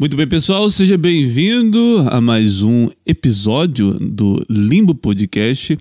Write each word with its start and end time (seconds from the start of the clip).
Muito 0.00 0.16
bem, 0.16 0.28
pessoal, 0.28 0.70
seja 0.70 0.96
bem-vindo 0.96 2.06
a 2.08 2.20
mais 2.20 2.62
um 2.62 2.88
episódio 3.04 3.94
do 3.94 4.40
Limbo 4.48 4.94
Podcast. 4.94 5.76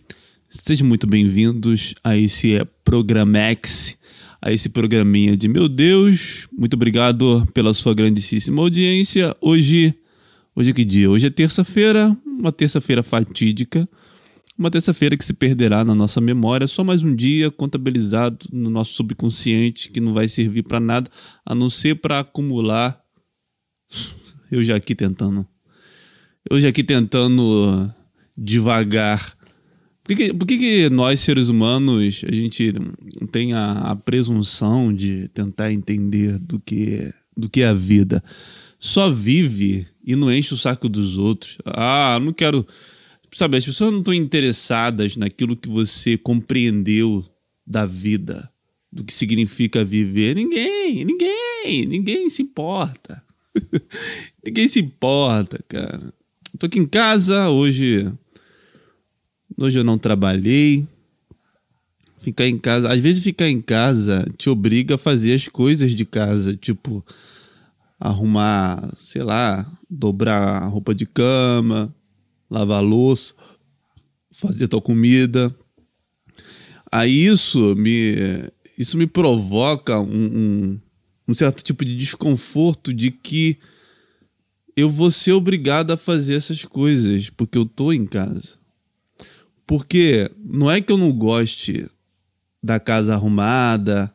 Sejam 0.50 0.88
muito 0.88 1.05
bem-vindos 1.05 1.93
a 2.04 2.17
esse 2.17 2.59
Programex, 2.83 3.95
a 4.42 4.51
esse 4.51 4.69
programinha 4.69 5.38
de 5.38 5.48
meu 5.48 5.69
Deus. 5.69 6.48
Muito 6.51 6.74
obrigado 6.74 7.48
pela 7.53 7.75
sua 7.75 7.93
grandíssima 7.93 8.59
audiência. 8.59 9.38
Hoje, 9.39 9.93
hoje 10.56 10.72
é 10.72 10.74
que 10.74 10.84
dia? 10.84 11.12
Hoje 11.12 11.28
é 11.28 11.30
terça-feira, 11.30 12.18
uma 12.26 12.52
terça-feira 12.52 13.04
fatídica, 13.04 13.88
uma 14.58 14.72
terça-feira 14.72 15.16
que 15.16 15.24
se 15.24 15.34
perderá 15.34 15.86
na 15.86 15.94
nossa 15.94 16.20
memória, 16.20 16.66
só 16.66 16.84
mais 16.84 17.04
um 17.04 17.16
dia 17.16 17.52
contabilizado 17.52 18.48
no 18.52 18.72
nosso 18.72 18.94
subconsciente 18.94 19.92
que 19.92 20.00
não 20.00 20.16
vai 20.16 20.28
servir 20.28 20.64
para 20.64 20.80
nada 20.80 21.08
a 21.46 21.54
não 21.54 21.70
ser 21.70 21.94
para 21.98 22.22
acumular 22.22 23.00
eu 24.52 24.64
já 24.64 24.76
aqui 24.76 24.96
tentando. 24.96 25.48
Eu 26.50 26.60
já 26.61 26.70
aqui 26.70 26.84
tentando 26.84 27.94
devagar. 28.38 29.36
Por 30.04 30.16
que, 30.16 30.34
por 30.34 30.48
que, 30.48 30.57
que 30.57 30.89
nós, 30.89 31.20
seres 31.20 31.50
humanos, 31.50 32.21
a 32.25 32.31
gente 32.31 32.73
tem 33.30 33.53
a, 33.53 33.71
a, 33.91 33.95
presunção 33.95 34.94
de 34.94 35.27
tentar 35.30 35.73
entender 35.73 36.39
do 36.39 36.59
que, 36.61 37.13
do 37.35 37.49
que 37.49 37.61
é 37.61 37.67
a 37.67 37.73
vida? 37.73 38.23
Só 38.80 39.11
vive 39.11 39.85
e 40.05 40.16
não 40.16 40.31
enche 40.31 40.53
o 40.53 40.58
saco 40.58 40.88
dos 40.88 41.17
outros. 41.17 41.58
Ah, 41.66 42.19
não 42.22 42.31
quero. 42.31 42.66
Sabe, 43.33 43.58
as 43.58 43.66
pessoas 43.66 43.91
não 43.91 43.99
estão 43.99 44.13
interessadas 44.13 45.17
naquilo 45.17 45.58
que 45.58 45.67
você 45.67 46.17
compreendeu 46.17 47.25
da 47.66 47.85
vida, 47.85 48.49
do 48.89 49.03
que 49.03 49.13
significa 49.13 49.83
viver. 49.83 50.35
Ninguém, 50.35 51.03
ninguém, 51.03 51.85
ninguém 51.85 52.30
se 52.30 52.41
importa. 52.41 53.22
Ninguém 54.45 54.67
se 54.67 54.79
importa, 54.79 55.59
cara. 55.67 56.13
Tô 56.57 56.66
aqui 56.66 56.79
em 56.79 56.85
casa 56.85 57.49
hoje. 57.49 58.11
Hoje 59.58 59.80
eu 59.80 59.83
não 59.83 59.97
trabalhei. 59.97 60.88
Ficar 62.19 62.47
em 62.47 62.58
casa, 62.58 62.91
às 62.91 63.00
vezes 63.00 63.23
ficar 63.23 63.47
em 63.47 63.61
casa 63.61 64.30
te 64.38 64.50
obriga 64.50 64.95
a 64.95 64.97
fazer 64.97 65.33
as 65.33 65.47
coisas 65.47 65.94
de 65.94 66.03
casa, 66.03 66.55
tipo 66.55 67.05
arrumar, 68.00 68.83
sei 68.97 69.23
lá, 69.23 69.66
dobrar 69.89 70.63
a 70.63 70.67
roupa 70.67 70.94
de 70.94 71.05
cama, 71.05 71.94
lavar 72.50 72.83
louça, 72.83 73.33
fazer 74.31 74.67
tua 74.67 74.81
comida. 74.81 75.55
Aí 76.91 77.25
isso 77.25 77.75
me 77.75 78.16
isso 78.78 78.97
me 78.97 79.08
provoca 79.08 80.00
um, 80.00 80.25
um 80.25 80.80
um 81.28 81.36
certo 81.36 81.64
tipo 81.64 81.83
de 81.83 81.95
desconforto 81.95 82.94
de 82.94 83.11
que 83.11 83.58
eu 84.75 84.89
vou 84.89 85.11
ser 85.11 85.31
obrigado 85.31 85.92
a 85.92 85.97
fazer 85.97 86.36
essas 86.36 86.64
coisas 86.64 87.30
porque 87.30 87.58
eu 87.58 87.66
tô 87.66 87.92
em 87.92 88.06
casa. 88.06 88.58
Porque 89.66 90.31
não 90.39 90.72
é 90.72 90.80
que 90.80 90.92
eu 90.92 90.97
não 90.97 91.11
goste 91.11 91.89
da 92.64 92.80
casa 92.80 93.14
arrumada, 93.14 94.14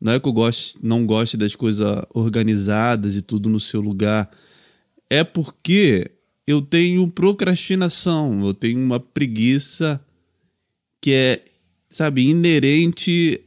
não 0.00 0.12
é 0.12 0.20
que 0.20 0.26
eu 0.26 0.32
goste, 0.32 0.78
não 0.82 1.06
goste 1.06 1.36
das 1.36 1.54
coisas 1.54 2.04
organizadas 2.14 3.16
e 3.16 3.22
tudo 3.22 3.48
no 3.48 3.60
seu 3.60 3.80
lugar. 3.80 4.30
É 5.10 5.22
porque 5.22 6.10
eu 6.46 6.62
tenho 6.62 7.06
procrastinação, 7.08 8.44
eu 8.46 8.54
tenho 8.54 8.80
uma 8.80 8.98
preguiça 8.98 10.02
que 11.00 11.12
é, 11.12 11.44
sabe, 11.90 12.28
inerente 12.28 13.40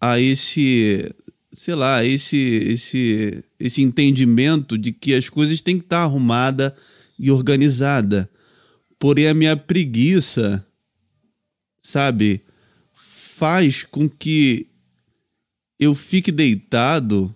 a 0.00 0.18
esse 0.18 1.08
sei 1.52 1.74
lá, 1.74 2.04
esse, 2.04 2.36
esse, 2.38 3.44
esse 3.60 3.82
entendimento 3.82 4.78
de 4.78 4.90
que 4.90 5.14
as 5.14 5.28
coisas 5.28 5.60
têm 5.60 5.78
que 5.78 5.84
estar 5.84 6.02
arrumada 6.02 6.74
e 7.18 7.30
organizada. 7.30 8.28
Porém, 8.98 9.28
a 9.28 9.34
minha 9.34 9.56
preguiça, 9.56 10.64
sabe, 11.80 12.40
faz 12.94 13.84
com 13.84 14.08
que 14.08 14.66
eu 15.78 15.94
fique 15.94 16.32
deitado 16.32 17.34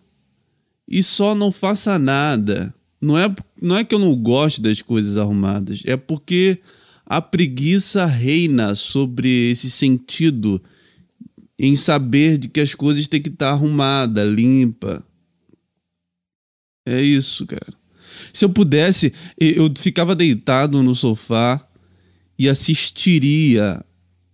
e 0.88 1.02
só 1.02 1.34
não 1.34 1.52
faça 1.52 1.98
nada. 1.98 2.74
Não 3.00 3.18
é, 3.18 3.34
não 3.60 3.76
é 3.76 3.84
que 3.84 3.94
eu 3.94 3.98
não 3.98 4.14
goste 4.14 4.62
das 4.62 4.80
coisas 4.80 5.18
arrumadas, 5.18 5.82
é 5.84 5.96
porque 5.96 6.58
a 7.04 7.20
preguiça 7.20 8.06
reina 8.06 8.74
sobre 8.74 9.50
esse 9.50 9.70
sentido 9.70 10.62
em 11.58 11.74
saber 11.74 12.38
de 12.38 12.48
que 12.48 12.60
as 12.60 12.74
coisas 12.74 13.08
têm 13.08 13.22
que 13.22 13.30
estar 13.30 13.50
arrumada, 13.50 14.24
limpa. 14.24 15.04
É 16.86 17.00
isso, 17.00 17.46
cara. 17.46 17.74
Se 18.32 18.44
eu 18.44 18.50
pudesse, 18.50 19.12
eu 19.38 19.72
ficava 19.76 20.14
deitado 20.14 20.82
no 20.82 20.94
sofá 20.94 21.66
e 22.38 22.48
assistiria 22.48 23.84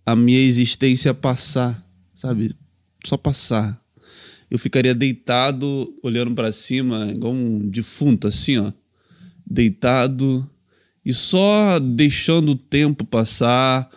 a 0.05 0.15
minha 0.15 0.39
existência 0.39 1.13
passar, 1.13 1.83
sabe? 2.13 2.53
Só 3.05 3.17
passar. 3.17 3.81
Eu 4.51 4.59
ficaria 4.59 4.93
deitado, 4.93 5.97
olhando 6.03 6.33
para 6.35 6.51
cima, 6.51 7.07
igual 7.11 7.33
um 7.33 7.69
defunto, 7.69 8.27
assim, 8.27 8.57
ó. 8.57 8.71
Deitado 9.45 10.49
e 11.05 11.13
só 11.13 11.79
deixando 11.79 12.51
o 12.53 12.57
tempo 12.57 13.03
passar, 13.03 13.89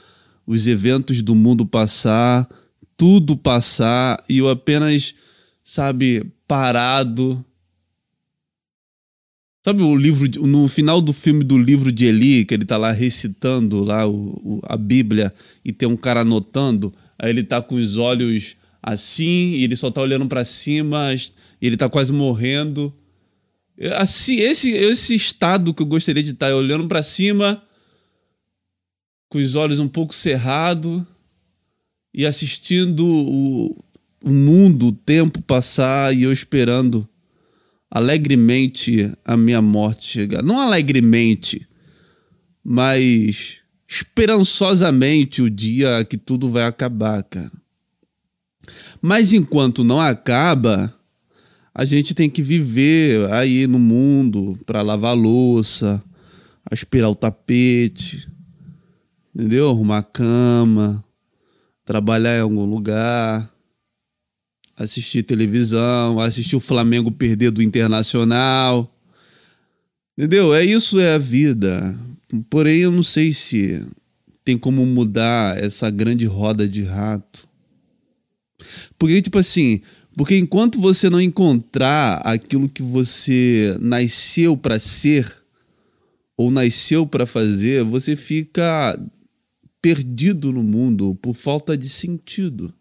os 0.46 0.66
eventos 0.66 1.22
do 1.22 1.34
mundo 1.34 1.64
passar, 1.64 2.48
tudo 2.96 3.36
passar 3.36 4.22
e 4.28 4.38
eu 4.38 4.48
apenas, 4.48 5.14
sabe, 5.62 6.24
parado. 6.48 7.44
Sabe 9.64 9.82
o 9.82 9.96
livro, 9.96 10.28
no 10.46 10.68
final 10.68 11.00
do 11.00 11.12
filme 11.12 11.42
do 11.42 11.58
livro 11.58 11.90
de 11.90 12.06
Eli, 12.06 12.44
que 12.44 12.54
ele 12.54 12.64
tá 12.64 12.76
lá 12.76 12.92
recitando 12.92 13.82
lá 13.82 14.06
o, 14.06 14.12
o, 14.14 14.60
a 14.64 14.76
Bíblia 14.76 15.34
e 15.64 15.72
tem 15.72 15.88
um 15.88 15.96
cara 15.96 16.20
anotando, 16.20 16.94
aí 17.18 17.30
ele 17.30 17.42
tá 17.42 17.60
com 17.60 17.74
os 17.74 17.96
olhos 17.96 18.56
assim 18.80 19.50
e 19.50 19.64
ele 19.64 19.74
só 19.74 19.90
tá 19.90 20.00
olhando 20.00 20.26
para 20.26 20.44
cima 20.44 21.12
e 21.12 21.66
ele 21.66 21.76
tá 21.76 21.88
quase 21.88 22.12
morrendo. 22.12 22.94
Assim, 23.96 24.36
esse, 24.36 24.70
esse 24.70 25.14
estado 25.14 25.74
que 25.74 25.82
eu 25.82 25.86
gostaria 25.86 26.22
de 26.22 26.30
estar 26.30 26.48
tá, 26.48 26.56
olhando 26.56 26.86
para 26.86 27.02
cima, 27.02 27.60
com 29.28 29.38
os 29.38 29.56
olhos 29.56 29.80
um 29.80 29.88
pouco 29.88 30.14
cerrados 30.14 31.02
e 32.16 32.24
assistindo 32.24 33.06
o, 33.06 33.76
o 34.24 34.32
mundo, 34.32 34.86
o 34.86 34.92
tempo 34.92 35.42
passar 35.42 36.16
e 36.16 36.22
eu 36.22 36.32
esperando 36.32 37.06
alegremente 37.90 39.12
a 39.22 39.36
minha 39.36 39.60
morte 39.60 40.06
chegar. 40.06 40.42
Não 40.42 40.58
alegremente, 40.58 41.68
mas 42.64 43.58
esperançosamente 43.86 45.42
o 45.42 45.50
dia 45.50 46.06
que 46.06 46.16
tudo 46.16 46.50
vai 46.50 46.62
acabar, 46.62 47.22
cara. 47.22 47.52
Mas 49.02 49.34
enquanto 49.34 49.84
não 49.84 50.00
acaba, 50.00 50.92
a 51.74 51.84
gente 51.84 52.14
tem 52.14 52.30
que 52.30 52.42
viver 52.42 53.30
aí 53.30 53.66
no 53.66 53.78
mundo 53.78 54.58
para 54.64 54.80
lavar 54.80 55.14
louça, 55.14 56.02
aspirar 56.64 57.10
o 57.10 57.14
tapete, 57.14 58.26
entendeu? 59.34 59.68
Arrumar 59.68 59.98
a 59.98 60.02
cama, 60.02 61.05
trabalhar 61.86 62.36
em 62.36 62.40
algum 62.40 62.64
lugar, 62.66 63.48
assistir 64.76 65.22
televisão, 65.22 66.20
assistir 66.20 66.56
o 66.56 66.60
Flamengo 66.60 67.10
perder 67.10 67.52
do 67.52 67.62
Internacional. 67.62 68.92
Entendeu? 70.18 70.52
É 70.52 70.64
isso 70.64 70.98
é 70.98 71.14
a 71.14 71.18
vida. 71.18 71.96
Porém, 72.50 72.80
eu 72.80 72.90
não 72.90 73.04
sei 73.04 73.32
se 73.32 73.86
tem 74.44 74.58
como 74.58 74.84
mudar 74.84 75.56
essa 75.62 75.88
grande 75.88 76.26
roda 76.26 76.68
de 76.68 76.82
rato. 76.82 77.48
Porque, 78.98 79.22
tipo 79.22 79.38
assim, 79.38 79.80
porque 80.16 80.36
enquanto 80.36 80.80
você 80.80 81.08
não 81.08 81.20
encontrar 81.20 82.16
aquilo 82.24 82.68
que 82.68 82.82
você 82.82 83.76
nasceu 83.80 84.56
para 84.56 84.80
ser 84.80 85.30
ou 86.36 86.50
nasceu 86.50 87.06
para 87.06 87.26
fazer, 87.26 87.84
você 87.84 88.16
fica 88.16 88.98
perdido 89.86 90.52
no 90.52 90.64
mundo 90.64 91.14
por 91.22 91.32
falta 91.32 91.78
de 91.78 91.88
sentido. 91.88 92.74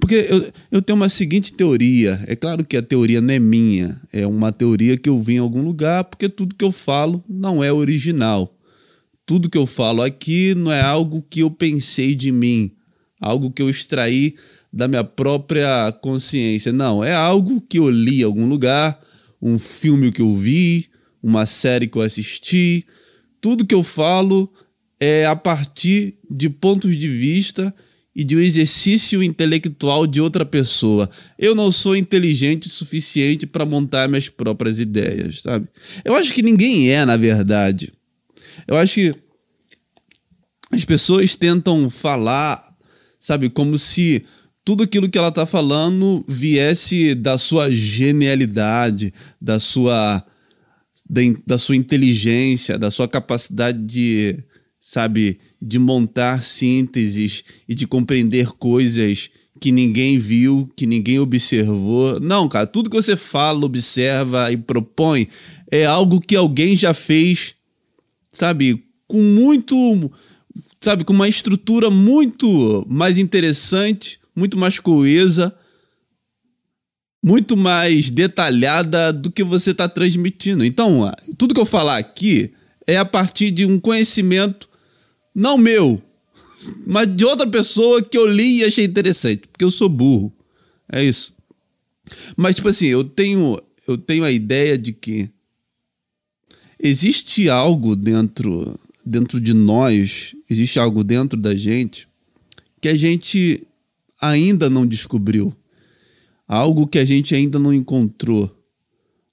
Porque 0.00 0.14
eu, 0.14 0.50
eu 0.72 0.80
tenho 0.80 0.96
uma 0.96 1.10
seguinte 1.10 1.52
teoria. 1.52 2.24
É 2.26 2.34
claro 2.34 2.64
que 2.64 2.74
a 2.74 2.80
teoria 2.80 3.20
não 3.20 3.34
é 3.34 3.38
minha, 3.38 4.00
é 4.10 4.26
uma 4.26 4.50
teoria 4.50 4.96
que 4.96 5.10
eu 5.10 5.20
vi 5.20 5.34
em 5.34 5.40
algum 5.40 5.60
lugar, 5.60 6.04
porque 6.04 6.26
tudo 6.26 6.54
que 6.54 6.64
eu 6.64 6.72
falo 6.72 7.22
não 7.28 7.62
é 7.62 7.70
original. 7.70 8.56
Tudo 9.26 9.50
que 9.50 9.58
eu 9.58 9.66
falo 9.66 10.00
aqui 10.00 10.54
não 10.54 10.72
é 10.72 10.80
algo 10.80 11.22
que 11.28 11.40
eu 11.40 11.50
pensei 11.50 12.14
de 12.14 12.32
mim, 12.32 12.70
algo 13.20 13.50
que 13.50 13.60
eu 13.60 13.68
extraí 13.68 14.36
da 14.72 14.88
minha 14.88 15.04
própria 15.04 15.92
consciência. 16.00 16.72
Não, 16.72 17.04
é 17.04 17.12
algo 17.12 17.60
que 17.60 17.78
eu 17.78 17.90
li 17.90 18.22
em 18.22 18.24
algum 18.24 18.48
lugar, 18.48 18.98
um 19.42 19.58
filme 19.58 20.10
que 20.10 20.22
eu 20.22 20.34
vi, 20.34 20.86
uma 21.22 21.44
série 21.44 21.86
que 21.86 21.98
eu 21.98 22.02
assisti. 22.02 22.86
Tudo 23.38 23.66
que 23.66 23.74
eu 23.74 23.84
falo 23.84 24.50
é 24.98 25.26
a 25.26 25.36
partir 25.36 26.14
de 26.30 26.48
pontos 26.48 26.96
de 26.96 27.08
vista 27.08 27.74
e 28.14 28.24
de 28.24 28.34
um 28.34 28.40
exercício 28.40 29.22
intelectual 29.22 30.06
de 30.06 30.22
outra 30.22 30.44
pessoa. 30.44 31.08
Eu 31.38 31.54
não 31.54 31.70
sou 31.70 31.94
inteligente 31.94 32.66
o 32.66 32.70
suficiente 32.70 33.46
para 33.46 33.66
montar 33.66 34.08
minhas 34.08 34.30
próprias 34.30 34.80
ideias, 34.80 35.42
sabe? 35.42 35.68
Eu 36.02 36.16
acho 36.16 36.32
que 36.32 36.42
ninguém 36.42 36.90
é, 36.90 37.04
na 37.04 37.16
verdade. 37.16 37.92
Eu 38.66 38.76
acho 38.76 38.94
que 38.94 39.14
as 40.70 40.84
pessoas 40.84 41.36
tentam 41.36 41.90
falar, 41.90 42.74
sabe, 43.20 43.50
como 43.50 43.78
se 43.78 44.24
tudo 44.64 44.82
aquilo 44.82 45.10
que 45.10 45.18
ela 45.18 45.28
está 45.28 45.44
falando 45.44 46.24
viesse 46.26 47.14
da 47.14 47.36
sua 47.36 47.70
genialidade, 47.70 49.12
da 49.40 49.60
sua 49.60 50.24
da, 51.08 51.20
da 51.46 51.58
sua 51.58 51.76
inteligência, 51.76 52.78
da 52.78 52.90
sua 52.90 53.06
capacidade 53.06 53.78
de, 53.78 54.42
sabe, 54.86 55.40
de 55.60 55.80
montar 55.80 56.44
sínteses 56.44 57.42
e 57.68 57.74
de 57.74 57.88
compreender 57.88 58.52
coisas 58.52 59.30
que 59.60 59.72
ninguém 59.72 60.16
viu, 60.16 60.70
que 60.76 60.86
ninguém 60.86 61.18
observou. 61.18 62.20
Não, 62.20 62.48
cara, 62.48 62.68
tudo 62.68 62.88
que 62.88 62.94
você 62.94 63.16
fala, 63.16 63.66
observa 63.66 64.52
e 64.52 64.56
propõe 64.56 65.26
é 65.72 65.84
algo 65.84 66.20
que 66.20 66.36
alguém 66.36 66.76
já 66.76 66.94
fez, 66.94 67.56
sabe, 68.30 68.80
com 69.08 69.20
muito, 69.20 70.08
sabe, 70.80 71.02
com 71.02 71.12
uma 71.12 71.28
estrutura 71.28 71.90
muito 71.90 72.86
mais 72.88 73.18
interessante, 73.18 74.20
muito 74.36 74.56
mais 74.56 74.78
coesa, 74.78 75.52
muito 77.20 77.56
mais 77.56 78.08
detalhada 78.08 79.12
do 79.12 79.32
que 79.32 79.42
você 79.42 79.72
está 79.72 79.88
transmitindo. 79.88 80.64
Então, 80.64 81.12
tudo 81.36 81.54
que 81.54 81.60
eu 81.60 81.66
falar 81.66 81.96
aqui 81.96 82.52
é 82.86 82.96
a 82.96 83.04
partir 83.04 83.50
de 83.50 83.66
um 83.66 83.80
conhecimento 83.80 84.75
não 85.36 85.58
meu, 85.58 86.02
mas 86.86 87.14
de 87.14 87.24
outra 87.24 87.46
pessoa 87.46 88.02
que 88.02 88.16
eu 88.16 88.26
li 88.26 88.58
e 88.58 88.64
achei 88.64 88.84
interessante, 88.84 89.46
porque 89.48 89.64
eu 89.64 89.70
sou 89.70 89.88
burro. 89.88 90.32
É 90.90 91.04
isso. 91.04 91.34
Mas 92.36 92.56
tipo 92.56 92.68
assim, 92.68 92.86
eu 92.86 93.04
tenho 93.04 93.60
eu 93.86 93.98
tenho 93.98 94.24
a 94.24 94.32
ideia 94.32 94.78
de 94.78 94.92
que 94.92 95.28
existe 96.80 97.48
algo 97.48 97.94
dentro 97.94 98.74
dentro 99.04 99.40
de 99.40 99.54
nós, 99.54 100.34
existe 100.48 100.78
algo 100.78 101.04
dentro 101.04 101.38
da 101.38 101.54
gente 101.54 102.08
que 102.80 102.88
a 102.88 102.94
gente 102.94 103.66
ainda 104.20 104.70
não 104.70 104.86
descobriu 104.86 105.54
algo 106.46 106.86
que 106.86 106.98
a 106.98 107.04
gente 107.04 107.34
ainda 107.34 107.58
não 107.58 107.72
encontrou, 107.72 108.50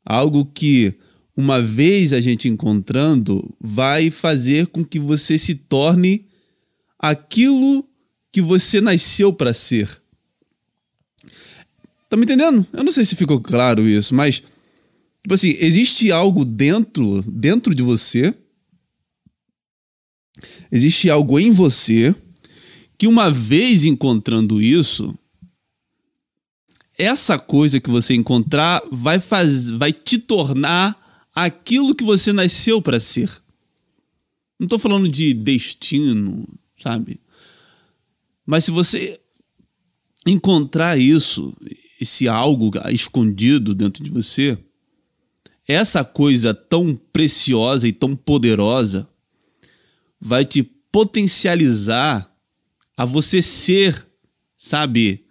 algo 0.05 0.45
que 0.45 0.93
uma 1.35 1.61
vez 1.61 2.13
a 2.13 2.21
gente 2.21 2.47
encontrando 2.47 3.53
vai 3.59 4.11
fazer 4.11 4.67
com 4.67 4.85
que 4.85 4.99
você 4.99 5.37
se 5.37 5.55
torne 5.55 6.25
aquilo 6.99 7.85
que 8.31 8.41
você 8.41 8.79
nasceu 8.79 9.33
para 9.33 9.53
ser. 9.53 10.01
Tá 12.09 12.15
me 12.15 12.23
entendendo? 12.23 12.65
Eu 12.71 12.83
não 12.83 12.91
sei 12.91 13.03
se 13.03 13.15
ficou 13.15 13.41
claro 13.41 13.87
isso, 13.87 14.13
mas 14.13 14.43
tipo 15.21 15.33
assim, 15.33 15.55
existe 15.59 16.11
algo 16.11 16.45
dentro, 16.45 17.23
dentro 17.23 17.73
de 17.73 17.81
você, 17.81 18.33
existe 20.71 21.09
algo 21.09 21.39
em 21.39 21.51
você 21.51 22.15
que 22.97 23.07
uma 23.07 23.29
vez 23.29 23.85
encontrando 23.85 24.61
isso, 24.61 25.17
essa 26.97 27.39
coisa 27.39 27.79
que 27.79 27.89
você 27.89 28.13
encontrar 28.13 28.81
vai 28.91 29.19
faz, 29.19 29.69
vai 29.71 29.91
te 29.91 30.19
tornar 30.19 30.95
aquilo 31.33 31.95
que 31.95 32.03
você 32.03 32.31
nasceu 32.31 32.81
para 32.81 32.99
ser. 32.99 33.29
Não 34.59 34.65
estou 34.65 34.79
falando 34.79 35.09
de 35.09 35.33
destino, 35.33 36.47
sabe? 36.81 37.19
Mas 38.45 38.65
se 38.65 38.71
você 38.71 39.19
encontrar 40.25 40.97
isso, 40.97 41.55
esse 41.99 42.27
algo 42.27 42.71
escondido 42.89 43.73
dentro 43.73 44.03
de 44.03 44.11
você, 44.11 44.57
essa 45.67 46.03
coisa 46.03 46.53
tão 46.53 46.95
preciosa 47.11 47.87
e 47.87 47.93
tão 47.93 48.15
poderosa 48.15 49.07
vai 50.19 50.45
te 50.45 50.63
potencializar 50.63 52.29
a 52.95 53.05
você 53.05 53.41
ser, 53.41 54.05
sabe, 54.55 55.25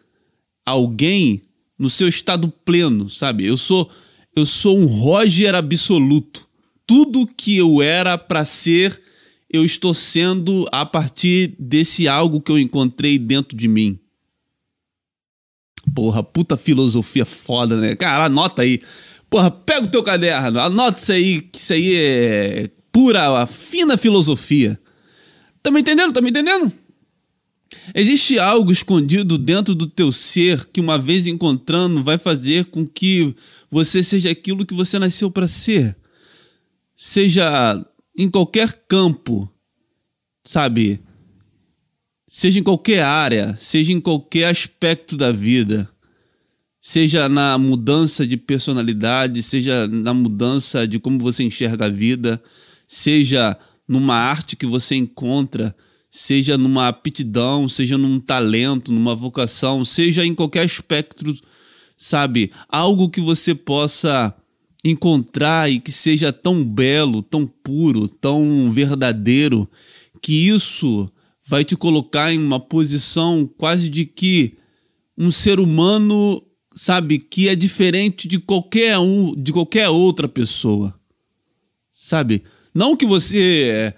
alguém 0.64 1.42
no 1.78 1.88
seu 1.88 2.08
estado 2.08 2.48
pleno, 2.48 3.08
sabe? 3.08 3.44
Eu 3.44 3.56
sou 3.56 3.90
eu 4.34 4.46
sou 4.46 4.78
um 4.78 4.86
Roger 4.86 5.54
absoluto. 5.54 6.48
Tudo 6.86 7.26
que 7.26 7.56
eu 7.56 7.82
era 7.82 8.18
para 8.18 8.44
ser, 8.44 9.00
eu 9.50 9.64
estou 9.64 9.94
sendo 9.94 10.68
a 10.72 10.84
partir 10.84 11.54
desse 11.58 12.08
algo 12.08 12.40
que 12.40 12.50
eu 12.50 12.58
encontrei 12.58 13.18
dentro 13.18 13.56
de 13.56 13.68
mim. 13.68 13.98
Porra, 15.94 16.22
puta 16.22 16.56
filosofia 16.56 17.24
foda, 17.26 17.76
né? 17.76 17.94
Cara, 17.96 18.26
anota 18.26 18.62
aí. 18.62 18.80
Porra, 19.28 19.50
pega 19.50 19.86
o 19.86 19.90
teu 19.90 20.02
caderno, 20.02 20.60
anota 20.60 20.98
isso 21.00 21.12
aí, 21.12 21.40
que 21.40 21.58
isso 21.58 21.72
aí 21.72 21.94
é 21.94 22.70
pura, 22.90 23.46
fina 23.46 23.96
filosofia. 23.96 24.78
Tá 25.62 25.70
me 25.70 25.80
entendendo? 25.80 26.12
Tá 26.12 26.20
me 26.20 26.30
entendendo? 26.30 26.70
Existe 27.94 28.38
algo 28.38 28.72
escondido 28.72 29.36
dentro 29.36 29.74
do 29.74 29.86
teu 29.86 30.12
ser 30.12 30.66
que, 30.66 30.80
uma 30.80 30.98
vez 30.98 31.26
encontrando, 31.26 32.02
vai 32.02 32.18
fazer 32.18 32.66
com 32.66 32.86
que 32.86 33.34
você 33.70 34.02
seja 34.02 34.30
aquilo 34.30 34.66
que 34.66 34.74
você 34.74 34.98
nasceu 34.98 35.30
para 35.30 35.48
ser. 35.48 35.96
Seja 36.96 37.84
em 38.16 38.30
qualquer 38.30 38.84
campo, 38.88 39.50
sabe? 40.44 41.00
Seja 42.28 42.60
em 42.60 42.62
qualquer 42.62 43.02
área, 43.02 43.56
seja 43.60 43.92
em 43.92 44.00
qualquer 44.00 44.46
aspecto 44.46 45.16
da 45.16 45.30
vida. 45.32 45.88
Seja 46.80 47.28
na 47.28 47.56
mudança 47.58 48.26
de 48.26 48.36
personalidade, 48.36 49.42
seja 49.42 49.86
na 49.86 50.12
mudança 50.12 50.86
de 50.86 50.98
como 50.98 51.18
você 51.18 51.44
enxerga 51.44 51.86
a 51.86 51.88
vida, 51.88 52.42
seja 52.88 53.56
numa 53.86 54.16
arte 54.16 54.56
que 54.56 54.66
você 54.66 54.96
encontra 54.96 55.74
seja 56.14 56.58
numa 56.58 56.88
aptidão, 56.88 57.66
seja 57.70 57.96
num 57.96 58.20
talento, 58.20 58.92
numa 58.92 59.16
vocação, 59.16 59.82
seja 59.82 60.26
em 60.26 60.34
qualquer 60.34 60.66
aspecto, 60.66 61.34
sabe? 61.96 62.52
Algo 62.68 63.08
que 63.08 63.20
você 63.20 63.54
possa 63.54 64.34
encontrar 64.84 65.72
e 65.72 65.80
que 65.80 65.90
seja 65.90 66.30
tão 66.30 66.62
belo, 66.62 67.22
tão 67.22 67.46
puro, 67.46 68.08
tão 68.08 68.70
verdadeiro, 68.70 69.66
que 70.20 70.48
isso 70.48 71.10
vai 71.48 71.64
te 71.64 71.74
colocar 71.76 72.30
em 72.30 72.38
uma 72.38 72.60
posição 72.60 73.50
quase 73.56 73.88
de 73.88 74.04
que 74.04 74.58
um 75.16 75.30
ser 75.30 75.58
humano, 75.58 76.42
sabe, 76.76 77.18
que 77.18 77.48
é 77.48 77.56
diferente 77.56 78.28
de 78.28 78.38
qualquer 78.38 78.98
um, 78.98 79.34
de 79.34 79.50
qualquer 79.50 79.88
outra 79.88 80.28
pessoa. 80.28 80.94
Sabe? 81.90 82.42
Não 82.74 82.96
que 82.96 83.06
você 83.06 83.94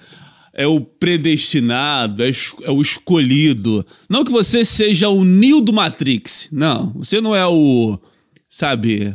é 0.55 0.67
o 0.67 0.81
predestinado, 0.81 2.23
é, 2.23 2.31
é, 2.63 2.71
o 2.71 2.81
escolhido. 2.81 3.85
Não 4.09 4.25
que 4.25 4.31
você 4.31 4.65
seja 4.65 5.09
o 5.09 5.25
Neo 5.25 5.61
do 5.61 5.73
Matrix. 5.73 6.49
Não, 6.53 6.93
você 6.93 7.21
não 7.21 7.35
é 7.35 7.45
o, 7.47 7.99
sabe, 8.49 9.15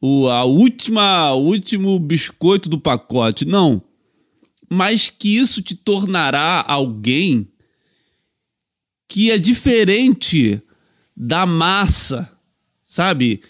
o 0.00 0.28
a 0.28 0.44
última, 0.44 1.32
o 1.32 1.46
último 1.46 1.98
biscoito 1.98 2.68
do 2.68 2.78
pacote. 2.78 3.46
Não. 3.46 3.82
Mas 4.68 5.08
que 5.08 5.36
isso 5.36 5.62
te 5.62 5.74
tornará 5.74 6.62
alguém 6.68 7.48
que 9.08 9.30
é 9.30 9.38
diferente 9.38 10.60
da 11.16 11.46
massa, 11.46 12.30
sabe? 12.84 13.40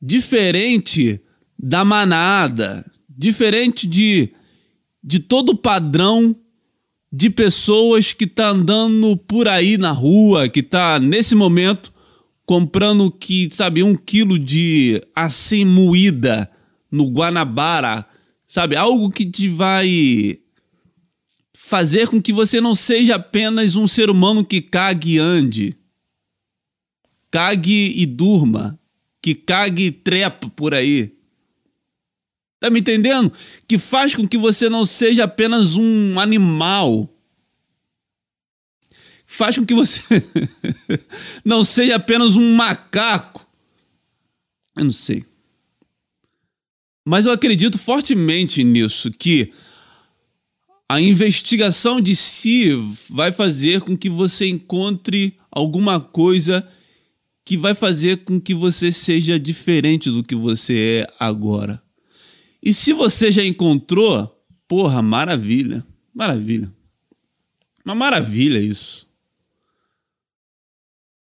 Diferente 0.00 1.20
da 1.58 1.84
manada, 1.84 2.84
diferente 3.08 3.86
de 3.86 4.32
de 5.02 5.18
todo 5.18 5.56
padrão 5.56 6.36
de 7.12 7.28
pessoas 7.28 8.12
que 8.12 8.26
tá 8.26 8.48
andando 8.48 9.16
por 9.16 9.48
aí 9.48 9.76
na 9.76 9.90
rua, 9.90 10.48
que 10.48 10.62
tá 10.62 10.98
nesse 10.98 11.34
momento 11.34 11.92
comprando 12.44 13.10
que, 13.10 13.48
sabe, 13.50 13.82
um 13.82 13.94
quilo 13.94 14.38
de 14.38 15.00
assim 15.14 15.64
moída 15.64 16.50
no 16.90 17.08
Guanabara, 17.08 18.04
sabe? 18.46 18.74
Algo 18.74 19.10
que 19.10 19.24
te 19.24 19.48
vai 19.48 20.38
fazer 21.54 22.08
com 22.08 22.20
que 22.20 22.32
você 22.32 22.60
não 22.60 22.74
seja 22.74 23.14
apenas 23.14 23.76
um 23.76 23.86
ser 23.86 24.10
humano 24.10 24.44
que 24.44 24.60
cague 24.60 25.14
e 25.14 25.18
ande. 25.18 25.76
Cague 27.30 27.92
e 27.94 28.04
durma. 28.04 28.76
Que 29.22 29.34
cague 29.34 29.84
e 29.84 29.92
trepa 29.92 30.48
por 30.48 30.74
aí. 30.74 31.12
Tá 32.60 32.68
me 32.68 32.80
entendendo? 32.80 33.32
Que 33.66 33.78
faz 33.78 34.14
com 34.14 34.28
que 34.28 34.36
você 34.36 34.68
não 34.68 34.84
seja 34.84 35.24
apenas 35.24 35.76
um 35.76 36.20
animal. 36.20 37.08
Faz 39.24 39.58
com 39.58 39.64
que 39.64 39.74
você 39.74 40.02
não 41.42 41.64
seja 41.64 41.96
apenas 41.96 42.36
um 42.36 42.54
macaco. 42.54 43.48
Eu 44.76 44.84
não 44.84 44.92
sei. 44.92 45.24
Mas 47.06 47.24
eu 47.24 47.32
acredito 47.32 47.78
fortemente 47.78 48.62
nisso, 48.62 49.10
que 49.10 49.50
a 50.86 51.00
investigação 51.00 51.98
de 52.00 52.14
si 52.14 52.72
vai 53.08 53.32
fazer 53.32 53.80
com 53.80 53.96
que 53.96 54.10
você 54.10 54.46
encontre 54.46 55.38
alguma 55.50 55.98
coisa 55.98 56.66
que 57.44 57.56
vai 57.56 57.74
fazer 57.74 58.18
com 58.18 58.40
que 58.40 58.54
você 58.54 58.92
seja 58.92 59.40
diferente 59.40 60.10
do 60.10 60.22
que 60.22 60.34
você 60.34 61.06
é 61.06 61.14
agora. 61.18 61.82
E 62.62 62.74
se 62.74 62.92
você 62.92 63.30
já 63.30 63.44
encontrou, 63.44 64.44
porra, 64.68 65.00
maravilha, 65.02 65.84
maravilha. 66.14 66.70
Uma 67.84 67.94
maravilha 67.94 68.58
isso. 68.58 69.08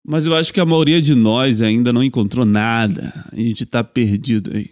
Mas 0.04 0.26
eu 0.26 0.34
acho 0.34 0.54
que 0.54 0.60
a 0.60 0.66
maioria 0.66 1.02
de 1.02 1.14
nós 1.14 1.62
ainda 1.62 1.92
não 1.92 2.04
encontrou 2.04 2.46
nada. 2.46 3.14
A 3.32 3.36
gente 3.36 3.66
tá 3.66 3.84
perdido 3.84 4.52
aí. 4.56 4.72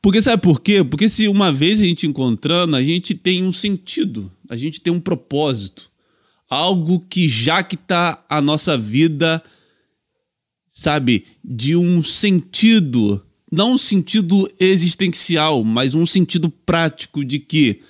Porque 0.00 0.20
sabe 0.20 0.42
por 0.42 0.60
quê? 0.60 0.84
Porque 0.84 1.08
se 1.08 1.28
uma 1.28 1.52
vez 1.52 1.80
a 1.80 1.84
gente 1.84 2.06
encontrando, 2.06 2.76
a 2.76 2.82
gente 2.82 3.14
tem 3.14 3.42
um 3.42 3.52
sentido, 3.52 4.30
a 4.48 4.56
gente 4.56 4.80
tem 4.80 4.92
um 4.92 5.00
propósito. 5.00 5.90
Algo 6.50 7.00
que 7.00 7.28
já 7.28 7.62
que 7.62 7.76
tá 7.76 8.22
a 8.28 8.42
nossa 8.42 8.76
vida, 8.76 9.42
sabe, 10.68 11.24
de 11.42 11.74
um 11.76 12.02
sentido, 12.02 13.24
não 13.52 13.74
um 13.74 13.78
sentido 13.78 14.50
existencial, 14.58 15.62
mas 15.62 15.94
um 15.94 16.06
sentido 16.06 16.48
prático 16.48 17.24
de 17.24 17.38
que 17.38 17.80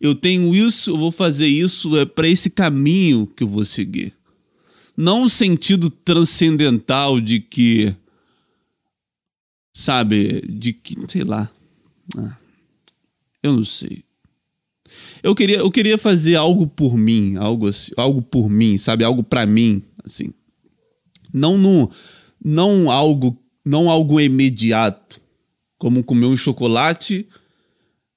eu 0.00 0.14
tenho 0.14 0.54
isso, 0.54 0.90
eu 0.90 0.96
vou 0.96 1.12
fazer 1.12 1.46
isso, 1.46 1.96
é 1.96 2.06
para 2.06 2.26
esse 2.26 2.48
caminho 2.48 3.26
que 3.26 3.44
eu 3.44 3.48
vou 3.48 3.64
seguir 3.64 4.14
não 5.00 5.22
um 5.22 5.28
sentido 5.30 5.88
transcendental 5.88 7.22
de 7.22 7.40
que, 7.40 7.94
sabe, 9.74 10.42
de 10.42 10.74
que, 10.74 10.94
sei 11.08 11.24
lá, 11.24 11.50
ah, 12.18 12.36
eu 13.42 13.54
não 13.54 13.64
sei. 13.64 14.04
Eu 15.22 15.34
queria, 15.34 15.58
eu 15.58 15.70
queria 15.70 15.96
fazer 15.96 16.34
algo 16.34 16.66
por 16.66 16.98
mim, 16.98 17.36
algo 17.36 17.66
assim, 17.68 17.92
algo 17.96 18.20
por 18.20 18.50
mim, 18.50 18.76
sabe, 18.76 19.02
algo 19.02 19.22
para 19.22 19.46
mim, 19.46 19.82
assim. 20.04 20.34
Não 21.32 21.56
no, 21.56 21.90
não 22.44 22.90
algo, 22.90 23.42
não 23.64 23.90
algo 23.90 24.20
imediato, 24.20 25.20
como 25.78 26.04
comer 26.04 26.26
um 26.26 26.36
chocolate 26.36 27.26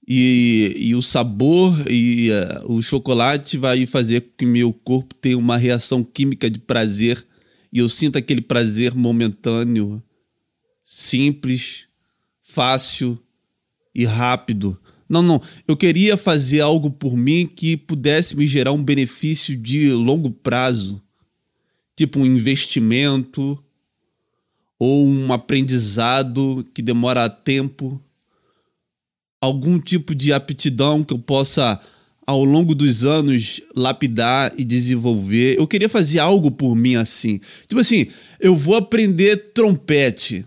e, 0.07 0.75
e 0.77 0.95
o 0.95 1.01
sabor 1.01 1.73
e 1.89 2.29
uh, 2.31 2.73
o 2.73 2.81
chocolate 2.81 3.57
vai 3.57 3.85
fazer 3.85 4.21
com 4.21 4.31
que 4.37 4.45
meu 4.45 4.73
corpo 4.73 5.15
tenha 5.15 5.37
uma 5.37 5.57
reação 5.57 6.03
química 6.03 6.49
de 6.49 6.59
prazer 6.59 7.25
e 7.71 7.79
eu 7.79 7.89
sinta 7.89 8.19
aquele 8.19 8.41
prazer 8.41 8.93
momentâneo, 8.93 10.03
simples, 10.83 11.85
fácil 12.41 13.17
e 13.95 14.05
rápido. 14.05 14.77
Não, 15.09 15.21
não. 15.21 15.41
Eu 15.67 15.75
queria 15.75 16.17
fazer 16.17 16.61
algo 16.61 16.91
por 16.91 17.15
mim 17.17 17.47
que 17.47 17.75
pudesse 17.75 18.35
me 18.35 18.45
gerar 18.45 18.73
um 18.73 18.83
benefício 18.83 19.55
de 19.55 19.91
longo 19.91 20.29
prazo, 20.29 21.01
tipo 21.95 22.19
um 22.19 22.25
investimento 22.25 23.63
ou 24.79 25.07
um 25.07 25.31
aprendizado 25.31 26.65
que 26.73 26.81
demora 26.81 27.29
tempo 27.29 28.01
algum 29.43 29.77
tipo 29.77 30.15
de 30.15 30.31
aptidão 30.31 31.03
que 31.03 31.13
eu 31.13 31.19
possa, 31.19 31.77
ao 32.25 32.45
longo 32.45 32.73
dos 32.73 33.03
anos, 33.03 33.59
lapidar 33.75 34.53
e 34.57 34.63
desenvolver. 34.63 35.57
Eu 35.59 35.67
queria 35.67 35.89
fazer 35.89 36.19
algo 36.19 36.49
por 36.49 36.73
mim 36.77 36.95
assim. 36.95 37.41
Tipo 37.67 37.81
assim, 37.81 38.07
eu 38.39 38.55
vou 38.55 38.77
aprender 38.77 39.51
trompete. 39.53 40.45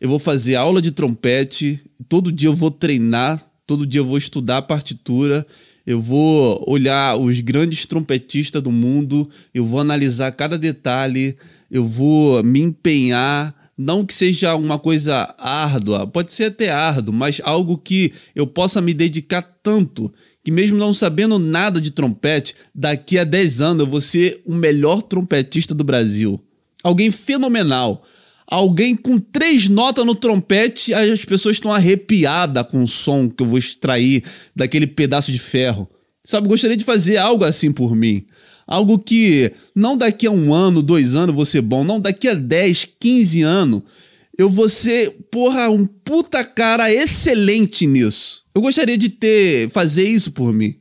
Eu 0.00 0.08
vou 0.08 0.18
fazer 0.18 0.54
aula 0.54 0.80
de 0.80 0.92
trompete. 0.92 1.78
Todo 2.08 2.32
dia 2.32 2.48
eu 2.48 2.56
vou 2.56 2.70
treinar. 2.70 3.44
Todo 3.66 3.86
dia 3.86 4.00
eu 4.00 4.06
vou 4.06 4.16
estudar 4.16 4.58
a 4.58 4.62
partitura. 4.62 5.46
Eu 5.86 6.00
vou 6.00 6.64
olhar 6.66 7.18
os 7.18 7.40
grandes 7.42 7.84
trompetistas 7.84 8.62
do 8.62 8.72
mundo. 8.72 9.28
Eu 9.52 9.66
vou 9.66 9.78
analisar 9.78 10.32
cada 10.32 10.56
detalhe. 10.56 11.36
Eu 11.70 11.86
vou 11.86 12.42
me 12.42 12.60
empenhar 12.60 13.54
não 13.76 14.06
que 14.06 14.14
seja 14.14 14.54
uma 14.56 14.78
coisa 14.78 15.34
árdua, 15.38 16.06
pode 16.06 16.32
ser 16.32 16.44
até 16.44 16.70
árduo, 16.70 17.12
mas 17.12 17.42
algo 17.44 17.76
que 17.76 18.10
eu 18.34 18.46
possa 18.46 18.80
me 18.80 18.94
dedicar 18.94 19.42
tanto 19.62 20.10
que 20.46 20.52
mesmo 20.52 20.78
não 20.78 20.94
sabendo 20.94 21.40
nada 21.40 21.80
de 21.80 21.90
trompete, 21.90 22.54
daqui 22.72 23.18
a 23.18 23.24
10 23.24 23.60
anos 23.60 23.84
eu 23.84 23.90
vou 23.90 24.00
ser 24.00 24.40
o 24.46 24.54
melhor 24.54 25.02
trompetista 25.02 25.74
do 25.74 25.82
Brasil. 25.82 26.40
Alguém 26.84 27.10
fenomenal. 27.10 28.04
Alguém 28.46 28.94
com 28.94 29.18
três 29.18 29.68
notas 29.68 30.06
no 30.06 30.14
trompete, 30.14 30.94
as 30.94 31.24
pessoas 31.24 31.56
estão 31.56 31.72
arrepiadas 31.72 32.64
com 32.68 32.80
o 32.80 32.86
som 32.86 33.28
que 33.28 33.42
eu 33.42 33.46
vou 33.48 33.58
extrair 33.58 34.22
daquele 34.54 34.86
pedaço 34.86 35.32
de 35.32 35.40
ferro. 35.40 35.88
Sabe, 36.24 36.46
gostaria 36.46 36.76
de 36.76 36.84
fazer 36.84 37.16
algo 37.16 37.44
assim 37.44 37.72
por 37.72 37.96
mim. 37.96 38.24
Algo 38.66 38.98
que 38.98 39.52
não 39.74 39.96
daqui 39.96 40.26
a 40.26 40.30
um 40.30 40.52
ano, 40.52 40.82
dois 40.82 41.14
anos 41.14 41.48
ser 41.48 41.62
bom, 41.62 41.84
não 41.84 42.00
daqui 42.00 42.28
a 42.28 42.34
10, 42.34 42.88
15 42.98 43.42
anos 43.42 43.82
eu 44.36 44.50
vou 44.50 44.68
ser, 44.68 45.10
porra, 45.30 45.70
um 45.70 45.86
puta 45.86 46.44
cara 46.44 46.92
excelente 46.92 47.86
nisso. 47.86 48.44
Eu 48.54 48.60
gostaria 48.60 48.98
de 48.98 49.08
ter, 49.08 49.70
fazer 49.70 50.06
isso 50.06 50.32
por 50.32 50.52
mim. 50.52 50.76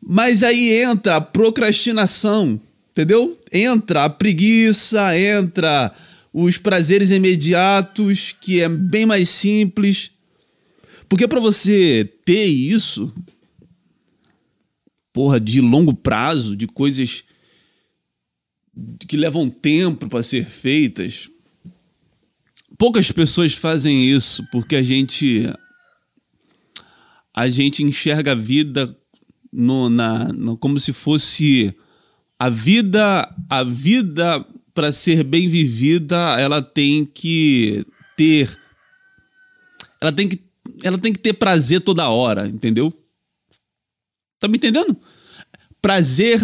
Mas 0.00 0.42
aí 0.42 0.82
entra 0.82 1.16
a 1.16 1.20
procrastinação, 1.20 2.58
entendeu? 2.90 3.36
Entra 3.52 4.04
a 4.04 4.10
preguiça, 4.10 5.16
entra 5.16 5.92
os 6.32 6.56
prazeres 6.56 7.10
imediatos, 7.10 8.34
que 8.40 8.62
é 8.62 8.68
bem 8.68 9.04
mais 9.04 9.28
simples. 9.28 10.10
Porque 11.08 11.28
para 11.28 11.38
você 11.38 12.10
ter 12.24 12.46
isso, 12.46 13.12
porra, 15.12 15.38
de 15.38 15.60
longo 15.60 15.94
prazo, 15.94 16.56
de 16.56 16.66
coisas 16.66 17.24
que 19.06 19.16
levam 19.16 19.50
tempo 19.50 20.08
para 20.08 20.22
ser 20.22 20.46
feitas. 20.46 21.28
Poucas 22.78 23.12
pessoas 23.12 23.52
fazem 23.52 24.08
isso 24.08 24.46
porque 24.50 24.76
a 24.76 24.82
gente 24.82 25.52
a 27.34 27.48
gente 27.48 27.82
enxerga 27.82 28.32
a 28.32 28.34
vida 28.34 28.94
no, 29.52 29.88
na, 29.88 30.32
no, 30.32 30.56
como 30.56 30.78
se 30.78 30.92
fosse 30.92 31.74
a 32.38 32.48
vida 32.48 33.34
a 33.48 33.62
vida 33.62 34.44
para 34.74 34.92
ser 34.92 35.22
bem 35.22 35.48
vivida 35.48 36.16
ela 36.38 36.62
tem 36.62 37.04
que 37.04 37.84
ter 38.16 38.58
ela 40.00 40.12
tem 40.12 40.28
que 40.28 40.42
ela 40.82 40.98
tem 40.98 41.12
que 41.12 41.20
ter 41.20 41.34
prazer 41.34 41.80
toda 41.80 42.08
hora 42.08 42.48
entendeu 42.48 42.92
Tá 44.42 44.48
me 44.48 44.56
entendendo? 44.56 44.96
Prazer, 45.80 46.42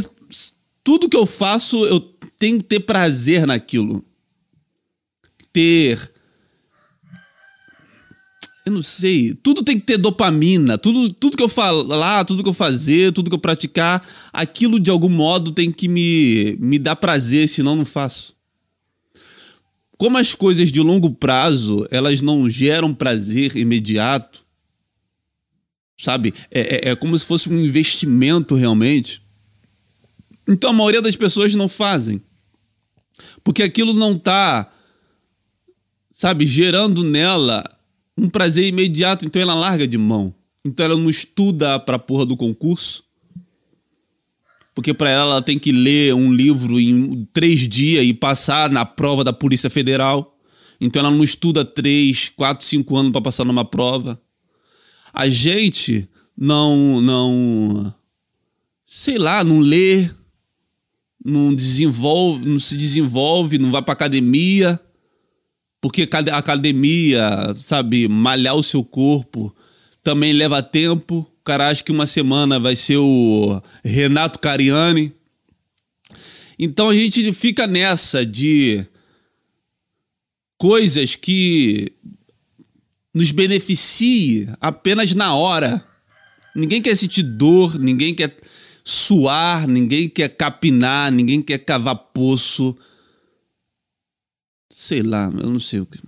tudo 0.85 1.09
que 1.09 1.17
eu 1.17 1.27
faço, 1.27 1.85
eu 1.85 1.99
tenho 2.39 2.59
que 2.59 2.63
ter 2.63 2.79
prazer 2.79 3.45
naquilo. 3.45 4.05
Ter. 5.53 6.09
Eu 8.65 8.71
não 8.71 8.85
sei. 8.85 9.35
Tudo 9.43 9.65
tem 9.65 9.81
que 9.81 9.85
ter 9.85 9.97
dopamina. 9.97 10.79
Tudo, 10.79 11.13
tudo 11.13 11.37
que 11.37 11.43
eu 11.43 11.49
falar, 11.49 12.25
tudo 12.25 12.45
que 12.45 12.49
eu 12.49 12.55
fazer, 12.55 13.13
tudo 13.13 13.31
que 13.31 13.35
eu 13.35 13.41
praticar, 13.41 14.09
aquilo 14.33 14.79
de 14.79 14.91
algum 14.91 15.09
modo 15.09 15.51
tem 15.51 15.73
que 15.73 15.89
me, 15.89 16.57
me 16.61 16.79
dar 16.79 16.95
prazer, 16.95 17.49
senão 17.49 17.75
não 17.75 17.85
faço. 17.85 18.33
Como 19.97 20.17
as 20.17 20.37
coisas 20.37 20.71
de 20.71 20.79
longo 20.79 21.11
prazo, 21.17 21.85
elas 21.91 22.21
não 22.21 22.49
geram 22.49 22.95
prazer 22.95 23.57
imediato, 23.57 24.47
sabe? 25.99 26.33
É, 26.51 26.89
é, 26.89 26.91
é 26.91 26.97
como 26.97 27.19
se 27.19 27.27
fosse 27.27 27.51
um 27.51 27.59
investimento 27.59 28.55
realmente. 28.55 29.21
Então 30.47 30.71
a 30.71 30.73
maioria 30.73 31.03
das 31.03 31.17
pessoas 31.17 31.55
não 31.55 31.69
fazem. 31.69 32.23
Porque 33.43 33.63
aquilo 33.63 33.93
não 33.93 34.13
está, 34.13 34.73
sabe, 36.13 36.47
gerando 36.47 37.03
nela 37.03 37.65
um 38.17 38.29
prazer 38.29 38.67
imediato, 38.67 39.27
então 39.27 39.43
ela 39.43 39.55
larga 39.55 39.87
de 39.87 39.99
mão. 39.99 40.35
Então 40.65 40.87
ela 40.87 40.97
não 40.97 41.11
estuda 41.11 41.79
para 41.81 41.99
porra 41.99 42.25
do 42.25 42.37
concurso. 42.37 43.05
Porque 44.75 44.95
para 44.95 45.11
ela 45.11 45.33
ela 45.33 45.43
tem 45.43 45.59
que 45.59 45.73
ler 45.73 46.15
um 46.15 46.33
livro 46.33 46.79
em 46.79 47.25
três 47.33 47.69
dias 47.69 48.07
e 48.07 48.15
passar 48.15 48.71
na 48.71 48.87
prova 48.87 49.25
da 49.25 49.33
Polícia 49.33 49.69
Federal. 49.69 50.37
Então 50.81 51.01
ela 51.01 51.11
não 51.11 51.25
estuda 51.25 51.65
três, 51.65 52.29
quatro, 52.29 52.65
cinco 52.65 52.97
anos 52.97 53.11
para 53.11 53.21
passar 53.21 53.45
numa 53.45 53.65
prova 53.65 54.19
a 55.19 55.29
gente 55.29 56.09
não, 56.37 57.01
não, 57.01 57.93
sei 58.87 59.19
lá, 59.19 59.43
não 59.43 59.59
lê, 59.59 60.09
não 61.25 61.53
desenvolve, 61.53 62.47
não 62.47 62.61
se 62.61 62.77
desenvolve, 62.77 63.59
não 63.59 63.73
vai 63.73 63.83
para 63.83 63.95
academia, 63.95 64.81
porque 65.81 66.09
a 66.13 66.39
academia, 66.39 67.53
sabe, 67.57 68.07
malhar 68.07 68.55
o 68.55 68.63
seu 68.63 68.85
corpo 68.85 69.53
também 70.05 70.33
leva 70.33 70.63
tempo. 70.63 71.29
O 71.41 71.43
cara 71.43 71.69
acha 71.69 71.83
que 71.83 71.91
uma 71.91 72.07
semana 72.07 72.61
vai 72.61 72.77
ser 72.77 72.99
o 72.99 73.61
Renato 73.83 74.39
Cariani. 74.39 75.13
Então 76.57 76.91
a 76.91 76.95
gente 76.95 77.33
fica 77.33 77.67
nessa 77.67 78.25
de 78.25 78.87
coisas 80.57 81.17
que 81.17 81.93
nos 83.19 83.33
beneficie 83.33 84.49
apenas 84.61 85.13
na 85.13 85.35
hora. 85.35 85.85
Ninguém 86.55 86.81
quer 86.81 86.97
sentir 86.97 87.25
dor, 87.25 87.77
ninguém 87.77 88.15
quer 88.15 88.37
suar, 88.85 89.67
ninguém 89.67 90.09
quer 90.09 90.29
capinar, 90.29 91.11
ninguém 91.11 91.43
quer 91.43 91.59
cavar 91.59 91.97
poço. 91.97 92.77
Sei 94.71 95.03
lá, 95.03 95.33
eu 95.43 95.51
não 95.51 95.59
sei 95.59 95.81
o 95.81 95.87
que. 95.87 95.99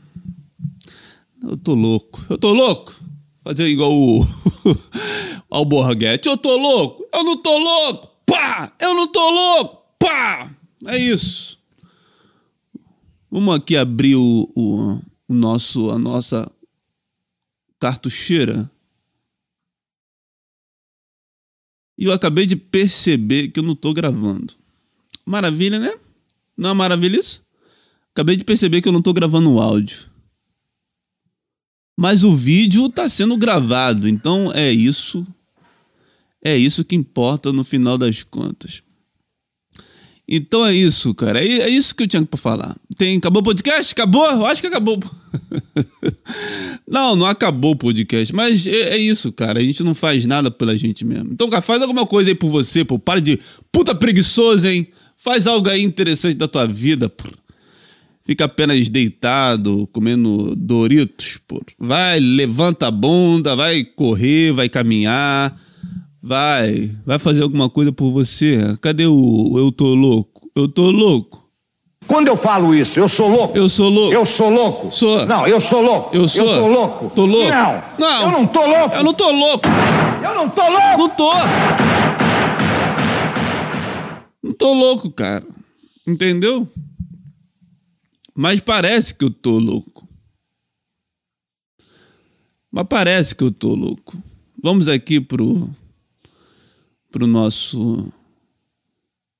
Eu 1.43 1.57
tô 1.57 1.75
louco. 1.75 2.25
Eu 2.31 2.39
tô 2.39 2.53
louco. 2.53 2.95
Fazer 3.43 3.67
igual 3.67 3.91
o 3.93 4.25
Alborguete. 5.51 6.29
Eu 6.29 6.37
tô 6.37 6.57
louco. 6.57 7.05
Eu 7.13 7.25
não 7.25 7.37
tô 7.39 7.59
louco. 7.59 8.09
Pá! 8.25 8.73
Eu 8.79 8.95
não 8.95 9.09
tô 9.11 9.31
louco. 9.31 9.83
Pá! 9.99 10.49
É 10.87 10.97
isso. 10.97 11.59
Vamos 13.29 13.57
aqui 13.57 13.77
abrir 13.77 14.15
o, 14.15 14.49
o, 14.55 15.01
o 15.27 15.35
nosso, 15.35 15.91
a 15.91 15.99
nossa 15.99 16.49
cartucheira. 17.81 18.71
E 21.99 22.05
eu 22.05 22.13
acabei 22.13 22.47
de 22.47 22.55
perceber 22.55 23.49
que 23.49 23.59
eu 23.59 23.65
não 23.65 23.75
tô 23.75 23.93
gravando. 23.93 24.55
Maravilha, 25.27 25.79
né? 25.79 25.93
Não 26.57 26.71
é 26.71 26.75
maravilha 26.75 27.19
isso? 27.19 27.45
Acabei 28.13 28.37
de 28.37 28.45
perceber 28.45 28.81
que 28.81 28.89
eu 28.89 28.93
não 28.93 29.03
tô 29.03 29.13
gravando 29.13 29.51
o 29.51 29.61
áudio. 29.61 30.07
Mas 31.99 32.25
o 32.25 32.35
vídeo 32.35 32.89
tá 32.89 33.09
sendo 33.09 33.37
gravado, 33.37 34.09
então 34.09 34.53
é 34.53 34.71
isso. 34.71 35.27
É 36.43 36.57
isso 36.57 36.85
que 36.85 36.97
importa 36.97 37.53
no 37.53 37.65
final 37.65 37.99
das 37.99 38.23
contas. 38.23 38.83
Então 40.33 40.65
é 40.65 40.73
isso, 40.73 41.13
cara. 41.13 41.45
É, 41.45 41.63
é 41.63 41.69
isso 41.69 41.93
que 41.93 42.05
eu 42.05 42.07
tinha 42.07 42.25
para 42.25 42.39
falar. 42.39 42.77
Tem, 42.97 43.19
acabou 43.19 43.41
o 43.41 43.45
podcast? 43.45 43.93
Acabou? 43.93 44.25
Eu 44.31 44.47
acho 44.47 44.61
que 44.61 44.69
acabou. 44.69 45.03
não, 46.87 47.17
não 47.17 47.27
acabou 47.27 47.73
o 47.73 47.77
podcast. 47.77 48.33
Mas 48.33 48.65
é, 48.65 48.91
é, 48.91 48.97
isso, 48.97 49.33
cara. 49.33 49.59
A 49.59 49.63
gente 49.63 49.83
não 49.83 49.93
faz 49.93 50.25
nada 50.25 50.49
pela 50.49 50.77
gente 50.77 51.05
mesmo. 51.05 51.33
Então, 51.33 51.51
cara, 51.51 51.61
faz 51.61 51.83
alguma 51.83 52.07
coisa 52.07 52.31
aí 52.31 52.35
por 52.37 52.49
você, 52.49 52.85
pô. 52.85 52.97
Para 52.97 53.21
de 53.21 53.41
puta 53.73 53.93
preguiçoso, 53.93 54.69
hein? 54.69 54.87
Faz 55.17 55.49
algo 55.49 55.69
aí 55.69 55.83
interessante 55.83 56.37
da 56.37 56.47
tua 56.47 56.65
vida, 56.65 57.09
pô. 57.09 57.29
Fica 58.25 58.45
apenas 58.45 58.89
deitado, 58.89 59.89
comendo 59.91 60.55
Doritos, 60.55 61.41
pô. 61.49 61.61
Vai, 61.77 62.21
levanta 62.21 62.87
a 62.87 62.91
bunda, 62.93 63.57
vai 63.57 63.83
correr, 63.83 64.53
vai 64.53 64.69
caminhar 64.69 65.59
Vai, 66.23 66.91
vai 67.07 67.19
fazer 67.19 67.43
alguma 67.43 67.71
coisa 67.71 67.93
por 67.93 68.13
você. 68.13 68.77
Cadê 68.81 69.07
o 69.07 69.55
eu 69.57 69.73
tô 69.73 69.95
louco? 69.95 70.51
Eu 70.55 70.69
tô 70.69 70.91
louco. 70.91 71.41
Quando 72.07 72.29
eu 72.29 72.37
falo 72.37 72.75
isso, 72.75 72.99
eu 72.99 73.09
sou 73.09 73.29
louco. 73.29 73.57
Eu 73.57 73.69
sou 73.69 73.89
louco. 73.89 74.13
Eu 74.13 74.27
sou 74.27 74.51
louco. 74.51 74.93
Sou. 74.93 75.27
Não, 75.27 75.47
eu 75.47 75.61
sou 75.61 75.81
louco. 75.81 76.17
Eu 76.17 76.29
sou. 76.29 76.45
Eu 76.45 76.61
tô 76.61 76.67
louco. 76.67 77.11
Tô 77.15 77.27
louco. 77.27 77.49
Não. 77.51 77.83
Não. 77.99 78.23
Eu 78.23 78.31
não 78.33 78.47
tô 78.47 78.67
louco. 78.67 78.97
Eu 78.97 79.05
não 79.05 79.15
tô 79.15 79.31
louco. 79.31 79.69
Eu 80.23 80.35
não 80.35 80.51
tô 80.51 80.69
louco. 80.69 80.99
Não 80.99 81.09
tô. 81.11 81.33
Não 84.43 84.53
tô 84.53 84.75
louco, 84.75 85.11
cara. 85.11 85.47
Entendeu? 86.07 86.69
Mas 88.35 88.61
parece 88.61 89.15
que 89.15 89.25
eu 89.25 89.31
tô 89.31 89.59
louco. 89.59 90.07
Mas 92.73 92.87
parece 92.89 93.35
que 93.35 93.45
eu 93.45 93.51
tô 93.53 93.75
louco. 93.75 94.17
Vamos 94.63 94.89
aqui 94.89 95.21
pro 95.21 95.69
para 97.11 97.25
o 97.25 97.27
nosso. 97.27 98.09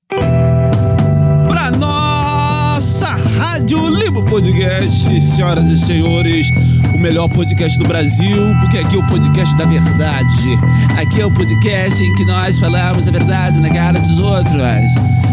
Para 0.09 1.71
nossa 1.71 3.07
Rádio 3.37 3.77
Limbo 3.89 4.23
Podcast, 4.25 5.21
senhoras 5.21 5.69
e 5.69 5.79
senhores, 5.79 6.47
o 6.93 6.99
melhor 6.99 7.29
podcast 7.29 7.79
do 7.79 7.87
Brasil, 7.87 8.37
porque 8.59 8.77
aqui 8.79 8.95
é 8.95 8.99
o 8.99 9.07
podcast 9.07 9.55
da 9.55 9.65
verdade. 9.65 10.57
Aqui 10.99 11.21
é 11.21 11.25
o 11.25 11.31
podcast 11.31 12.03
em 12.03 12.15
que 12.15 12.25
nós 12.25 12.59
falamos 12.59 13.07
a 13.07 13.11
verdade 13.11 13.61
na 13.61 13.69
cara 13.69 13.99
dos 13.99 14.19
outros. 14.19 14.61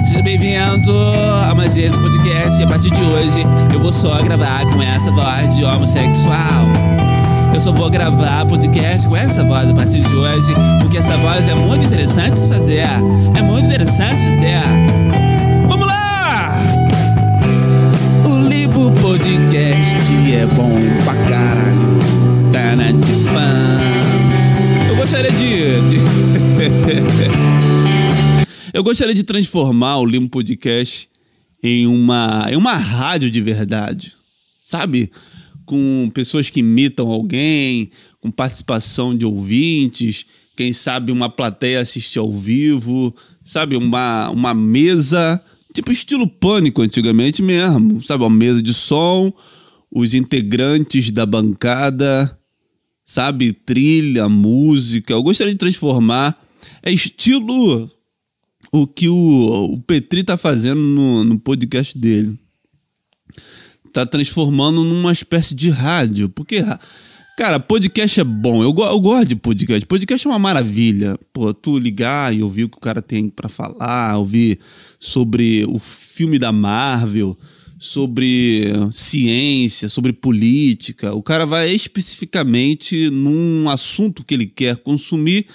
Seja 0.06 0.22
bem-vindo 0.22 0.96
a 0.96 1.54
mais 1.54 1.76
esse 1.76 1.98
podcast 1.98 2.60
e 2.60 2.64
a 2.64 2.68
partir 2.68 2.90
de 2.90 3.02
hoje 3.02 3.42
eu 3.72 3.80
vou 3.80 3.92
só 3.92 4.22
gravar 4.22 4.64
com 4.70 4.80
essa 4.80 5.10
voz 5.10 5.56
de 5.56 5.64
homossexual. 5.64 7.07
Eu 7.58 7.62
só 7.62 7.72
vou 7.72 7.90
gravar 7.90 8.46
podcast 8.46 9.08
com 9.08 9.16
essa 9.16 9.42
voz 9.42 9.68
a 9.68 9.74
partir 9.74 10.00
de 10.00 10.14
hoje, 10.14 10.52
porque 10.80 10.96
essa 10.96 11.18
voz 11.18 11.44
é 11.48 11.56
muito 11.56 11.84
interessante 11.84 12.40
de 12.40 12.46
fazer. 12.46 12.86
É 13.36 13.42
muito 13.42 13.66
interessante 13.66 14.22
fazer. 14.22 14.60
Vamos 15.68 15.84
lá! 15.84 16.54
O 18.24 18.48
Libo 18.48 18.92
Podcast 19.02 19.96
é 20.32 20.46
bom 20.54 20.70
pra 21.04 21.14
caralho. 21.28 21.98
Eu 24.88 24.96
gostaria 24.96 25.32
de. 25.32 25.98
Eu 28.72 28.84
gostaria 28.84 29.16
de 29.16 29.24
transformar 29.24 29.98
o 29.98 30.06
Limbo 30.06 30.28
Podcast 30.28 31.08
em 31.60 31.88
uma, 31.88 32.46
em 32.52 32.54
uma 32.54 32.74
rádio 32.74 33.28
de 33.28 33.40
verdade. 33.40 34.14
Sabe? 34.60 35.10
Com 35.68 36.10
pessoas 36.14 36.48
que 36.48 36.60
imitam 36.60 37.08
alguém, 37.08 37.90
com 38.20 38.30
participação 38.30 39.16
de 39.16 39.24
ouvintes, 39.24 40.24
quem 40.56 40.72
sabe 40.72 41.12
uma 41.12 41.28
plateia 41.28 41.80
assistir 41.80 42.18
ao 42.18 42.32
vivo, 42.32 43.14
sabe, 43.44 43.76
uma, 43.76 44.30
uma 44.30 44.54
mesa, 44.54 45.40
tipo 45.74 45.92
estilo 45.92 46.26
pânico 46.26 46.80
antigamente 46.80 47.42
mesmo, 47.42 48.00
sabe, 48.00 48.24
uma 48.24 48.34
mesa 48.34 48.62
de 48.62 48.72
som, 48.72 49.30
os 49.90 50.14
integrantes 50.14 51.10
da 51.10 51.26
bancada, 51.26 52.36
sabe, 53.04 53.52
trilha, 53.52 54.26
música. 54.28 55.12
Eu 55.12 55.22
gostaria 55.22 55.52
de 55.52 55.58
transformar, 55.58 56.36
é 56.82 56.90
estilo 56.90 57.90
o 58.72 58.86
que 58.86 59.08
o, 59.08 59.74
o 59.74 59.78
Petri 59.82 60.24
tá 60.24 60.38
fazendo 60.38 60.80
no, 60.80 61.24
no 61.24 61.38
podcast 61.38 61.96
dele 61.96 62.38
tá 63.92 64.06
transformando 64.06 64.84
numa 64.84 65.12
espécie 65.12 65.54
de 65.54 65.70
rádio. 65.70 66.28
Porque, 66.28 66.64
cara, 67.36 67.58
podcast 67.58 68.20
é 68.20 68.24
bom. 68.24 68.62
Eu, 68.62 68.74
eu 68.76 69.00
gosto 69.00 69.28
de 69.28 69.36
podcast. 69.36 69.84
Podcast 69.86 70.26
é 70.26 70.30
uma 70.30 70.38
maravilha. 70.38 71.18
Pô, 71.32 71.52
tu 71.52 71.78
ligar 71.78 72.34
e 72.34 72.42
ouvir 72.42 72.64
o 72.64 72.68
que 72.68 72.78
o 72.78 72.80
cara 72.80 73.02
tem 73.02 73.28
para 73.28 73.48
falar, 73.48 74.16
ouvir 74.18 74.58
sobre 75.00 75.64
o 75.68 75.78
filme 75.78 76.38
da 76.38 76.52
Marvel, 76.52 77.36
sobre 77.78 78.72
ciência, 78.92 79.88
sobre 79.88 80.12
política. 80.12 81.14
O 81.14 81.22
cara 81.22 81.46
vai 81.46 81.70
especificamente 81.70 83.08
num 83.10 83.68
assunto 83.68 84.24
que 84.24 84.34
ele 84.34 84.46
quer 84.46 84.76
consumir 84.76 85.46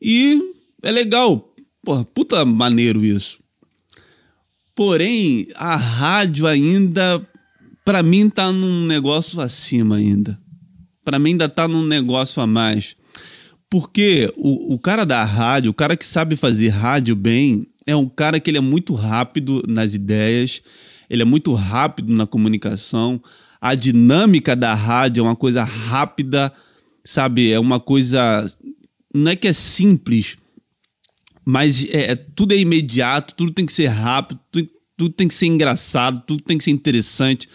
e 0.00 0.40
é 0.82 0.90
legal. 0.90 1.46
Porra, 1.84 2.04
puta 2.04 2.44
maneiro 2.44 3.04
isso. 3.04 3.38
Porém, 4.74 5.46
a 5.56 5.76
rádio 5.76 6.46
ainda 6.46 7.20
para 7.88 8.02
mim 8.02 8.28
tá 8.28 8.52
num 8.52 8.84
negócio 8.84 9.40
acima 9.40 9.96
ainda. 9.96 10.38
Para 11.02 11.18
mim 11.18 11.30
ainda 11.30 11.48
tá 11.48 11.66
num 11.66 11.86
negócio 11.86 12.42
a 12.42 12.46
mais. 12.46 12.94
Porque 13.70 14.30
o, 14.36 14.74
o 14.74 14.78
cara 14.78 15.06
da 15.06 15.24
rádio, 15.24 15.70
o 15.70 15.74
cara 15.74 15.96
que 15.96 16.04
sabe 16.04 16.36
fazer 16.36 16.68
rádio 16.68 17.16
bem, 17.16 17.66
é 17.86 17.96
um 17.96 18.06
cara 18.06 18.38
que 18.38 18.50
ele 18.50 18.58
é 18.58 18.60
muito 18.60 18.92
rápido 18.92 19.62
nas 19.66 19.94
ideias, 19.94 20.60
ele 21.08 21.22
é 21.22 21.24
muito 21.24 21.54
rápido 21.54 22.12
na 22.12 22.26
comunicação. 22.26 23.18
A 23.58 23.74
dinâmica 23.74 24.54
da 24.54 24.74
rádio 24.74 25.22
é 25.22 25.24
uma 25.24 25.36
coisa 25.36 25.64
rápida, 25.64 26.52
sabe? 27.02 27.50
É 27.50 27.58
uma 27.58 27.80
coisa. 27.80 28.46
Não 29.14 29.30
é 29.30 29.34
que 29.34 29.48
é 29.48 29.54
simples, 29.54 30.36
mas 31.42 31.86
é, 31.88 32.10
é 32.10 32.16
tudo 32.16 32.52
é 32.52 32.58
imediato, 32.58 33.34
tudo 33.34 33.50
tem 33.50 33.64
que 33.64 33.72
ser 33.72 33.86
rápido, 33.86 34.38
tudo, 34.52 34.68
tudo 34.94 35.14
tem 35.14 35.26
que 35.26 35.34
ser 35.34 35.46
engraçado, 35.46 36.22
tudo 36.26 36.42
tem 36.42 36.58
que 36.58 36.64
ser 36.64 36.70
interessante. 36.70 37.48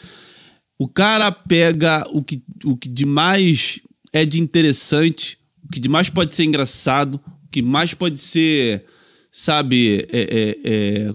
O 0.83 0.87
cara 0.89 1.31
pega 1.31 2.05
o 2.11 2.21
que, 2.21 2.43
o 2.65 2.75
que 2.75 2.89
de 2.89 3.05
mais 3.05 3.79
é 4.11 4.25
de 4.25 4.41
interessante, 4.41 5.37
o 5.63 5.69
que 5.69 5.79
de 5.79 5.87
mais 5.87 6.09
pode 6.09 6.35
ser 6.35 6.43
engraçado, 6.43 7.21
o 7.45 7.47
que 7.49 7.61
mais 7.61 7.93
pode 7.93 8.19
ser, 8.19 8.83
sabe, 9.31 10.05
é, 10.11 10.19
é, 10.19 10.59
é, 10.65 11.13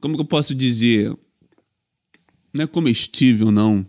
como 0.00 0.14
que 0.14 0.22
eu 0.22 0.26
posso 0.26 0.54
dizer? 0.54 1.14
Não 2.54 2.64
é 2.64 2.66
comestível, 2.66 3.50
não. 3.50 3.86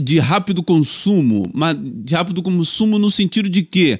De 0.00 0.20
rápido 0.20 0.62
consumo, 0.62 1.50
mas 1.52 1.76
de 1.76 2.14
rápido 2.14 2.40
consumo 2.40 3.00
no 3.00 3.10
sentido 3.10 3.48
de 3.48 3.64
que 3.64 3.98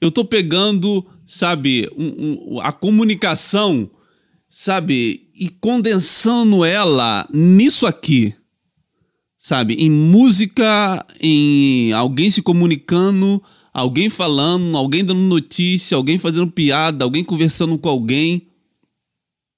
eu 0.00 0.10
tô 0.10 0.24
pegando, 0.24 1.06
sabe, 1.26 1.90
um, 1.94 2.54
um, 2.54 2.60
a 2.62 2.72
comunicação 2.72 3.90
sabe? 4.50 5.28
E 5.36 5.48
condensando 5.48 6.64
ela 6.64 7.26
nisso 7.32 7.86
aqui, 7.86 8.34
sabe? 9.38 9.74
Em 9.74 9.88
música, 9.88 11.06
em 11.20 11.92
alguém 11.92 12.28
se 12.28 12.42
comunicando, 12.42 13.40
alguém 13.72 14.10
falando, 14.10 14.76
alguém 14.76 15.04
dando 15.04 15.20
notícia, 15.20 15.96
alguém 15.96 16.18
fazendo 16.18 16.50
piada, 16.50 17.04
alguém 17.04 17.22
conversando 17.22 17.78
com 17.78 17.88
alguém. 17.88 18.48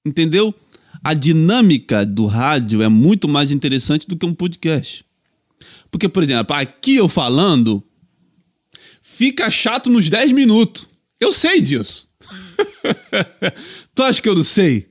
Entendeu? 0.05 0.55
A 1.02 1.14
dinâmica 1.14 2.05
do 2.05 2.26
rádio 2.26 2.83
é 2.83 2.88
muito 2.88 3.26
mais 3.26 3.50
interessante 3.50 4.07
do 4.07 4.16
que 4.16 4.26
um 4.26 4.35
podcast. 4.35 5.05
Porque, 5.90 6.09
por 6.09 6.22
exemplo, 6.22 6.55
aqui 6.55 6.96
eu 6.96 7.09
falando, 7.09 7.83
fica 9.00 9.50
chato 9.50 9.90
nos 9.90 10.11
10 10.11 10.33
minutos. 10.33 10.87
Eu 11.18 11.33
sei 11.33 11.61
disso. 11.61 12.09
tu 13.95 14.03
acha 14.03 14.21
que 14.21 14.29
eu 14.29 14.35
não 14.35 14.45
sei? 14.45 14.88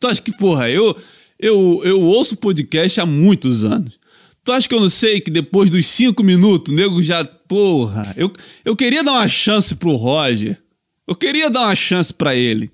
Tu 0.00 0.06
acha 0.06 0.22
que, 0.22 0.36
porra, 0.36 0.70
eu, 0.70 0.96
eu, 1.38 1.80
eu 1.84 2.00
ouço 2.00 2.36
podcast 2.36 3.00
há 3.00 3.06
muitos 3.06 3.64
anos. 3.64 3.98
Tu 4.44 4.52
acha 4.52 4.68
que 4.68 4.74
eu 4.74 4.80
não 4.80 4.90
sei 4.90 5.20
que 5.20 5.30
depois 5.30 5.70
dos 5.70 5.86
cinco 5.86 6.22
minutos 6.22 6.72
o 6.72 6.76
nego 6.76 7.02
já. 7.02 7.24
Porra, 7.24 8.02
eu, 8.16 8.32
eu 8.64 8.76
queria 8.76 9.02
dar 9.02 9.12
uma 9.12 9.28
chance 9.28 9.74
pro 9.74 9.96
Roger. 9.96 10.58
Eu 11.06 11.14
queria 11.14 11.48
dar 11.48 11.62
uma 11.62 11.76
chance 11.76 12.12
para 12.12 12.34
ele. 12.34 12.70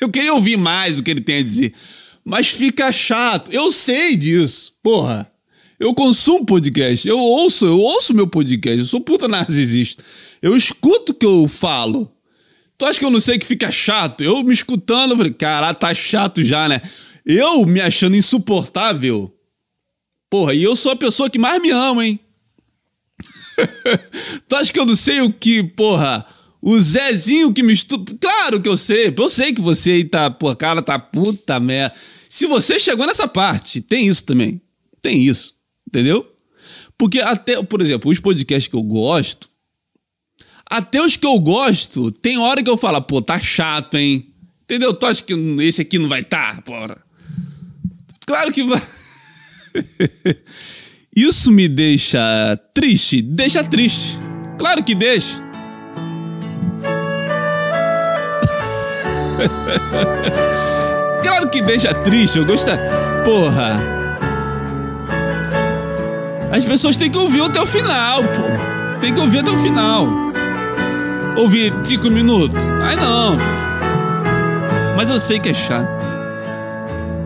Eu 0.00 0.08
queria 0.08 0.34
ouvir 0.34 0.56
mais 0.56 0.98
o 0.98 1.02
que 1.02 1.10
ele 1.10 1.20
tem 1.20 1.38
a 1.38 1.42
dizer. 1.42 1.72
Mas 2.24 2.48
fica 2.48 2.92
chato. 2.92 3.52
Eu 3.52 3.70
sei 3.70 4.16
disso. 4.16 4.72
Porra. 4.82 5.30
Eu 5.78 5.94
consumo 5.94 6.44
podcast. 6.44 7.08
Eu 7.08 7.18
ouço, 7.18 7.64
eu 7.64 7.78
ouço 7.78 8.12
meu 8.12 8.26
podcast. 8.26 8.78
Eu 8.78 8.84
sou 8.84 9.00
puta 9.00 9.26
narcisista. 9.26 10.04
Eu 10.42 10.56
escuto 10.56 11.12
o 11.12 11.14
que 11.14 11.24
eu 11.24 11.48
falo. 11.48 12.10
Tu 12.80 12.86
acha 12.86 12.98
que 12.98 13.04
eu 13.04 13.10
não 13.10 13.20
sei 13.20 13.38
que 13.38 13.44
fica 13.44 13.70
chato? 13.70 14.24
Eu 14.24 14.42
me 14.42 14.54
escutando, 14.54 15.10
eu 15.10 15.16
falei, 15.18 15.34
caralho, 15.34 15.76
tá 15.76 15.92
chato 15.92 16.42
já, 16.42 16.66
né? 16.66 16.80
Eu 17.26 17.66
me 17.66 17.78
achando 17.78 18.16
insuportável. 18.16 19.30
Porra, 20.30 20.54
e 20.54 20.62
eu 20.62 20.74
sou 20.74 20.92
a 20.92 20.96
pessoa 20.96 21.28
que 21.28 21.38
mais 21.38 21.60
me 21.60 21.68
ama, 21.68 22.06
hein? 22.06 22.18
tu 24.48 24.56
acha 24.56 24.72
que 24.72 24.80
eu 24.80 24.86
não 24.86 24.96
sei 24.96 25.20
o 25.20 25.30
que, 25.30 25.62
porra? 25.62 26.24
O 26.62 26.80
Zezinho 26.80 27.52
que 27.52 27.62
me 27.62 27.74
estuda. 27.74 28.16
Claro 28.18 28.62
que 28.62 28.68
eu 28.70 28.78
sei. 28.78 29.14
Eu 29.14 29.28
sei 29.28 29.52
que 29.52 29.60
você 29.60 29.90
aí 29.90 30.04
tá, 30.04 30.30
porra, 30.30 30.56
cara, 30.56 30.80
tá 30.80 30.98
puta 30.98 31.60
merda. 31.60 31.94
Se 32.30 32.46
você 32.46 32.80
chegou 32.80 33.06
nessa 33.06 33.28
parte, 33.28 33.82
tem 33.82 34.06
isso 34.06 34.24
também. 34.24 34.58
Tem 35.02 35.22
isso. 35.22 35.54
Entendeu? 35.86 36.26
Porque 36.96 37.20
até, 37.20 37.62
por 37.62 37.82
exemplo, 37.82 38.10
os 38.10 38.18
podcasts 38.18 38.68
que 38.68 38.76
eu 38.76 38.82
gosto, 38.82 39.49
até 40.70 41.02
os 41.02 41.16
que 41.16 41.26
eu 41.26 41.36
gosto, 41.40 42.12
tem 42.12 42.38
hora 42.38 42.62
que 42.62 42.70
eu 42.70 42.78
falo, 42.78 43.02
pô, 43.02 43.20
tá 43.20 43.40
chato, 43.40 43.96
hein? 43.96 44.24
Entendeu? 44.62 44.94
Tu 44.94 45.04
acha 45.04 45.20
que 45.20 45.34
esse 45.62 45.82
aqui 45.82 45.98
não 45.98 46.08
vai 46.08 46.22
tá, 46.22 46.62
porra? 46.64 46.96
Claro 48.24 48.52
que 48.52 48.62
vai. 48.62 48.80
Isso 51.14 51.50
me 51.50 51.68
deixa 51.68 52.56
triste? 52.72 53.20
Deixa 53.20 53.64
triste. 53.64 54.16
Claro 54.56 54.84
que 54.84 54.94
deixa. 54.94 55.42
claro 61.24 61.50
que 61.50 61.60
deixa 61.62 61.92
triste. 61.92 62.38
Eu 62.38 62.46
gosto. 62.46 62.70
Porra. 63.24 63.82
As 66.52 66.64
pessoas 66.64 66.96
têm 66.96 67.10
que 67.10 67.18
ouvir 67.18 67.42
até 67.42 67.60
o 67.60 67.66
final, 67.66 68.22
pô. 68.22 68.44
Tem 69.00 69.12
que 69.12 69.18
ouvir 69.18 69.40
até 69.40 69.50
o 69.50 69.58
final. 69.58 70.29
Ouvir 71.40 71.72
cinco 71.86 72.10
minutos? 72.10 72.62
Ai 72.84 72.96
não. 72.96 73.38
Mas 74.94 75.08
eu 75.08 75.18
sei 75.18 75.40
que 75.40 75.48
é 75.48 75.54
chato. 75.54 75.88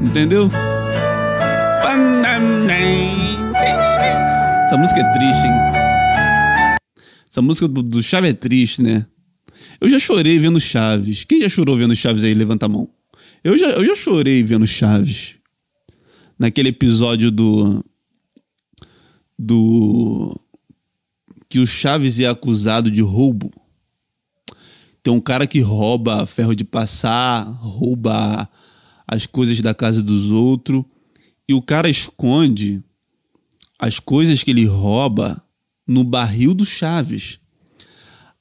Entendeu? 0.00 0.48
Essa 4.64 4.76
música 4.76 5.00
é 5.00 5.12
triste, 5.14 5.46
hein? 5.46 5.52
Essa 7.28 7.42
música 7.42 7.66
do, 7.66 7.82
do 7.82 8.00
Chaves 8.04 8.30
é 8.30 8.32
triste, 8.32 8.82
né? 8.82 9.04
Eu 9.80 9.90
já 9.90 9.98
chorei 9.98 10.38
vendo 10.38 10.60
Chaves. 10.60 11.24
Quem 11.24 11.40
já 11.40 11.48
chorou 11.48 11.76
vendo 11.76 11.96
Chaves 11.96 12.22
aí? 12.22 12.34
Levanta 12.34 12.66
a 12.66 12.68
mão. 12.68 12.88
Eu 13.42 13.58
já, 13.58 13.70
eu 13.70 13.84
já 13.84 13.96
chorei 13.96 14.44
vendo 14.44 14.64
Chaves. 14.64 15.34
Naquele 16.38 16.68
episódio 16.68 17.32
do. 17.32 17.84
Do. 19.36 20.40
Que 21.48 21.58
o 21.58 21.66
Chaves 21.66 22.20
é 22.20 22.28
acusado 22.28 22.92
de 22.92 23.02
roubo. 23.02 23.50
Tem 25.04 25.12
um 25.12 25.20
cara 25.20 25.46
que 25.46 25.60
rouba 25.60 26.26
ferro 26.26 26.56
de 26.56 26.64
passar, 26.64 27.42
rouba 27.60 28.48
as 29.06 29.26
coisas 29.26 29.60
da 29.60 29.74
casa 29.74 30.02
dos 30.02 30.30
outros. 30.30 30.82
E 31.46 31.52
o 31.52 31.60
cara 31.60 31.90
esconde 31.90 32.82
as 33.78 34.00
coisas 34.00 34.42
que 34.42 34.50
ele 34.50 34.64
rouba 34.64 35.44
no 35.86 36.04
barril 36.04 36.54
do 36.54 36.64
Chaves. 36.64 37.38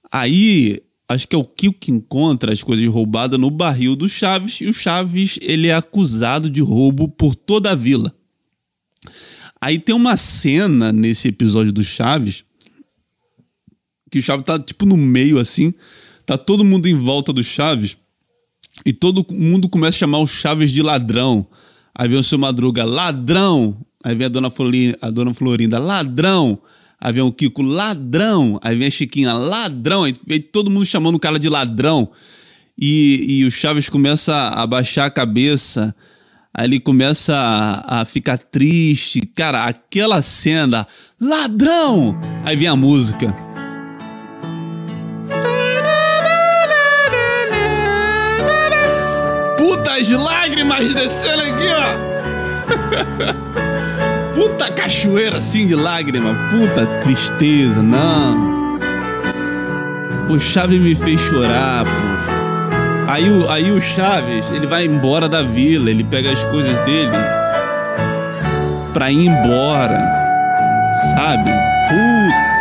Aí, 0.10 0.82
acho 1.10 1.28
que 1.28 1.36
é 1.36 1.38
o 1.38 1.44
Kiko 1.44 1.78
que 1.78 1.92
encontra 1.92 2.54
as 2.54 2.64
coisas 2.64 2.88
roubadas 2.88 3.38
no 3.38 3.52
barril 3.52 3.94
do 3.94 4.08
Chaves 4.08 4.62
e 4.62 4.68
o 4.68 4.74
Chaves 4.74 5.38
ele 5.42 5.68
é 5.68 5.76
acusado 5.76 6.50
de 6.50 6.62
roubo 6.62 7.10
por 7.10 7.36
toda 7.36 7.72
a 7.72 7.76
vila. 7.76 8.16
Aí 9.60 9.80
tem 9.80 9.94
uma 9.94 10.16
cena 10.16 10.94
nesse 10.94 11.28
episódio 11.28 11.74
do 11.74 11.84
Chaves 11.84 12.46
que 14.10 14.20
o 14.20 14.24
Chaves 14.24 14.46
tá 14.46 14.58
tipo 14.58 14.86
no 14.86 14.96
meio 14.96 15.40
assim, 15.40 15.74
tá 16.26 16.38
todo 16.38 16.64
mundo 16.64 16.88
em 16.88 16.96
volta 16.96 17.32
do 17.34 17.44
Chaves 17.44 17.98
e 18.86 18.92
todo 18.92 19.26
mundo 19.30 19.70
começa 19.70 19.98
a 19.98 20.00
chamar 20.00 20.20
o 20.20 20.28
Chaves 20.28 20.72
de 20.72 20.82
ladrão. 20.82 21.46
Aí 21.96 22.08
vem 22.08 22.18
o 22.18 22.24
seu 22.24 22.40
Madruga, 22.40 22.84
ladrão. 22.84 23.78
Aí 24.04 24.16
vem 24.16 24.26
a 24.26 24.30
dona, 24.30 24.50
Florinda, 24.50 24.98
a 25.02 25.10
dona 25.10 25.34
Florinda, 25.34 25.80
ladrão. 25.80 26.60
Aí 27.00 27.14
vem 27.14 27.24
o 27.24 27.32
Kiko, 27.32 27.62
ladrão. 27.62 28.60
Aí 28.64 28.76
vem 28.76 28.88
a 28.88 28.92
Chiquinha, 28.92 29.34
ladrão. 29.34 30.04
Aí 30.04 30.16
vem 30.26 30.42
todo 30.42 30.72
mundo 30.72 30.86
chamando 30.86 31.16
o 31.16 31.20
cara 31.20 31.40
de 31.40 31.50
ladrão. 31.50 32.10
E, 32.78 33.40
e 33.40 33.46
o 33.46 33.52
Chaves 33.52 33.90
começa 33.90 34.36
a 34.50 34.66
baixar 34.66 35.06
a 35.06 35.12
cabeça. 35.12 35.96
Aí 36.54 36.66
ele 36.66 36.80
começa 36.80 37.36
a, 37.36 38.02
a 38.02 38.06
ficar 38.06 38.38
triste. 38.38 39.22
Cara, 39.36 39.66
aquela 39.66 40.22
cena, 40.22 40.86
ladrão! 41.20 42.20
Aí 42.46 42.56
vem 42.56 42.68
a 42.68 42.76
música. 42.76 43.53
Putas 50.04 50.22
lágrimas 50.22 50.94
descendo 50.94 51.44
aqui, 51.44 51.68
ó. 51.78 51.96
puta 54.36 54.70
cachoeira 54.72 55.38
assim 55.38 55.66
de 55.66 55.76
lágrima, 55.76 56.36
puta 56.50 56.86
tristeza, 57.02 57.82
não. 57.82 58.78
Pô, 60.28 60.38
Chaves 60.40 60.82
me 60.82 60.94
fez 60.94 61.22
chorar, 61.22 61.86
pô. 61.86 61.92
Aí 63.08 63.30
o, 63.30 63.50
aí 63.50 63.72
o 63.72 63.80
Chaves, 63.80 64.52
ele 64.52 64.68
vai 64.68 64.86
embora 64.86 65.30
da 65.30 65.42
vila, 65.42 65.90
ele 65.90 66.04
pega 66.04 66.32
as 66.32 66.44
coisas 66.46 66.78
dele 66.80 67.12
pra 68.92 69.10
ir 69.10 69.28
embora, 69.28 69.98
sabe? 71.16 71.50
Puta. 71.90 72.54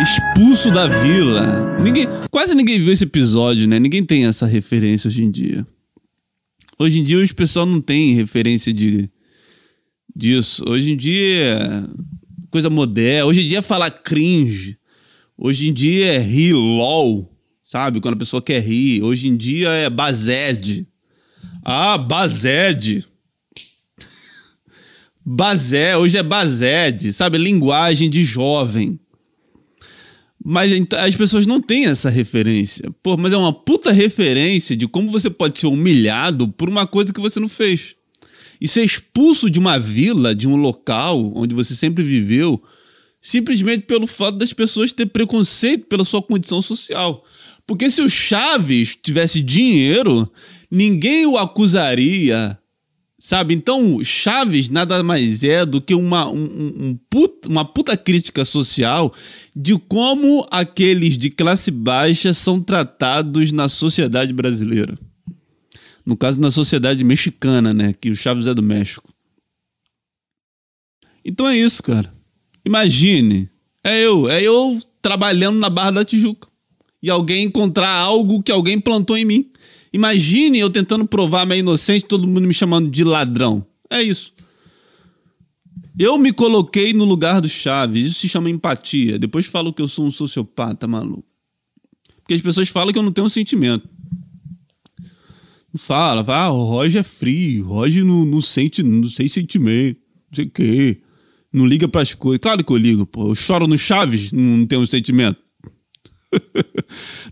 Expulso 0.00 0.70
da 0.70 0.86
vila. 0.86 1.76
Ninguém, 1.80 2.06
quase 2.30 2.54
ninguém 2.54 2.78
viu 2.78 2.92
esse 2.92 3.04
episódio, 3.04 3.66
né? 3.66 3.80
Ninguém 3.80 4.04
tem 4.04 4.26
essa 4.26 4.46
referência 4.46 5.08
hoje 5.08 5.24
em 5.24 5.30
dia. 5.30 5.66
Hoje 6.78 7.00
em 7.00 7.04
dia 7.04 7.18
os 7.18 7.32
pessoal 7.32 7.64
não 7.64 7.80
tem 7.80 8.14
referência 8.14 8.72
de 8.72 9.08
disso. 10.14 10.62
Hoje 10.68 10.92
em 10.92 10.96
dia, 10.96 11.88
coisa 12.50 12.68
moderna. 12.68 13.26
Hoje 13.26 13.42
em 13.42 13.48
dia 13.48 13.62
falar 13.62 13.90
cringe. 13.90 14.78
Hoje 15.38 15.68
em 15.68 15.72
dia 15.72 16.14
é 16.14 16.18
rir 16.18 16.52
lol, 16.52 17.34
sabe? 17.62 17.98
Quando 18.00 18.14
a 18.14 18.18
pessoa 18.18 18.42
quer 18.42 18.60
rir. 18.60 19.02
Hoje 19.02 19.28
em 19.28 19.36
dia 19.36 19.70
é 19.70 19.88
based. 19.88 20.86
Ah, 21.64 21.96
based. 21.96 23.06
Bazé, 25.24 25.96
hoje 25.96 26.18
é 26.18 26.22
based, 26.22 27.10
sabe? 27.14 27.38
Linguagem 27.38 28.10
de 28.10 28.22
jovem. 28.22 29.00
Mas 30.48 30.70
as 30.92 31.16
pessoas 31.16 31.44
não 31.44 31.60
têm 31.60 31.86
essa 31.86 32.08
referência. 32.08 32.88
Pô, 33.02 33.16
mas 33.16 33.32
é 33.32 33.36
uma 33.36 33.52
puta 33.52 33.90
referência 33.90 34.76
de 34.76 34.86
como 34.86 35.10
você 35.10 35.28
pode 35.28 35.58
ser 35.58 35.66
humilhado 35.66 36.46
por 36.46 36.68
uma 36.68 36.86
coisa 36.86 37.12
que 37.12 37.20
você 37.20 37.40
não 37.40 37.48
fez 37.48 37.96
e 38.60 38.68
ser 38.68 38.84
expulso 38.84 39.50
de 39.50 39.58
uma 39.58 39.76
vila, 39.76 40.36
de 40.36 40.46
um 40.46 40.54
local 40.54 41.32
onde 41.34 41.52
você 41.52 41.74
sempre 41.74 42.04
viveu, 42.04 42.62
simplesmente 43.20 43.86
pelo 43.86 44.06
fato 44.06 44.38
das 44.38 44.52
pessoas 44.52 44.92
ter 44.92 45.06
preconceito 45.06 45.86
pela 45.86 46.04
sua 46.04 46.22
condição 46.22 46.62
social. 46.62 47.24
Porque 47.66 47.90
se 47.90 48.00
o 48.00 48.08
Chaves 48.08 48.96
tivesse 49.02 49.42
dinheiro, 49.42 50.30
ninguém 50.70 51.26
o 51.26 51.36
acusaria, 51.36 52.56
sabe? 53.26 53.54
Então, 53.54 53.98
Chaves 54.04 54.68
nada 54.68 55.02
mais 55.02 55.42
é 55.42 55.66
do 55.66 55.80
que 55.80 55.96
uma, 55.96 56.28
um, 56.28 56.44
um 56.44 56.98
puta, 57.10 57.48
uma 57.48 57.64
puta 57.64 57.96
crítica 57.96 58.44
social 58.44 59.12
de 59.54 59.76
como 59.76 60.46
aqueles 60.48 61.18
de 61.18 61.28
classe 61.30 61.72
baixa 61.72 62.32
são 62.32 62.60
tratados 62.60 63.50
na 63.50 63.68
sociedade 63.68 64.32
brasileira. 64.32 64.96
No 66.04 66.16
caso, 66.16 66.38
na 66.38 66.52
sociedade 66.52 67.02
mexicana, 67.02 67.74
né? 67.74 67.92
Que 68.00 68.10
o 68.10 68.16
Chaves 68.16 68.46
é 68.46 68.54
do 68.54 68.62
México. 68.62 69.12
Então 71.24 71.48
é 71.48 71.56
isso, 71.56 71.82
cara. 71.82 72.14
Imagine. 72.64 73.50
É 73.82 74.06
eu. 74.06 74.30
É 74.30 74.40
eu 74.40 74.80
trabalhando 75.02 75.58
na 75.58 75.68
Barra 75.68 75.90
da 75.90 76.04
Tijuca. 76.04 76.46
E 77.02 77.10
alguém 77.10 77.46
encontrar 77.46 77.90
algo 77.90 78.40
que 78.40 78.52
alguém 78.52 78.78
plantou 78.78 79.18
em 79.18 79.24
mim. 79.24 79.50
Imagine 79.96 80.58
eu 80.58 80.68
tentando 80.68 81.06
provar 81.06 81.46
minha 81.46 81.58
inocência 81.58 82.06
todo 82.06 82.28
mundo 82.28 82.46
me 82.46 82.52
chamando 82.52 82.90
de 82.90 83.02
ladrão. 83.02 83.66
É 83.88 84.02
isso. 84.02 84.30
Eu 85.98 86.18
me 86.18 86.34
coloquei 86.34 86.92
no 86.92 87.06
lugar 87.06 87.40
do 87.40 87.48
Chaves. 87.48 88.04
Isso 88.04 88.20
se 88.20 88.28
chama 88.28 88.50
empatia. 88.50 89.18
Depois 89.18 89.46
falo 89.46 89.72
que 89.72 89.80
eu 89.80 89.88
sou 89.88 90.04
um 90.04 90.10
sociopata, 90.10 90.86
maluco. 90.86 91.24
Porque 92.18 92.34
as 92.34 92.42
pessoas 92.42 92.68
falam 92.68 92.92
que 92.92 92.98
eu 92.98 93.02
não 93.02 93.10
tenho 93.10 93.30
sentimento. 93.30 93.88
Fala, 95.78 96.22
ah, 96.28 96.52
o 96.52 96.64
Roger 96.64 97.00
é 97.00 97.02
frio, 97.02 97.66
o 97.66 97.68
Roger 97.68 98.04
não, 98.04 98.24
não 98.26 98.40
sente, 98.42 98.82
não 98.82 99.08
tem 99.08 99.28
sentimento, 99.28 99.98
não 100.30 100.34
sei 100.34 100.44
o 100.44 100.50
quê. 100.50 101.00
Não 101.50 101.66
liga 101.66 101.88
pras 101.88 102.12
coisas. 102.12 102.40
Claro 102.40 102.62
que 102.62 102.70
eu 102.70 102.76
ligo, 102.76 103.06
pô. 103.06 103.30
Eu 103.30 103.34
choro 103.34 103.66
no 103.66 103.78
Chaves, 103.78 104.30
não 104.30 104.66
tenho 104.66 104.86
sentimento. 104.86 105.38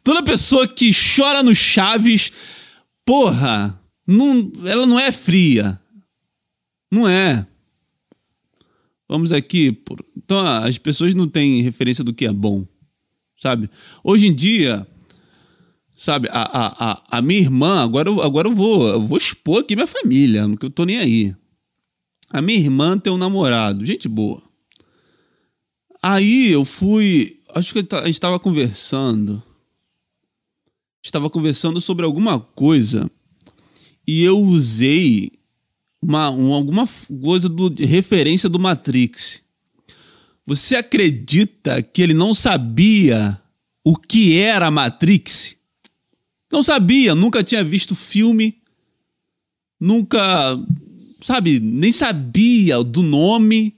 Toda 0.03 0.23
pessoa 0.23 0.67
que 0.67 0.91
chora 0.93 1.43
no 1.43 1.55
Chaves, 1.55 2.33
porra, 3.05 3.79
não, 4.07 4.51
ela 4.65 4.87
não 4.87 4.99
é 4.99 5.11
fria. 5.11 5.81
Não 6.91 7.09
é. 7.09 7.47
Vamos 9.09 9.33
aqui. 9.33 9.73
Por... 9.73 10.05
Então, 10.17 10.39
as 10.39 10.79
pessoas 10.79 11.15
não 11.15 11.29
têm 11.29 11.63
referência 11.63 12.05
do 12.05 12.13
que 12.13 12.27
é 12.27 12.33
bom, 12.33 12.67
sabe? 13.41 13.69
Hoje 14.03 14.27
em 14.27 14.35
dia, 14.35 14.87
sabe, 15.97 16.29
a, 16.31 16.43
a, 16.43 16.91
a, 16.91 17.19
a 17.19 17.23
minha 17.23 17.41
irmã, 17.41 17.83
agora, 17.83 18.09
eu, 18.09 18.23
agora 18.23 18.49
eu, 18.49 18.55
vou, 18.55 18.89
eu 18.89 19.01
vou 19.01 19.19
expor 19.19 19.61
aqui 19.61 19.75
minha 19.75 19.87
família, 19.87 20.45
que 20.59 20.67
eu 20.67 20.71
tô 20.71 20.85
nem 20.85 20.99
aí. 20.99 21.35
A 22.31 22.41
minha 22.41 22.59
irmã 22.59 22.99
tem 22.99 23.13
um 23.13 23.19
namorado, 23.19 23.85
gente 23.85 24.09
boa. 24.09 24.43
Aí 26.07 26.53
eu 26.53 26.67
fui. 26.67 27.35
Acho 27.55 27.73
que 27.73 27.95
a 27.97 28.05
gente 28.05 28.13
estava 28.13 28.39
conversando. 28.39 29.43
Estava 31.03 31.31
conversando 31.31 31.81
sobre 31.81 32.05
alguma 32.05 32.39
coisa. 32.39 33.11
E 34.07 34.23
eu 34.23 34.39
usei 34.39 35.33
uma, 36.03 36.29
uma, 36.29 36.57
alguma 36.57 36.87
coisa 37.23 37.49
do, 37.49 37.71
de 37.71 37.87
referência 37.87 38.51
do 38.51 38.59
Matrix. 38.59 39.41
Você 40.45 40.77
acredita 40.77 41.81
que 41.81 42.03
ele 42.03 42.13
não 42.13 42.35
sabia 42.35 43.41
o 43.83 43.97
que 43.97 44.39
era 44.39 44.71
Matrix? 44.71 45.57
Não 46.53 46.63
sabia, 46.63 47.15
nunca 47.15 47.43
tinha 47.43 47.65
visto 47.65 47.97
filme, 47.97 48.59
nunca, 49.81 50.21
sabe, 51.23 51.59
nem 51.61 51.91
sabia 51.91 52.85
do 52.85 53.03
nome. 53.03 53.75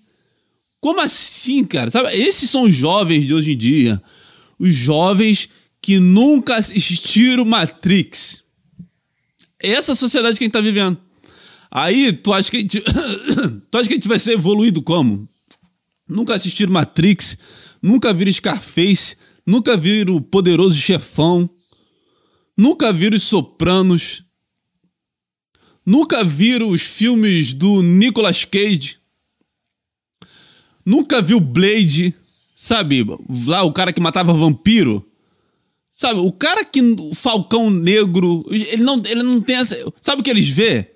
Como 0.80 1.00
assim, 1.00 1.64
cara? 1.64 1.90
Sabe, 1.90 2.14
esses 2.14 2.48
são 2.48 2.62
os 2.62 2.74
jovens 2.74 3.26
de 3.26 3.34
hoje 3.34 3.52
em 3.52 3.56
dia. 3.56 4.00
Os 4.58 4.74
jovens 4.74 5.48
que 5.80 5.98
nunca 5.98 6.56
assistiram 6.56 7.44
Matrix. 7.44 8.42
Essa 9.58 9.94
sociedade 9.94 10.38
que 10.38 10.44
a 10.44 10.46
gente 10.46 10.52
tá 10.52 10.60
vivendo. 10.60 10.98
Aí, 11.70 12.12
tu 12.12 12.32
acha 12.32 12.50
que 12.50 12.56
a 12.56 12.60
gente, 12.60 12.80
tu 13.70 13.78
acha 13.78 13.88
que 13.88 13.94
a 13.94 13.96
gente 13.96 14.08
vai 14.08 14.18
ser 14.18 14.32
evoluído 14.32 14.82
como? 14.82 15.28
Nunca 16.08 16.34
assistiram 16.34 16.72
Matrix, 16.72 17.36
nunca 17.82 18.12
viram 18.12 18.32
Scarface, 18.32 19.16
nunca 19.46 19.76
viram 19.76 20.16
o 20.16 20.20
Poderoso 20.20 20.76
Chefão, 20.76 21.50
nunca 22.56 22.92
viram 22.92 23.16
os 23.16 23.24
Sopranos, 23.24 24.22
nunca 25.84 26.22
viram 26.22 26.70
os 26.70 26.82
filmes 26.82 27.52
do 27.52 27.82
Nicolas 27.82 28.44
Cage, 28.44 28.98
nunca 30.86 31.20
viu 31.20 31.40
Blade, 31.40 32.14
sabe? 32.54 33.04
Lá 33.46 33.64
o 33.64 33.72
cara 33.72 33.92
que 33.92 34.00
matava 34.00 34.32
vampiro. 34.32 35.04
Sabe, 35.92 36.20
o 36.20 36.30
cara 36.30 36.64
que. 36.64 36.80
O 36.80 37.14
Falcão 37.14 37.68
Negro. 37.68 38.46
Ele 38.50 38.82
não, 38.82 39.02
ele 39.04 39.22
não 39.22 39.40
tem 39.40 39.56
essa. 39.56 39.76
Sabe 40.00 40.20
o 40.20 40.24
que 40.24 40.30
eles 40.30 40.48
vê? 40.48 40.92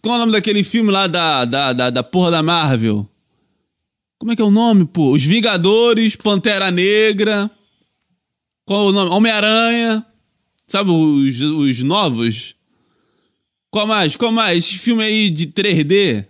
Qual 0.00 0.14
é 0.14 0.16
o 0.16 0.20
nome 0.20 0.32
daquele 0.32 0.64
filme 0.64 0.90
lá 0.90 1.06
da, 1.06 1.44
da, 1.44 1.72
da, 1.72 1.90
da 1.90 2.02
porra 2.02 2.30
da 2.30 2.42
Marvel? 2.42 3.08
Como 4.18 4.32
é 4.32 4.36
que 4.36 4.42
é 4.42 4.44
o 4.44 4.50
nome, 4.50 4.86
pô? 4.86 5.12
Os 5.12 5.24
Vingadores, 5.24 6.16
Pantera 6.16 6.70
Negra. 6.70 7.50
Qual 8.64 8.86
é 8.86 8.90
o 8.90 8.92
nome? 8.92 9.10
Homem-Aranha. 9.10 10.06
Sabe, 10.66 10.90
os, 10.90 11.40
os 11.40 11.82
novos? 11.82 12.54
Qual 13.70 13.86
mais? 13.86 14.16
Qual 14.16 14.30
mais? 14.30 14.58
Esse 14.58 14.78
filme 14.78 15.02
aí 15.02 15.30
de 15.30 15.48
3D. 15.48 16.24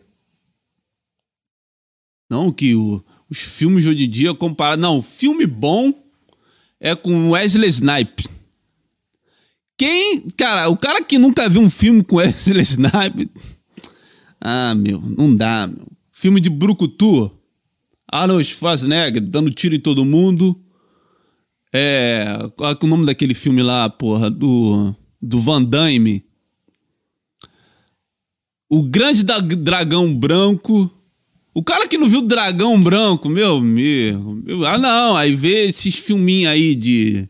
Não, 2.33 2.51
que 2.51 2.75
o, 2.75 3.05
os 3.29 3.40
filmes 3.40 3.83
de 3.83 3.90
hoje 3.90 4.05
em 4.05 4.09
dia 4.09 4.33
comparado. 4.33 4.81
Não, 4.81 5.03
filme 5.03 5.45
bom 5.45 5.92
é 6.81 6.95
com 6.95 7.29
Wesley 7.33 7.68
Snipes. 7.68 8.27
Quem. 9.77 10.31
Cara, 10.31 10.71
o 10.71 10.77
cara 10.79 11.05
que 11.05 11.18
nunca 11.18 11.47
viu 11.47 11.61
um 11.61 11.68
filme 11.68 12.03
com 12.03 12.16
Wesley 12.25 12.62
Snipes. 12.62 13.29
Ah, 14.40 14.75
meu, 14.75 14.99
não 14.99 15.37
dá, 15.37 15.66
meu. 15.66 15.87
Filme 16.11 16.40
de 16.40 16.49
Brucutu. 16.49 17.31
Arnold 18.11 18.45
Schwarzenegger 18.47 19.21
dando 19.21 19.51
tiro 19.51 19.75
em 19.75 19.81
todo 19.81 20.03
mundo. 20.03 20.59
É. 21.71 22.25
Qual 22.57 22.73
é 22.73 22.79
o 22.81 22.87
nome 22.87 23.05
daquele 23.05 23.35
filme 23.35 23.62
lá, 23.62 23.90
porra? 23.90 24.31
Do. 24.31 24.95
Do 25.21 25.38
Van 25.38 25.62
Damme. 25.62 26.25
O 28.71 28.83
Grande 28.83 29.23
Dragão 29.23 30.16
Branco. 30.16 30.90
O 31.55 31.62
cara 31.62 31.87
que 31.87 31.99
não 31.99 32.09
viu 32.09 32.23
Dragão 32.23 32.81
Branco, 32.81 33.29
meu, 33.29 33.61
meu, 33.61 34.41
meu. 34.43 34.65
Ah, 34.65 34.79
não. 34.79 35.17
Aí 35.17 35.35
vê 35.35 35.67
esses 35.67 35.95
filminhos 35.95 36.51
aí 36.51 36.75
de. 36.75 37.29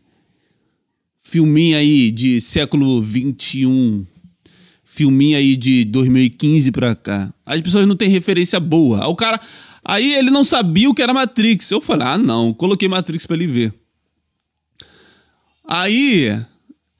Filminho 1.23 1.77
aí 1.77 2.11
de 2.11 2.39
século 2.39 3.01
21 3.01 4.05
filminho 4.93 5.35
aí 5.35 5.55
de 5.55 5.85
2015 5.85 6.71
pra 6.71 6.95
cá. 6.95 7.33
As 7.43 7.59
pessoas 7.61 7.87
não 7.87 7.95
têm 7.95 8.09
referência 8.09 8.59
boa. 8.59 9.07
O 9.07 9.15
cara. 9.15 9.39
Aí 9.83 10.13
ele 10.13 10.29
não 10.29 10.43
sabia 10.43 10.89
o 10.89 10.93
que 10.93 11.01
era 11.01 11.13
Matrix. 11.13 11.71
Eu 11.71 11.81
falei, 11.81 12.07
ah, 12.07 12.17
não, 12.17 12.53
coloquei 12.53 12.87
Matrix 12.87 13.25
pra 13.25 13.35
ele 13.35 13.47
ver. 13.47 13.73
Aí. 15.67 16.39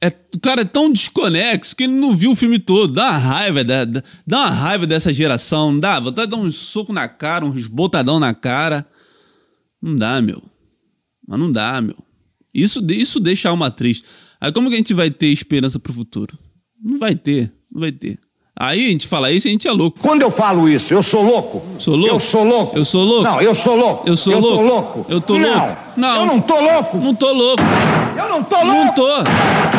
É, 0.04 0.12
o 0.36 0.38
cara 0.38 0.60
é 0.60 0.64
tão 0.66 0.92
desconexo 0.92 1.74
que 1.74 1.84
ele 1.84 1.94
não 1.94 2.14
viu 2.14 2.32
o 2.32 2.36
filme 2.36 2.58
todo. 2.58 2.92
Dá 2.92 3.04
uma 3.04 3.16
raiva, 3.16 3.64
dá, 3.64 3.86
dá 3.86 4.38
uma 4.38 4.50
raiva 4.50 4.86
dessa 4.86 5.10
geração. 5.10 5.72
Não 5.72 5.80
dá? 5.80 5.98
Vontade 5.98 6.30
de 6.30 6.36
dar 6.36 6.42
um 6.42 6.52
soco 6.52 6.92
na 6.92 7.08
cara, 7.08 7.46
uns 7.46 7.66
botadão 7.66 8.20
na 8.20 8.34
cara. 8.34 8.86
Não 9.80 9.96
dá, 9.96 10.20
meu. 10.20 10.42
Mas 11.26 11.40
não 11.40 11.50
dá, 11.50 11.80
meu. 11.80 11.96
Isso, 12.52 12.84
isso 12.90 13.18
deixa 13.18 13.48
a 13.48 13.52
alma 13.52 13.70
triste. 13.70 14.04
Aí 14.38 14.52
como 14.52 14.68
que 14.68 14.74
a 14.74 14.76
gente 14.76 14.92
vai 14.92 15.10
ter 15.10 15.28
esperança 15.28 15.78
pro 15.78 15.94
futuro? 15.94 16.38
Não 16.84 16.98
vai 16.98 17.14
ter. 17.14 17.50
Não 17.72 17.80
vai 17.80 17.90
ter. 17.90 18.18
Aí 18.54 18.86
a 18.86 18.90
gente 18.90 19.08
fala 19.08 19.32
isso 19.32 19.46
e 19.46 19.48
a 19.48 19.52
gente 19.52 19.66
é 19.66 19.72
louco. 19.72 19.98
Quando 20.00 20.20
eu 20.20 20.30
falo 20.30 20.68
isso, 20.68 20.92
eu 20.92 21.02
sou 21.02 21.22
louco. 21.24 21.62
Sou 21.78 21.96
louco? 21.96 22.14
Eu 22.14 22.20
sou 22.20 22.44
louco. 22.44 22.78
Eu 22.78 22.84
sou 22.84 23.04
louco? 23.04 23.24
Não, 23.24 23.40
eu 23.40 23.54
sou 23.54 23.74
louco. 23.74 24.08
Eu 24.08 24.16
sou 24.16 24.32
eu 24.34 24.38
louco? 24.38 24.56
Tô 24.56 24.62
louco. 24.62 25.06
Eu 25.08 25.20
tô 25.20 25.38
não, 25.38 25.48
louco? 25.48 25.76
Não. 25.96 26.20
Eu 26.20 26.26
não 26.26 26.40
tô 26.40 26.60
louco. 26.60 26.96
Não 26.98 27.14
tô 27.14 27.32
louco. 27.32 27.62
Eu 28.16 28.28
não 28.28 28.44
tô 28.44 28.56
louco. 28.56 28.72
Não 28.72 28.94
tô. 28.94 29.73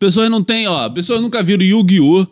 Pessoas 0.00 0.30
não 0.30 0.42
têm, 0.42 0.66
ó. 0.66 0.88
Pessoas 0.88 1.20
nunca 1.20 1.42
viram 1.42 1.62
Yu-Gi-Oh! 1.62 2.26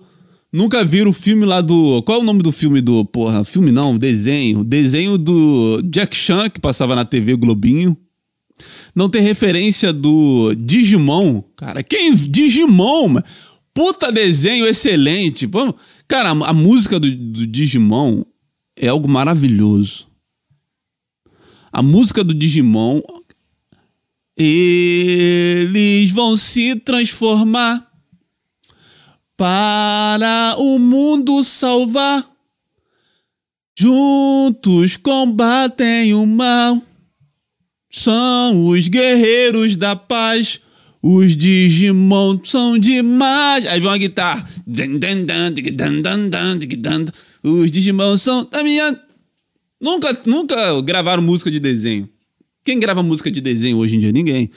Nunca 0.51 0.83
viram 0.83 1.11
o 1.11 1.15
filme 1.15 1.45
lá 1.45 1.61
do. 1.61 2.03
Qual 2.03 2.19
é 2.19 2.23
o 2.23 2.25
nome 2.25 2.43
do 2.43 2.51
filme 2.51 2.81
do. 2.81 3.05
Porra, 3.05 3.45
filme 3.45 3.71
não, 3.71 3.99
desenho. 3.99 4.65
Desenho 4.65 5.19
do 5.19 5.83
Jack 5.83 6.17
Chan, 6.17 6.49
que 6.49 6.59
passava 6.59 6.97
na 6.97 7.05
TV 7.05 7.37
Globinho. 7.37 7.95
Não 8.95 9.11
tem 9.11 9.21
referência 9.21 9.93
do 9.93 10.55
Digimon. 10.57 11.43
Cara, 11.55 11.83
quem. 11.83 12.15
Digimon, 12.15 13.09
mano. 13.09 13.27
Puta 13.75 14.11
desenho 14.11 14.67
excelente. 14.67 15.47
Cara, 16.09 16.31
a, 16.31 16.49
a 16.49 16.53
música 16.55 16.99
do, 16.99 17.15
do 17.15 17.47
Digimon 17.47 18.25
é 18.75 18.89
algo 18.89 19.07
maravilhoso. 19.07 20.09
A 21.71 21.83
música 21.83 22.25
do 22.25 22.33
Digimon. 22.33 23.03
Eles 24.41 26.13
vão 26.13 26.37
se 26.37 26.77
transformar 26.77 27.85
para 29.37 30.55
o 30.59 30.79
mundo 30.79 31.43
salvar. 31.43 32.25
Juntos 33.77 34.97
combatem 34.97 36.15
o 36.15 36.25
mal. 36.25 36.81
São 37.91 38.69
os 38.69 38.87
guerreiros 38.87 39.75
da 39.75 39.97
paz. 39.97 40.61
Os 41.03 41.37
Digimon 41.37 42.39
são 42.45 42.79
demais. 42.79 43.67
Aí 43.67 43.81
vem 43.81 43.89
uma 43.89 43.99
guitarra. 43.99 44.49
Os 47.43 47.71
Digimon 47.71 48.17
são. 48.17 48.49
Nunca, 49.81 50.21
nunca 50.27 50.81
gravaram 50.83 51.23
música 51.23 51.51
de 51.51 51.59
desenho. 51.59 52.09
Quem 52.69 52.79
grava 52.79 53.03
música 53.03 53.31
de 53.31 53.41
desenho 53.41 53.79
hoje 53.79 53.97
em 53.97 53.99
dia? 53.99 54.13
Ninguém. 54.13 54.51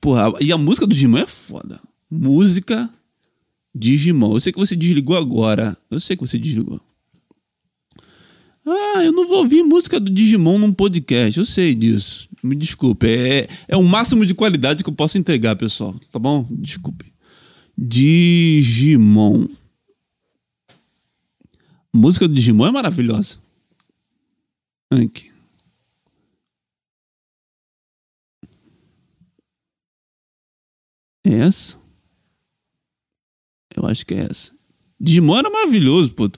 Porra, 0.00 0.32
e 0.40 0.50
a 0.50 0.58
música 0.58 0.84
do 0.84 0.92
Digimon 0.92 1.18
é 1.18 1.26
foda. 1.26 1.80
Música 2.10 2.90
Digimon. 3.72 4.34
Eu 4.34 4.40
sei 4.40 4.52
que 4.52 4.58
você 4.58 4.74
desligou 4.74 5.16
agora. 5.16 5.76
Eu 5.88 6.00
sei 6.00 6.16
que 6.16 6.26
você 6.26 6.36
desligou. 6.36 6.80
Ah, 8.66 9.04
eu 9.04 9.12
não 9.12 9.28
vou 9.28 9.38
ouvir 9.38 9.62
música 9.62 10.00
do 10.00 10.10
Digimon 10.10 10.58
num 10.58 10.72
podcast. 10.72 11.38
Eu 11.38 11.46
sei 11.46 11.76
disso. 11.76 12.28
Me 12.42 12.56
desculpe. 12.56 13.06
É, 13.06 13.48
é 13.68 13.76
o 13.76 13.84
máximo 13.84 14.26
de 14.26 14.34
qualidade 14.34 14.82
que 14.82 14.90
eu 14.90 14.94
posso 14.94 15.16
entregar, 15.16 15.54
pessoal. 15.54 15.94
Tá 16.10 16.18
bom? 16.18 16.44
Desculpe. 16.50 17.12
Digimon. 17.78 19.46
A 21.94 21.96
música 21.96 22.26
do 22.26 22.34
Digimon 22.34 22.66
é 22.66 22.72
maravilhosa. 22.72 23.36
Aqui. 24.90 25.37
É 31.24 31.34
essa? 31.40 31.78
Eu 33.76 33.86
acho 33.86 34.04
que 34.06 34.14
é 34.14 34.26
essa. 34.30 34.52
Digimon 35.00 35.38
era 35.38 35.50
maravilhoso, 35.50 36.10
pô. 36.12 36.30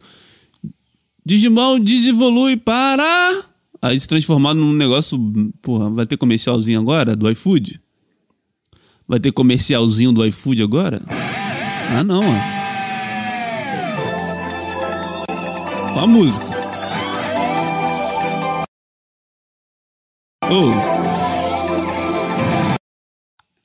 Digimon 1.24 1.80
desevolui 1.80 2.56
para. 2.56 3.44
Aí 3.82 3.98
se 3.98 4.06
transformar 4.06 4.54
num 4.54 4.72
negócio. 4.72 5.18
Porra, 5.62 5.90
vai 5.90 6.06
ter 6.06 6.16
comercialzinho 6.16 6.80
agora 6.80 7.16
do 7.16 7.30
iFood? 7.30 7.80
Vai 9.08 9.18
ter 9.18 9.32
comercialzinho 9.32 10.12
do 10.12 10.24
iFood 10.26 10.62
agora? 10.62 11.00
Ah, 11.08 12.04
não, 12.04 12.20
ó. 12.20 12.60
Ó 15.96 16.04
a 16.04 16.06
música. 16.06 16.50
Oh. 20.52 20.72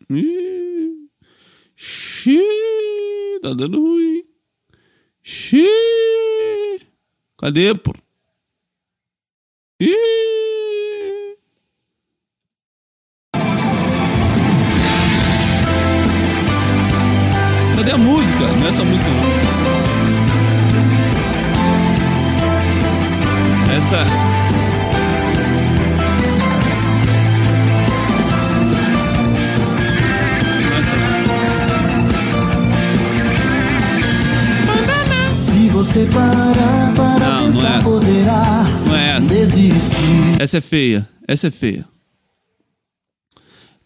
Ih. 0.10 0.55
Tá 3.46 3.54
dando 3.54 3.80
ruim. 3.80 4.24
Xiii. 5.22 6.82
Cadê, 7.38 7.76
pô? 7.76 7.94
Essa 40.56 40.60
é 40.60 40.70
feia. 40.70 41.10
Essa 41.28 41.48
é 41.48 41.52
feia. 41.52 41.89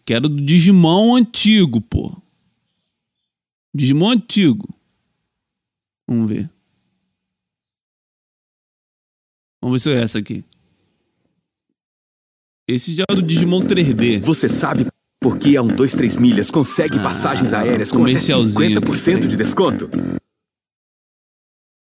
Quero 0.04 0.28
do 0.28 0.40
Digimon 0.40 1.16
antigo, 1.16 1.80
pô. 1.80 2.16
Digimon 3.74 4.10
antigo. 4.10 4.72
Vamos 6.06 6.28
ver. 6.28 6.48
Vamos 9.60 9.82
ver 9.82 9.90
se 9.90 9.98
é 9.98 10.00
essa 10.00 10.18
aqui. 10.20 10.44
Esse 12.68 12.94
já 12.94 13.02
é 13.10 13.14
do 13.16 13.22
Digimon 13.22 13.58
3D. 13.58 14.20
Você 14.20 14.48
sabe 14.48 14.86
por 15.20 15.40
que 15.40 15.56
a 15.56 15.62
123 15.62 16.18
Milhas 16.18 16.52
consegue 16.52 17.00
passagens 17.00 17.52
aéreas 17.52 17.90
com 17.90 17.96
até 17.96 18.12
comercialzinho 18.12 18.80
50% 18.80 19.16
aqui, 19.16 19.26
de 19.26 19.36
desconto? 19.36 19.90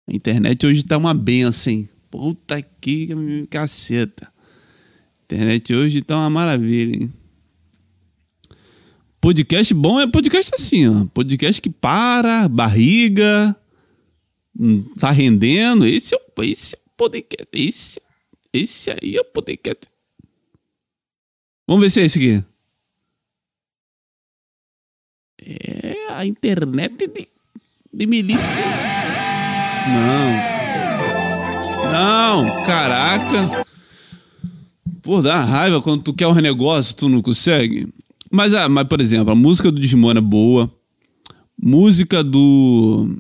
A 0.08 0.14
internet 0.14 0.66
hoje 0.66 0.82
tá 0.82 0.96
uma 0.96 1.12
benção, 1.12 1.74
hein? 1.74 1.90
Puta 2.10 2.62
que 2.62 3.46
caceta. 3.50 4.32
Internet 5.30 5.74
hoje 5.74 6.00
tá 6.00 6.16
uma 6.16 6.30
maravilha, 6.30 6.96
hein? 6.96 7.12
Podcast 9.20 9.74
bom 9.74 10.00
é 10.00 10.06
podcast 10.06 10.54
assim, 10.54 10.88
ó. 10.88 11.04
Podcast 11.12 11.60
que 11.60 11.68
para, 11.68 12.48
barriga, 12.48 13.54
hum, 14.58 14.82
tá 14.98 15.10
rendendo. 15.10 15.84
Esse 15.84 16.14
é 16.14 16.18
o, 16.18 16.42
esse 16.42 16.76
é 16.76 16.78
o 16.78 16.90
podcast. 16.96 17.46
Esse, 17.52 18.00
esse 18.54 18.90
aí 18.90 19.16
é 19.16 19.20
o 19.20 19.24
podcast. 19.26 19.90
Vamos 21.66 21.82
ver 21.82 21.90
se 21.90 22.00
é 22.00 22.04
esse 22.06 22.18
aqui. 22.18 22.44
É 25.42 26.10
a 26.10 26.24
internet 26.24 27.06
de, 27.06 27.28
de 27.92 28.06
milícia. 28.06 28.48
Não. 29.92 30.58
Não, 31.92 32.64
caraca. 32.64 33.68
Pô, 35.08 35.22
dá 35.22 35.40
raiva 35.40 35.80
quando 35.80 36.02
tu 36.02 36.12
quer 36.12 36.26
um 36.26 36.34
negócio 36.34 36.94
tu 36.94 37.08
não 37.08 37.22
consegue. 37.22 37.88
Mas, 38.30 38.52
ah, 38.52 38.68
mas, 38.68 38.86
por 38.86 39.00
exemplo, 39.00 39.32
a 39.32 39.34
música 39.34 39.72
do 39.72 39.80
Digimon 39.80 40.10
é 40.10 40.20
boa. 40.20 40.70
Música 41.58 42.22
do. 42.22 43.16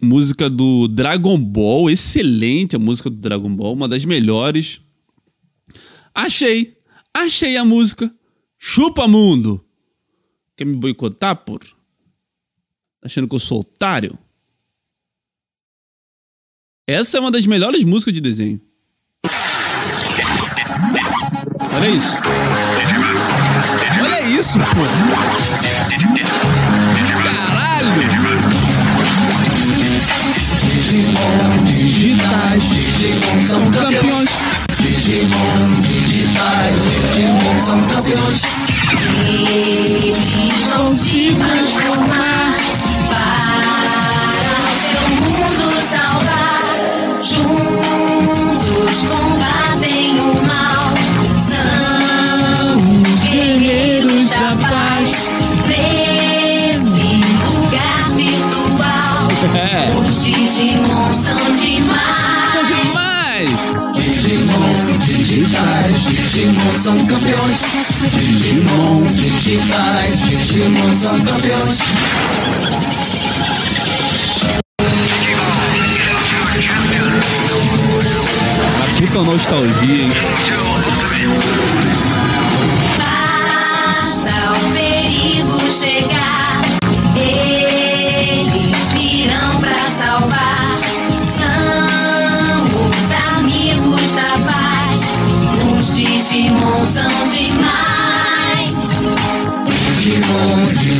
Música 0.00 0.48
do 0.48 0.88
Dragon 0.88 1.38
Ball, 1.38 1.90
excelente 1.90 2.76
a 2.76 2.78
música 2.78 3.10
do 3.10 3.16
Dragon 3.16 3.54
Ball, 3.54 3.74
uma 3.74 3.86
das 3.86 4.06
melhores. 4.06 4.80
Achei, 6.14 6.78
achei 7.12 7.58
a 7.58 7.64
música. 7.66 8.10
Chupa 8.58 9.06
mundo. 9.06 9.62
Quer 10.56 10.64
me 10.64 10.76
boicotar, 10.76 11.44
por? 11.44 11.58
Tá 11.62 11.74
Achando 13.02 13.28
que 13.28 13.34
eu 13.34 13.40
sou 13.40 13.60
otário? 13.60 14.18
Essa 16.86 17.18
é 17.18 17.20
uma 17.20 17.30
das 17.30 17.44
melhores 17.44 17.84
músicas 17.84 18.14
de 18.14 18.20
desenho. 18.22 18.65
Olha 21.76 21.88
isso. 21.88 22.16
Olha 24.02 24.22
isso, 24.22 24.58
pô. 24.58 24.64
Caralho. 27.22 27.92
Digitais, 31.66 32.62
Digimon 32.62 33.42
são 33.44 33.70
Campeões. 33.70 34.30
Digimon 34.78 35.80
digitais, 35.80 36.80
Digimon 37.12 37.58
são 37.58 37.78
campeões. 37.88 38.42
vão 40.70 40.96
se 40.96 41.34
transformar 41.34 42.54
para 43.10 44.56
o 44.62 44.72
seu 44.80 45.08
mundo 45.20 45.66
salvar. 45.90 46.64
Juntos 47.22 48.98
combatem 49.04 49.25
demais. 63.46 63.92
Digimon 63.94 64.98
digitais, 64.98 66.04
Digimon 66.04 66.78
são 66.78 67.06
campeões. 67.06 67.62
Digimon 68.12 69.02
digitais, 69.14 70.20
Digimon 70.22 70.94
são 70.94 71.20
campeões. 71.20 71.80
Uma 78.76 78.86
puta 78.98 79.22
nostalgia, 79.22 80.02
hein? 80.02 80.10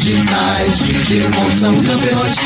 Digitais, 0.07 0.79
Digimon 0.79 1.51
são 1.51 1.83
campeões. 1.83 2.37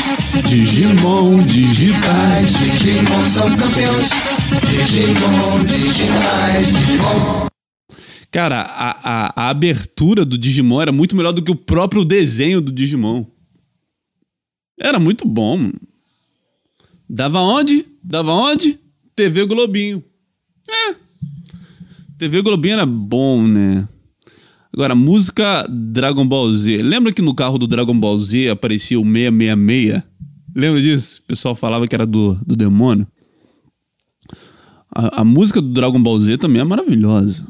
Digimon 0.49 1.43
digitais. 1.43 2.49
Digimon 2.57 3.29
são 3.29 3.55
campeões. 3.55 4.09
Digimon 4.67 5.63
digitais, 5.65 6.67
Digimon. 6.67 7.47
Cara, 8.31 8.61
a, 8.61 8.89
a, 9.03 9.33
a 9.35 9.49
abertura 9.49 10.25
do 10.25 10.39
Digimon 10.39 10.81
era 10.81 10.91
muito 10.91 11.15
melhor 11.15 11.33
do 11.33 11.43
que 11.43 11.51
o 11.51 11.55
próprio 11.55 12.03
desenho 12.03 12.61
do 12.61 12.71
Digimon. 12.71 13.25
Era 14.79 14.99
muito 14.99 15.27
bom. 15.27 15.71
Dava 17.07 17.41
onde? 17.41 17.85
Dava 18.03 18.31
onde? 18.31 18.79
TV 19.15 19.45
Globinho. 19.45 20.03
É. 20.67 20.95
TV 22.17 22.41
Globinho 22.41 22.73
era 22.73 22.85
bom, 22.87 23.47
né? 23.47 23.87
Agora, 24.73 24.95
música 24.95 25.67
Dragon 25.69 26.25
Ball 26.25 26.53
Z. 26.53 26.81
Lembra 26.81 27.11
que 27.11 27.21
no 27.21 27.35
carro 27.35 27.57
do 27.57 27.67
Dragon 27.67 27.97
Ball 27.97 28.21
Z 28.21 28.49
aparecia 28.49 28.99
o 28.99 29.03
666? 29.03 30.03
Lembra 30.55 30.81
disso? 30.81 31.21
O 31.23 31.27
pessoal 31.27 31.55
falava 31.55 31.87
que 31.87 31.95
era 31.95 32.05
do, 32.05 32.35
do 32.45 32.55
demônio. 32.55 33.05
A, 34.93 35.21
a 35.21 35.23
música 35.25 35.61
do 35.61 35.69
Dragon 35.69 36.01
Ball 36.01 36.19
Z 36.19 36.37
também 36.37 36.61
é 36.61 36.65
maravilhosa. 36.65 37.45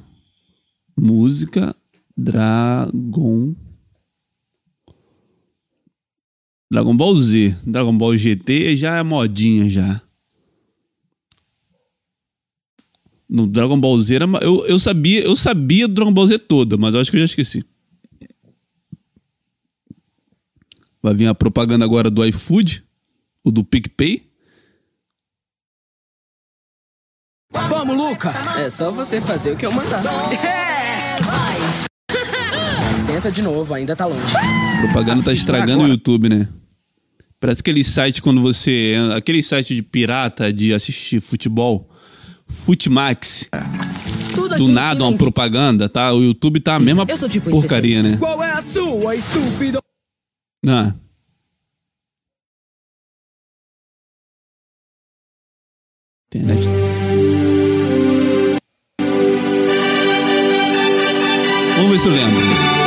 Música 0.98 1.76
Dragon. 2.18 3.56
Dragon 6.72 6.96
Ball 6.96 7.18
Z. 7.18 7.56
Dragon 7.66 7.98
Ball 7.98 8.18
GT 8.18 8.76
já 8.76 8.98
é 8.98 9.04
modinha 9.04 9.70
já. 9.70 10.02
No 13.32 13.48
Dragon 13.48 13.80
Ball 13.80 13.98
Z 14.02 14.14
era, 14.14 14.26
eu, 14.42 14.66
eu 14.66 14.78
sabia, 14.78 15.24
eu 15.24 15.38
sabia 15.38 15.88
do 15.88 15.94
Dragon 15.94 16.12
Ball 16.12 16.28
Z 16.28 16.38
toda, 16.40 16.76
mas 16.76 16.94
eu 16.94 17.00
acho 17.00 17.10
que 17.10 17.16
eu 17.16 17.22
já 17.22 17.28
esqueci. 17.28 17.64
Vai 21.02 21.16
vir 21.16 21.28
a 21.28 21.34
propaganda 21.34 21.86
agora 21.86 22.10
do 22.10 22.26
iFood, 22.26 22.84
o 23.42 23.50
do 23.50 23.64
PicPay. 23.64 24.30
Vamos, 27.70 27.96
Luca! 27.96 28.34
É 28.60 28.70
só 28.70 28.92
você 28.92 29.22
fazer 29.22 29.54
o 29.54 29.58
que 29.58 29.66
eu 29.66 29.72
mandar. 29.72 30.04
É, 30.34 31.22
vai! 31.24 31.58
Tenta 33.08 33.32
de 33.32 33.42
novo, 33.42 33.74
ainda 33.74 33.96
tá 33.96 34.06
longe. 34.06 34.22
A 34.36 34.82
propaganda 34.82 35.24
tá 35.24 35.32
estragando 35.32 35.72
o 35.72 35.86
agora. 35.86 35.90
YouTube, 35.90 36.28
né? 36.28 36.50
Parece 37.40 37.62
aquele 37.62 37.84
site 37.84 38.22
quando 38.22 38.42
você. 38.42 38.94
Aquele 39.16 39.42
site 39.42 39.74
de 39.74 39.82
pirata 39.82 40.52
de 40.52 40.74
assistir 40.74 41.22
futebol. 41.22 41.91
Futimax. 42.52 43.50
Tudo 44.36 44.56
Do 44.56 44.68
nada 44.68 45.04
uma 45.04 45.18
propaganda, 45.18 45.90
tá? 45.90 46.14
O 46.14 46.22
YouTube 46.22 46.60
tá 46.60 46.76
a 46.76 46.80
mesma 46.80 47.06
Eu 47.08 47.18
sou 47.18 47.30
tipo 47.30 47.50
porcaria, 47.50 48.04
né? 48.04 48.18
Qual 48.18 48.44
é 48.44 48.52
a 48.52 48.62
sua, 48.62 49.16
estúpido? 49.16 49.82
Ah. 50.68 50.94
Internet. 56.34 56.66
Vamos 61.76 61.92
ver 61.92 62.00
se 62.00 62.08
eu 62.08 62.14
lembro. 62.14 62.81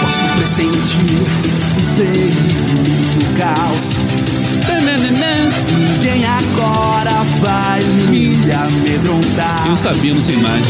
Posso 0.00 0.26
pressentir 0.36 1.20
o 1.76 1.94
perigo 1.94 2.82
do 3.18 3.38
caos. 3.38 3.98
Ninguém 5.72 6.24
agora 6.24 7.10
vai 7.40 7.80
me 8.08 8.38
amedrontar. 8.50 9.66
Eu 9.68 9.76
sabia, 9.76 10.14
não 10.14 10.22
sei 10.22 10.36
mais. 10.38 10.66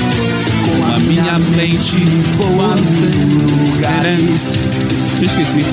Com 0.66 0.94
a 0.94 0.98
minha 0.98 1.38
mente 1.56 2.04
voando 2.36 2.82
em 2.82 3.74
lugares. 3.74 4.58
Eu 5.18 5.24
esqueci. 5.24 5.64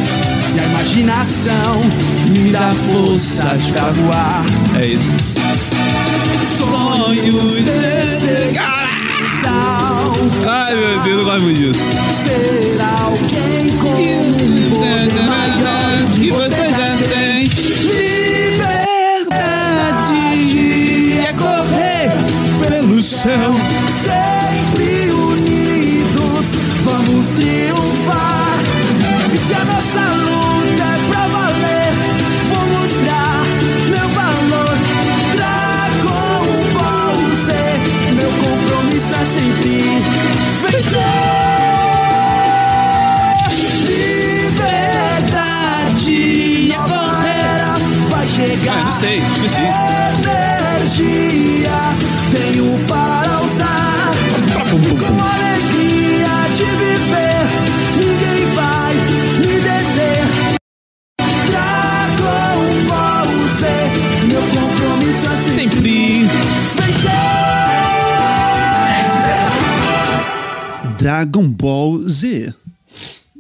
E 0.56 0.60
a 0.60 0.66
imaginação 0.66 1.82
me 2.30 2.52
dá 2.52 2.72
forças 2.72 3.72
pra 3.72 3.92
voar. 3.92 4.46
É 4.80 4.88
isso. 4.88 5.16
Sonhos 6.58 7.56
desse 7.56 8.54
Ai, 9.48 10.76
meu 10.76 11.00
Deus, 11.02 11.20
eu 11.20 11.26
gosto 11.26 11.42
muito 11.42 11.58
disso. 11.58 11.96
Ser 12.12 12.78
alguém 13.02 13.70
com 13.78 13.90
um 13.90 14.70
poder 14.70 15.14
maior 15.28 16.06
que 16.16 16.30
você 16.32 16.70
já 16.70 16.98
tem. 17.08 17.48
Liberdade 18.60 19.40
é 21.20 21.34
correr 21.34 22.12
pelo 22.68 23.02
céu, 23.02 23.56
sempre 23.90 25.12
unidos 25.12 26.56
vamos 26.84 27.30
triunfar. 27.30 28.60
Se 29.38 29.54
a 29.54 29.66
nossa 29.66 30.29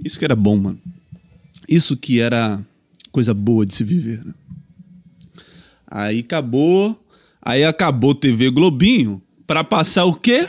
Isso 0.09 0.17
que 0.17 0.25
era 0.25 0.35
bom, 0.35 0.57
mano. 0.57 0.79
Isso 1.67 1.95
que 1.95 2.19
era 2.19 2.59
coisa 3.11 3.31
boa 3.31 3.63
de 3.63 3.75
se 3.75 3.83
viver. 3.83 4.25
né? 4.25 4.33
Aí 5.87 6.19
acabou. 6.21 6.99
Aí 7.39 7.63
acabou 7.63 8.15
TV 8.15 8.49
Globinho 8.49 9.21
pra 9.45 9.63
passar 9.63 10.05
o 10.05 10.15
quê? 10.15 10.47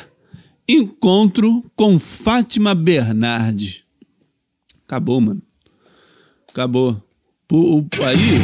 Encontro 0.66 1.62
com 1.76 1.98
Fátima 1.98 2.74
Bernardi. 2.74 3.84
Acabou, 4.86 5.20
mano. 5.20 5.42
Acabou. 6.50 7.02
O- 7.52 7.84
aí. 8.06 8.40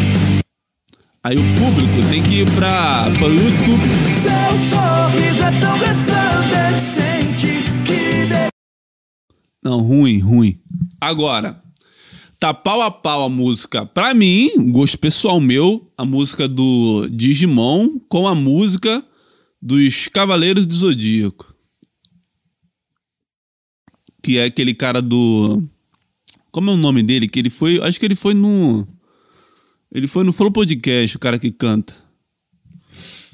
Aí 1.25 1.37
o 1.39 1.43
público 1.59 2.11
tem 2.11 2.23
que 2.23 2.43
ir 2.43 2.51
para 2.55 3.07
YouTube. 3.09 3.89
Seu 4.12 4.59
sorriso 4.59 5.43
é 5.45 5.61
tão 5.61 5.79
resplandecente. 5.79 7.26
Não, 9.67 9.81
ruim, 9.81 10.21
ruim. 10.21 10.61
Agora, 11.01 11.61
tá 12.39 12.55
pau 12.55 12.81
a 12.83 12.89
pau 12.89 13.25
a 13.25 13.29
música. 13.29 13.85
Pra 13.85 14.14
mim, 14.14 14.49
gosto 14.71 14.97
pessoal 14.97 15.41
meu, 15.41 15.91
a 15.99 16.05
música 16.05 16.47
do 16.47 17.09
Digimon 17.11 17.99
com 18.09 18.29
a 18.29 18.35
música 18.35 19.05
dos 19.61 20.07
Cavaleiros 20.07 20.64
do 20.67 20.73
Zodíaco. 20.73 21.53
Que 24.23 24.39
é 24.39 24.45
aquele 24.45 24.73
cara 24.73 25.03
do. 25.03 25.64
Como 26.53 26.71
é 26.71 26.75
o 26.75 26.77
nome 26.77 27.03
dele? 27.03 27.27
Que 27.27 27.41
ele 27.41 27.51
foi. 27.51 27.81
Acho 27.83 27.99
que 27.99 28.07
ele 28.07 28.14
foi 28.14 28.35
no. 28.35 28.87
Ele 29.91 30.07
foi 30.07 30.23
no 30.23 30.33
Flow 30.33 30.53
Podcast, 30.53 31.17
o 31.17 31.19
cara 31.19 31.41
que 31.41 31.51
canta. 31.51 31.93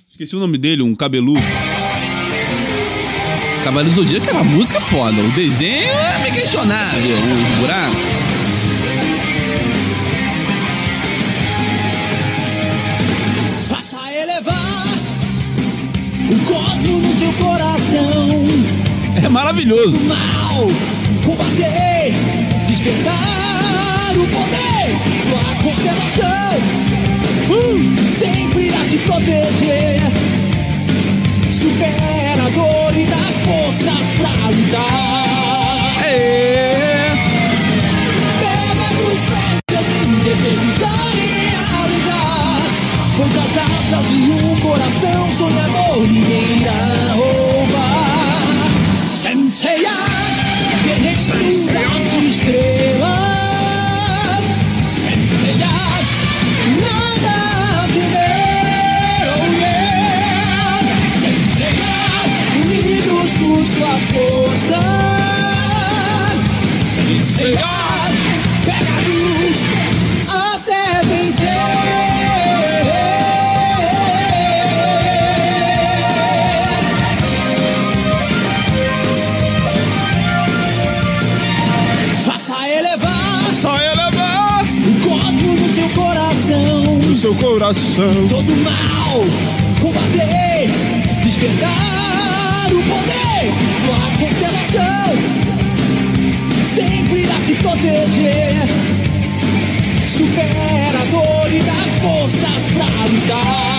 Esqueci 0.09 0.35
o 0.35 0.41
nome 0.41 0.57
dele, 0.57 0.81
um 0.81 0.95
cabeludo. 0.95 1.43
Cavaleiro 3.63 3.91
do 3.91 4.03
Zodíaco 4.03 4.29
é 4.29 4.33
uma 4.33 4.43
música 4.43 4.81
foda. 4.81 5.23
O 5.23 5.31
desenho 5.31 5.93
é 5.93 6.19
meio 6.23 6.35
questionável. 6.35 7.17
Os 7.17 7.59
buracos. 7.61 7.97
Faça 13.69 14.13
elevar 14.13 14.85
o 16.29 16.39
cosmo 16.53 16.99
no 16.99 17.13
seu 17.13 17.33
coração. 17.35 18.49
É 19.25 19.29
maravilhoso. 19.29 20.01
Mal, 20.07 20.67
combater, 21.25 22.13
despertar 22.67 24.13
o 24.17 24.27
poder, 24.27 24.97
sua 25.23 25.55
constelação. 25.63 26.59
Sempre 28.09 28.67
irá 28.67 28.85
te 28.85 28.99
proteger. 28.99 30.03
Supera 31.63 32.43
a 32.45 32.49
dor 32.51 32.93
e 32.99 33.05
dá 33.05 33.17
forças 33.45 34.09
pra 34.19 34.31
lutar. 34.49 36.05
É. 36.05 37.13
Pega 38.41 38.89
nos 38.99 39.23
pés 39.69 39.87
e 39.91 40.07
desejos 40.25 40.83
a 40.83 40.87
realizar. 41.23 42.59
Pois 43.17 43.35
as 43.39 43.55
asas 43.59 44.09
e 44.11 44.31
um 44.33 44.57
coração 44.59 45.23
sonhador 45.39 46.03
ninguém 46.09 46.63
irá 46.63 46.83
roubar. 47.15 48.43
Senseiya, 49.09 49.97
guerreiro 50.85 51.23
das 51.29 51.43
estrelas. 51.43 52.72
Seu 87.33 87.35
coração. 87.35 88.29
Todo 88.29 88.57
mal, 88.63 89.21
combater, 89.81 90.69
despertar 91.25 92.67
o 92.73 92.83
poder, 92.83 93.53
sua 93.81 93.97
constelação 94.19 95.17
sempre 96.65 97.23
irá 97.23 97.35
te 97.47 97.55
proteger. 97.55 98.57
supera 100.07 100.99
a 100.99 101.05
dor 101.11 101.53
e 101.53 101.61
dá 101.61 102.01
forças 102.03 102.67
pra 102.73 102.87
lutar. 103.07 103.73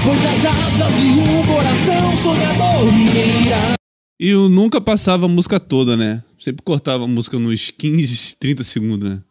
Pois 0.03 0.25
as 0.25 0.45
asas 0.45 0.99
e 0.99 1.09
o 1.09 1.43
coração 1.47 2.17
sonhador 2.17 2.93
ninguém 2.93 3.45
irá. 3.45 3.76
E 4.19 4.29
eu 4.29 4.49
nunca 4.49 4.81
passava 4.81 5.25
a 5.25 5.29
música 5.29 5.59
toda, 5.59 5.95
né? 5.95 6.23
Sempre 6.39 6.63
cortava 6.63 7.03
a 7.03 7.07
música 7.07 7.37
nos 7.37 7.69
15, 7.69 8.35
30 8.37 8.63
segundos, 8.63 9.09
né? 9.09 9.21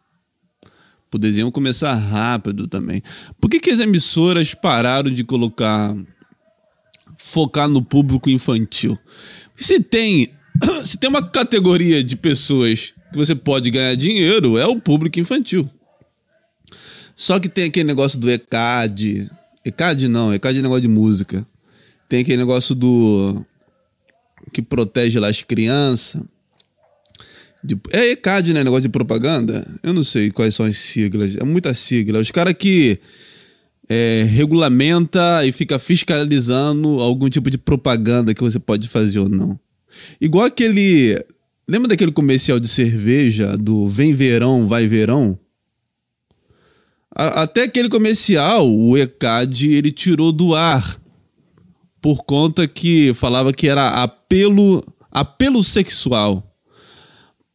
Desenho 1.17 1.51
começar 1.51 1.95
rápido 1.95 2.67
também. 2.67 3.01
Por 3.41 3.49
que, 3.49 3.59
que 3.59 3.71
as 3.71 3.79
emissoras 3.79 4.53
pararam 4.53 5.11
de 5.11 5.23
colocar. 5.23 5.95
focar 7.17 7.67
no 7.67 7.83
público 7.83 8.29
infantil? 8.29 8.97
Se 9.55 9.79
tem. 9.79 10.31
Se 10.85 10.97
tem 10.97 11.09
uma 11.09 11.27
categoria 11.27 12.03
de 12.03 12.15
pessoas 12.15 12.93
que 13.11 13.17
você 13.17 13.35
pode 13.35 13.71
ganhar 13.71 13.95
dinheiro, 13.95 14.57
é 14.57 14.65
o 14.65 14.79
público 14.79 15.19
infantil. 15.19 15.69
Só 17.15 17.39
que 17.39 17.49
tem 17.49 17.65
aquele 17.65 17.87
negócio 17.87 18.19
do 18.19 18.29
ECAD. 18.29 19.29
ECAD 19.65 20.07
não, 20.07 20.33
ECAD 20.33 20.59
é 20.59 20.61
negócio 20.61 20.81
de 20.81 20.87
música. 20.87 21.45
Tem 22.07 22.21
aquele 22.21 22.37
negócio 22.37 22.75
do. 22.75 23.43
Que 24.51 24.61
protege 24.61 25.19
lá 25.19 25.29
as 25.29 25.41
crianças. 25.41 26.21
De- 27.63 27.77
é 27.91 28.11
ECAD, 28.11 28.53
né? 28.53 28.63
Negócio 28.63 28.83
de 28.83 28.89
propaganda? 28.89 29.67
Eu 29.83 29.93
não 29.93 30.03
sei 30.03 30.31
quais 30.31 30.53
são 30.55 30.65
as 30.65 30.77
siglas. 30.77 31.35
É 31.35 31.43
muita 31.43 31.73
sigla. 31.73 32.19
Os 32.19 32.31
caras 32.31 32.53
que 32.53 32.99
é, 33.89 34.23
regulamenta 34.29 35.45
e 35.45 35.51
fica 35.51 35.79
fiscalizando 35.79 36.99
algum 37.01 37.29
tipo 37.29 37.49
de 37.49 37.57
propaganda 37.57 38.33
que 38.33 38.41
você 38.43 38.59
pode 38.59 38.87
fazer 38.87 39.19
ou 39.19 39.29
não. 39.29 39.59
Igual 40.21 40.45
aquele. 40.45 41.21
Lembra 41.67 41.89
daquele 41.89 42.11
comercial 42.11 42.59
de 42.59 42.67
cerveja 42.67 43.57
do 43.57 43.89
Vem 43.89 44.13
Verão, 44.13 44.67
Vai 44.67 44.87
Verão? 44.87 45.37
A- 47.13 47.41
até 47.43 47.63
aquele 47.63 47.89
comercial, 47.89 48.69
o 48.69 48.97
ECAD, 48.97 49.73
ele 49.73 49.91
tirou 49.91 50.31
do 50.31 50.53
ar. 50.53 51.01
Por 52.07 52.23
conta 52.23 52.65
que 52.65 53.13
falava 53.15 53.51
que 53.51 53.67
era 53.67 54.01
apelo, 54.01 54.81
apelo 55.11 55.61
sexual. 55.61 56.57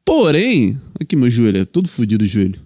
Porém, 0.04 0.78
aqui 1.00 1.16
meu 1.16 1.30
joelho, 1.30 1.62
é 1.62 1.64
todo 1.64 1.88
fodido 1.88 2.22
o 2.22 2.28
joelho. 2.28 2.60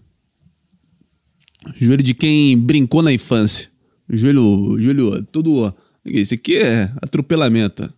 Joelho 1.81 2.03
de 2.03 2.13
quem 2.13 2.59
brincou 2.59 3.03
na 3.03 3.13
infância. 3.13 3.69
Joelho, 4.11 4.77
joelho 4.81 5.23
todo. 5.31 5.73
Isso 6.05 6.35
aqui 6.35 6.57
é 6.57 6.91
atropelamento. 7.01 7.89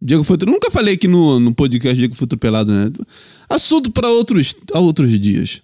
Diego 0.00 0.24
foi. 0.24 0.38
Nunca 0.46 0.70
falei 0.70 0.94
aqui 0.94 1.06
no, 1.06 1.38
no 1.40 1.54
podcast 1.54 1.94
Diego 1.94 2.14
foi 2.14 2.24
atropelado, 2.24 2.72
né? 2.72 2.90
Assunto 3.50 3.90
para 3.90 4.08
outros, 4.08 4.56
outros 4.72 5.20
dias. 5.20 5.60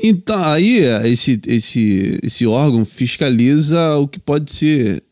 Então, 0.00 0.40
aí, 0.44 0.78
esse, 1.06 1.40
esse, 1.44 2.20
esse 2.22 2.46
órgão 2.46 2.84
fiscaliza 2.84 3.96
o 3.96 4.06
que 4.06 4.20
pode 4.20 4.52
ser. 4.52 5.02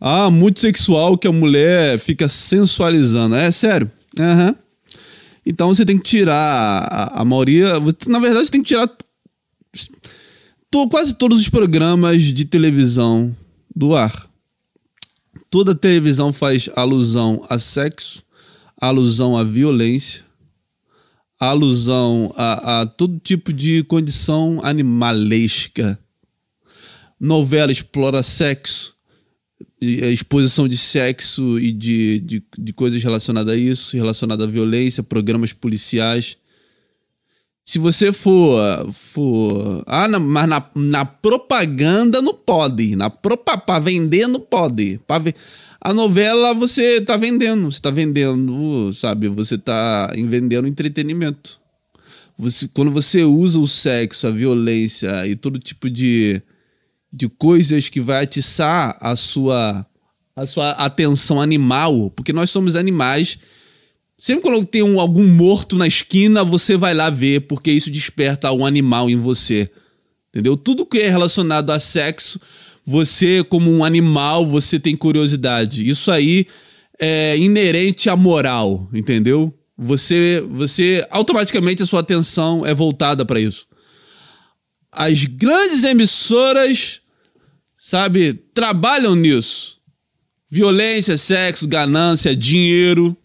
Ah, 0.00 0.30
muito 0.30 0.60
sexual 0.60 1.18
que 1.18 1.28
a 1.28 1.32
mulher 1.32 1.98
fica 1.98 2.28
sensualizando. 2.28 3.34
É 3.34 3.50
sério. 3.50 3.90
Aham. 4.18 4.56
Então 5.44 5.68
você 5.68 5.84
tem 5.84 5.98
que 5.98 6.04
tirar 6.04 6.34
a, 6.90 7.20
a 7.20 7.24
maioria. 7.24 7.74
Na 8.06 8.18
verdade, 8.18 8.46
você 8.46 8.50
tem 8.52 8.62
que 8.62 8.68
tirar 8.68 8.88
to- 10.70 10.88
quase 10.88 11.14
todos 11.14 11.40
os 11.40 11.48
programas 11.48 12.22
de 12.22 12.44
televisão 12.44 13.34
do 13.74 13.94
ar. 13.94 14.28
Toda 15.50 15.74
televisão 15.74 16.32
faz 16.32 16.68
alusão 16.76 17.44
a 17.50 17.58
sexo, 17.58 18.22
alusão 18.80 19.36
à 19.36 19.42
violência, 19.42 20.24
alusão 21.38 22.32
a, 22.36 22.82
a 22.82 22.86
todo 22.86 23.18
tipo 23.18 23.52
de 23.52 23.82
condição 23.84 24.60
animalesca. 24.62 25.98
Novela 27.18 27.72
explora 27.72 28.22
sexo, 28.22 28.94
exposição 29.80 30.68
de 30.68 30.76
sexo 30.76 31.58
e 31.58 31.72
de, 31.72 32.20
de, 32.20 32.42
de 32.58 32.72
coisas 32.72 33.02
relacionadas 33.02 33.54
a 33.54 33.56
isso, 33.56 33.96
relacionadas 33.96 34.46
à 34.46 34.50
violência, 34.50 35.02
programas 35.02 35.52
policiais. 35.52 36.36
Se 37.64 37.78
você 37.78 38.12
for. 38.12 38.92
for 38.92 39.84
ah, 39.86 40.08
na- 40.08 40.18
mas 40.18 40.48
na, 40.48 40.66
na 40.74 41.04
propaganda 41.04 42.20
não 42.20 42.34
pode. 42.34 42.96
Na 42.96 43.08
propa, 43.08 43.56
pra 43.56 43.78
vender 43.78 44.26
não 44.26 44.40
pode. 44.40 44.98
Pra 45.06 45.18
ve- 45.18 45.34
a 45.80 45.94
novela 45.94 46.52
você 46.52 47.00
tá 47.00 47.16
vendendo. 47.16 47.70
Você 47.70 47.80
tá 47.80 47.90
vendendo, 47.90 48.92
sabe? 48.94 49.28
Você 49.28 49.56
tá 49.56 50.12
vendendo 50.16 50.66
entretenimento. 50.66 51.60
Você, 52.36 52.68
quando 52.74 52.90
você 52.90 53.22
usa 53.22 53.58
o 53.58 53.68
sexo, 53.68 54.26
a 54.26 54.30
violência 54.30 55.26
e 55.26 55.36
todo 55.36 55.58
tipo 55.58 55.88
de, 55.88 56.42
de 57.12 57.28
coisas 57.28 57.88
que 57.88 58.00
vai 58.00 58.22
atiçar 58.22 58.96
a 59.00 59.16
sua, 59.16 59.84
a 60.36 60.46
sua 60.46 60.70
atenção 60.72 61.40
animal, 61.40 62.10
porque 62.10 62.32
nós 62.32 62.50
somos 62.50 62.76
animais. 62.76 63.38
Sempre 64.16 64.42
quando 64.42 64.64
tem 64.64 64.82
um, 64.82 65.00
algum 65.00 65.26
morto 65.26 65.76
na 65.76 65.86
esquina, 65.86 66.44
você 66.44 66.76
vai 66.76 66.94
lá 66.94 67.10
ver, 67.10 67.42
porque 67.42 67.70
isso 67.70 67.90
desperta 67.90 68.52
um 68.52 68.66
animal 68.66 69.08
em 69.08 69.16
você. 69.16 69.70
Entendeu? 70.28 70.56
Tudo 70.56 70.86
que 70.86 70.98
é 70.98 71.08
relacionado 71.08 71.70
a 71.70 71.80
sexo, 71.80 72.40
você, 72.86 73.42
como 73.44 73.70
um 73.70 73.84
animal, 73.84 74.46
você 74.46 74.78
tem 74.78 74.96
curiosidade. 74.96 75.88
Isso 75.88 76.10
aí 76.10 76.46
é 76.98 77.36
inerente 77.38 78.10
à 78.10 78.16
moral, 78.16 78.88
entendeu? 78.92 79.52
Você, 79.76 80.44
você 80.50 81.06
automaticamente 81.10 81.82
a 81.82 81.86
sua 81.86 82.00
atenção 82.00 82.66
é 82.66 82.74
voltada 82.74 83.24
para 83.24 83.40
isso. 83.40 83.66
As 84.92 85.24
grandes 85.24 85.84
emissoras, 85.84 86.99
sabe, 87.80 88.34
trabalham 88.52 89.16
nisso. 89.16 89.78
Violência, 90.50 91.16
sexo, 91.16 91.66
ganância, 91.66 92.36
dinheiro. 92.36 93.16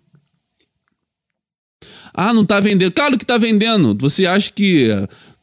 Ah, 2.14 2.34
não 2.34 2.46
tá 2.46 2.62
vendendo. 2.62 2.94
Claro 2.94 3.18
que 3.18 3.26
tá 3.26 3.38
vendendo. 3.38 3.98
Você 4.00 4.26
acha 4.26 4.50
que 4.50 4.88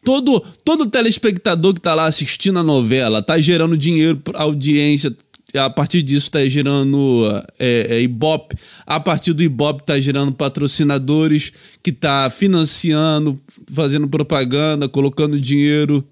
todo, 0.03 0.41
todo 0.65 0.89
telespectador 0.89 1.75
que 1.75 1.81
tá 1.81 1.95
lá 1.95 2.07
assistindo 2.07 2.59
a 2.59 2.63
novela 2.63 3.23
tá 3.23 3.37
gerando 3.37 3.77
dinheiro 3.77 4.17
pra 4.17 4.41
audiência. 4.41 5.15
A 5.55 5.69
partir 5.69 6.01
disso 6.01 6.31
tá 6.31 6.43
gerando 6.47 7.27
é, 7.59 7.89
é, 7.91 8.01
Ibope. 8.01 8.57
A 8.87 8.99
partir 8.99 9.35
do 9.35 9.43
Ibope 9.43 9.85
tá 9.85 10.01
gerando 10.01 10.33
patrocinadores 10.33 11.53
que 11.83 11.93
tá 11.93 12.31
financiando, 12.31 13.39
fazendo 13.75 14.09
propaganda, 14.09 14.89
colocando 14.89 15.39
dinheiro. 15.39 16.03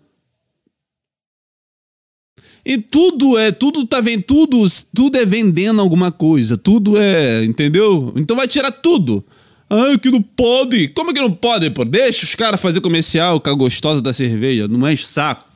E 2.64 2.78
tudo 2.78 3.38
é, 3.38 3.50
tudo 3.50 3.86
tá 3.86 4.00
vendo, 4.00 4.22
tudo, 4.22 4.66
tudo 4.94 5.16
é 5.16 5.24
vendendo 5.24 5.80
alguma 5.80 6.12
coisa, 6.12 6.58
tudo 6.58 6.96
é, 6.98 7.44
entendeu? 7.44 8.12
Então 8.16 8.36
vai 8.36 8.46
tirar 8.46 8.70
tudo. 8.70 9.24
Ah, 9.68 9.96
que 9.98 10.10
não 10.10 10.20
pode. 10.20 10.88
Como 10.88 11.14
que 11.14 11.20
não 11.20 11.32
pode, 11.32 11.70
pô? 11.70 11.84
Deixa 11.84 12.24
os 12.24 12.34
caras 12.34 12.60
fazer 12.60 12.80
comercial 12.80 13.40
com 13.40 13.50
a 13.50 13.54
gostosa 13.54 14.02
da 14.02 14.12
cerveja, 14.12 14.66
não 14.66 14.90
enche 14.90 15.06
saco. 15.06 15.48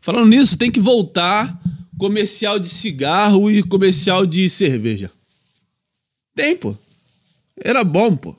Falando 0.00 0.28
nisso, 0.28 0.56
tem 0.56 0.70
que 0.70 0.80
voltar 0.80 1.60
comercial 1.98 2.58
de 2.58 2.68
cigarro 2.68 3.50
e 3.50 3.62
comercial 3.62 4.24
de 4.24 4.48
cerveja. 4.48 5.10
Tem, 6.34 6.56
pô. 6.56 6.74
Era 7.60 7.82
bom, 7.82 8.16
pô. 8.16 8.36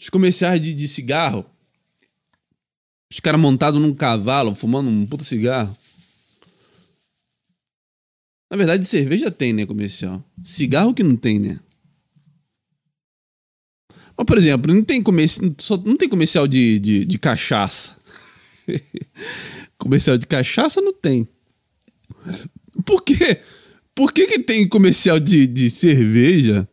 Os 0.00 0.08
comerciais 0.08 0.60
de, 0.60 0.72
de 0.72 0.86
cigarro. 0.86 1.44
Os 3.12 3.20
caras 3.20 3.38
montados 3.38 3.78
num 3.78 3.92
cavalo, 3.94 4.54
fumando 4.54 4.88
um 4.88 5.04
puta 5.04 5.22
cigarro. 5.22 5.76
Na 8.50 8.56
verdade, 8.56 8.86
cerveja 8.86 9.30
tem, 9.30 9.52
né, 9.52 9.66
comercial. 9.66 10.24
Cigarro 10.42 10.94
que 10.94 11.02
não 11.02 11.14
tem, 11.14 11.38
né? 11.38 11.60
Mas, 14.16 14.26
por 14.26 14.38
exemplo, 14.38 14.72
não 14.72 14.82
tem, 14.82 15.02
comerci... 15.02 15.40
só- 15.58 15.76
não 15.76 15.94
tem 15.94 16.08
comercial 16.08 16.48
de, 16.48 16.78
de, 16.78 17.04
de 17.04 17.18
cachaça. 17.18 17.98
comercial 19.76 20.16
de 20.16 20.26
cachaça 20.26 20.80
não 20.80 20.94
tem. 20.94 21.28
Por 22.86 23.02
quê? 23.02 23.42
Por 23.94 24.10
que, 24.10 24.26
que 24.26 24.38
tem 24.38 24.66
comercial 24.66 25.20
de, 25.20 25.46
de 25.46 25.68
cerveja 25.68 26.66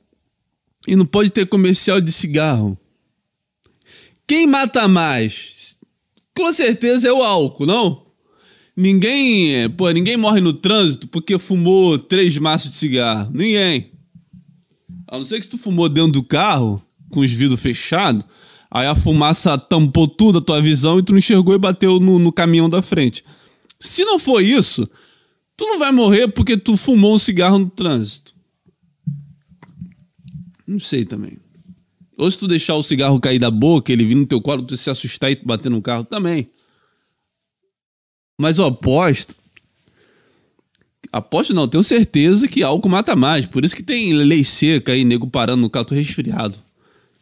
e 0.87 0.95
não 0.95 1.05
pode 1.05 1.31
ter 1.31 1.45
comercial 1.47 1.99
de 1.99 2.13
cigarro? 2.13 2.79
Quem 4.25 4.47
mata 4.47 4.87
mais? 4.87 5.33
Com 6.35 6.51
certeza 6.53 7.07
é 7.07 7.13
o 7.13 7.21
álcool, 7.21 7.65
não? 7.65 8.05
Ninguém, 8.75 9.69
pô, 9.71 9.89
ninguém 9.89 10.15
morre 10.15 10.39
no 10.39 10.53
trânsito 10.53 11.07
porque 11.07 11.37
fumou 11.37 11.97
três 11.97 12.37
maços 12.37 12.71
de 12.71 12.77
cigarro. 12.77 13.29
Ninguém. 13.33 13.91
A 15.07 15.17
não 15.17 15.25
ser 15.25 15.41
que 15.41 15.47
tu 15.47 15.57
fumou 15.57 15.89
dentro 15.89 16.13
do 16.13 16.23
carro, 16.23 16.81
com 17.09 17.19
os 17.19 17.31
vidros 17.31 17.59
fechados, 17.59 18.23
aí 18.71 18.87
a 18.87 18.95
fumaça 18.95 19.57
tampou 19.57 20.07
tudo 20.07 20.39
a 20.39 20.41
tua 20.41 20.61
visão 20.61 20.99
e 20.99 21.03
tu 21.03 21.11
não 21.11 21.19
enxergou 21.19 21.53
e 21.53 21.59
bateu 21.59 21.99
no, 21.99 22.19
no 22.19 22.31
caminhão 22.31 22.69
da 22.69 22.81
frente. 22.81 23.23
Se 23.79 24.05
não 24.05 24.19
for 24.19 24.41
isso, 24.41 24.89
Tu 25.59 25.65
não 25.65 25.77
vai 25.77 25.91
morrer 25.91 26.29
porque 26.29 26.55
tu 26.55 26.77
fumou 26.77 27.15
um 27.15 27.17
cigarro 27.17 27.59
no 27.59 27.69
trânsito. 27.69 28.33
Não 30.65 30.79
sei 30.79 31.03
também. 31.03 31.37
Ou 32.19 32.29
se 32.29 32.37
tu 32.37 32.49
deixar 32.49 32.75
o 32.75 32.83
cigarro 32.83 33.17
cair 33.17 33.39
da 33.39 33.49
boca, 33.49 33.93
ele 33.93 34.03
vir 34.03 34.15
no 34.15 34.25
teu 34.25 34.41
colo, 34.41 34.61
tu 34.61 34.75
se 34.75 34.89
assustar 34.89 35.31
e 35.31 35.37
tu 35.37 35.45
bater 35.45 35.69
no 35.69 35.81
carro 35.81 36.03
também. 36.03 36.49
Mas 38.37 38.57
eu 38.57 38.65
aposto. 38.65 39.37
Aposto 41.13 41.53
não, 41.53 41.65
tenho 41.65 41.81
certeza 41.81 42.45
que 42.45 42.61
álcool 42.61 42.89
mata 42.89 43.15
mais. 43.15 43.45
Por 43.45 43.63
isso 43.63 43.73
que 43.73 43.81
tem 43.81 44.11
lei 44.13 44.43
seca 44.43 44.91
aí, 44.91 45.05
nego 45.05 45.27
parando 45.27 45.61
no 45.61 45.69
carro, 45.69 45.85
tô 45.85 45.95
resfriado. 45.95 46.59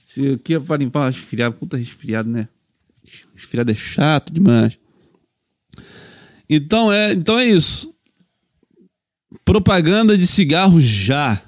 Se 0.04 0.30
aqui 0.34 0.56
é 0.56 0.60
pra 0.60 0.78
limpar 0.78 1.12
resfriado, 1.12 1.56
puta 1.56 1.78
resfriado, 1.78 2.28
né? 2.28 2.50
Resfriado 3.36 3.70
é 3.70 3.76
chato 3.76 4.34
demais. 4.34 4.80
Então 6.50 6.92
é, 6.92 7.14
então 7.14 7.38
é 7.38 7.46
isso. 7.46 7.94
Propaganda 9.46 10.18
de 10.18 10.26
cigarro 10.26 10.82
já. 10.82 11.40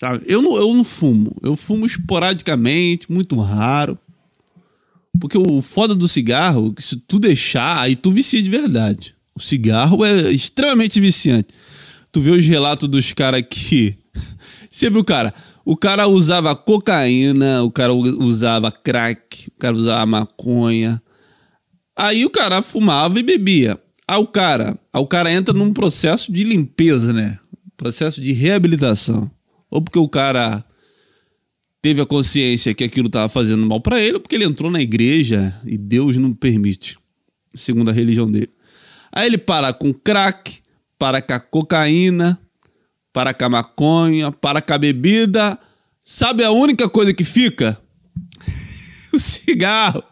Sabe? 0.00 0.24
Eu 0.26 0.40
não, 0.40 0.56
eu 0.56 0.72
não 0.74 0.84
fumo. 0.84 1.36
Eu 1.42 1.56
fumo 1.56 1.84
esporadicamente, 1.84 3.10
muito 3.10 3.36
raro. 3.38 3.98
Porque 5.20 5.36
o 5.36 5.60
foda 5.60 5.94
do 5.94 6.06
cigarro, 6.06 6.72
se 6.78 6.96
tu 6.96 7.18
deixar, 7.18 7.80
aí 7.80 7.96
tu 7.96 8.12
vicia 8.12 8.40
de 8.40 8.48
verdade. 8.48 9.14
O 9.34 9.40
cigarro 9.40 10.04
é 10.04 10.30
extremamente 10.30 11.00
viciante. 11.00 11.48
Tu 12.12 12.20
vê 12.20 12.30
os 12.30 12.46
relatos 12.46 12.88
dos 12.88 13.12
caras 13.12 13.42
que. 13.48 13.96
Sempre 14.70 15.00
o 15.00 15.04
cara. 15.04 15.34
O 15.64 15.76
cara 15.76 16.06
usava 16.06 16.54
cocaína, 16.56 17.62
o 17.62 17.70
cara 17.70 17.92
usava 17.92 18.72
crack, 18.72 19.48
o 19.48 19.58
cara 19.58 19.76
usava 19.76 20.06
maconha. 20.06 21.02
Aí 21.96 22.24
o 22.24 22.30
cara 22.30 22.62
fumava 22.62 23.18
e 23.18 23.22
bebia. 23.22 23.78
Aí 24.06 24.18
o 24.18 24.26
cara, 24.26 24.78
aí 24.92 25.02
o 25.02 25.06
cara 25.06 25.30
entra 25.30 25.52
num 25.52 25.74
processo 25.74 26.32
de 26.32 26.44
limpeza, 26.44 27.12
né? 27.12 27.38
Processo 27.76 28.20
de 28.20 28.32
reabilitação. 28.32 29.30
Ou 29.70 29.82
porque 29.82 29.98
o 29.98 30.08
cara 30.08 30.64
teve 31.82 32.00
a 32.00 32.06
consciência 32.06 32.74
que 32.74 32.84
aquilo 32.84 33.06
estava 33.06 33.28
fazendo 33.28 33.64
mal 33.66 33.80
para 33.80 34.00
ele, 34.00 34.14
ou 34.14 34.20
porque 34.20 34.34
ele 34.34 34.44
entrou 34.44 34.70
na 34.70 34.80
igreja 34.80 35.54
e 35.64 35.78
Deus 35.78 36.16
não 36.16 36.32
permite, 36.32 36.98
segundo 37.54 37.90
a 37.90 37.92
religião 37.92 38.30
dele. 38.30 38.50
Aí 39.12 39.26
ele 39.26 39.38
para 39.38 39.72
com 39.72 39.92
crack, 39.92 40.58
para 40.98 41.22
com 41.22 41.32
a 41.32 41.40
cocaína, 41.40 42.38
para 43.12 43.32
com 43.32 43.44
a 43.44 43.48
maconha, 43.48 44.32
para 44.32 44.60
com 44.60 44.74
a 44.74 44.78
bebida. 44.78 45.58
Sabe 46.04 46.44
a 46.44 46.50
única 46.50 46.88
coisa 46.88 47.12
que 47.12 47.24
fica? 47.24 47.80
o 49.12 49.18
cigarro. 49.18 50.02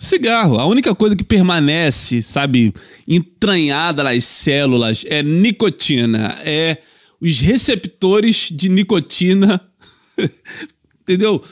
O 0.00 0.04
cigarro. 0.04 0.58
A 0.58 0.66
única 0.66 0.94
coisa 0.94 1.16
que 1.16 1.24
permanece, 1.24 2.22
sabe, 2.22 2.72
entranhada 3.06 4.02
nas 4.02 4.24
células 4.24 5.04
é 5.08 5.22
nicotina. 5.22 6.34
É 6.44 6.78
os 7.24 7.40
receptores 7.40 8.50
de 8.52 8.68
nicotina. 8.68 9.58
Entendeu? 11.00 11.42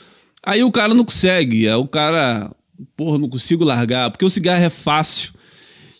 Aí 0.45 0.63
o 0.63 0.71
cara 0.71 0.93
não 0.93 1.03
consegue. 1.03 1.67
Aí 1.67 1.73
o 1.73 1.87
cara, 1.87 2.51
porra, 2.95 3.17
não 3.17 3.27
consigo 3.27 3.63
largar. 3.63 4.11
Porque 4.11 4.23
o 4.23 4.29
cigarro 4.29 4.63
é 4.63 4.69
fácil. 4.69 5.33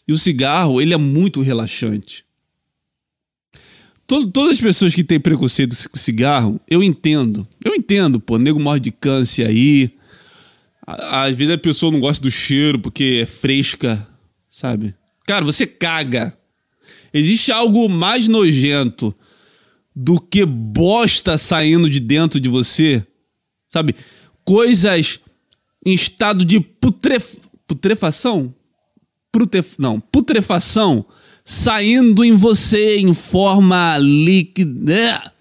E 0.08 0.14
o 0.14 0.18
cigarro, 0.18 0.80
ele 0.80 0.94
é 0.94 0.98
muito 0.98 1.42
relaxante. 1.42 2.24
Todo, 4.06 4.30
todas 4.30 4.54
as 4.54 4.62
pessoas 4.62 4.94
que 4.94 5.04
têm 5.04 5.20
preconceito 5.20 5.76
com 5.90 5.98
cigarro, 5.98 6.62
eu 6.70 6.84
entendo. 6.84 7.48
Eu 7.66 7.74
entendo, 7.74 8.20
pô. 8.20 8.38
Nego 8.38 8.60
morre 8.60 8.80
de 8.80 8.92
câncer 8.92 9.48
aí. 9.48 9.96
Às 10.86 11.36
vezes 11.36 11.54
a 11.54 11.58
pessoa 11.58 11.92
não 11.92 12.00
gosta 12.00 12.22
do 12.22 12.30
cheiro 12.30 12.78
porque 12.78 13.22
é 13.24 13.26
fresca, 13.26 14.08
sabe? 14.48 14.94
Cara, 15.26 15.44
você 15.44 15.66
caga. 15.66 16.38
Existe 17.12 17.52
algo 17.52 17.90
mais 17.90 18.28
nojento 18.28 19.16
do 19.96 20.20
que 20.20 20.46
bosta 20.46 21.38
saindo 21.38 21.90
de 21.90 22.00
dentro 22.00 22.40
de 22.40 22.50
você? 22.50 23.06
Sabe? 23.70 23.96
Coisas 24.44 25.20
em 25.86 25.94
estado 25.94 26.44
de 26.44 26.60
putref... 26.60 27.36
putrefação? 27.68 28.54
Não, 29.80 30.00
putrefação 30.00 31.06
saindo 31.44 32.24
em 32.24 32.34
você 32.34 32.98
em 32.98 33.14
forma 33.14 33.98
líquida. 33.98 35.34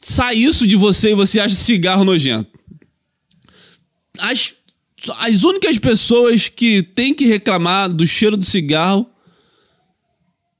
Sai 0.00 0.36
isso 0.36 0.66
de 0.66 0.76
você 0.76 1.10
e 1.10 1.14
você 1.14 1.40
acha 1.40 1.54
cigarro 1.54 2.04
nojento. 2.04 2.58
As, 4.18 4.54
as 5.18 5.44
únicas 5.44 5.78
pessoas 5.78 6.48
que 6.48 6.82
têm 6.82 7.14
que 7.14 7.26
reclamar 7.26 7.92
do 7.92 8.06
cheiro 8.06 8.36
do 8.36 8.44
cigarro 8.44 9.06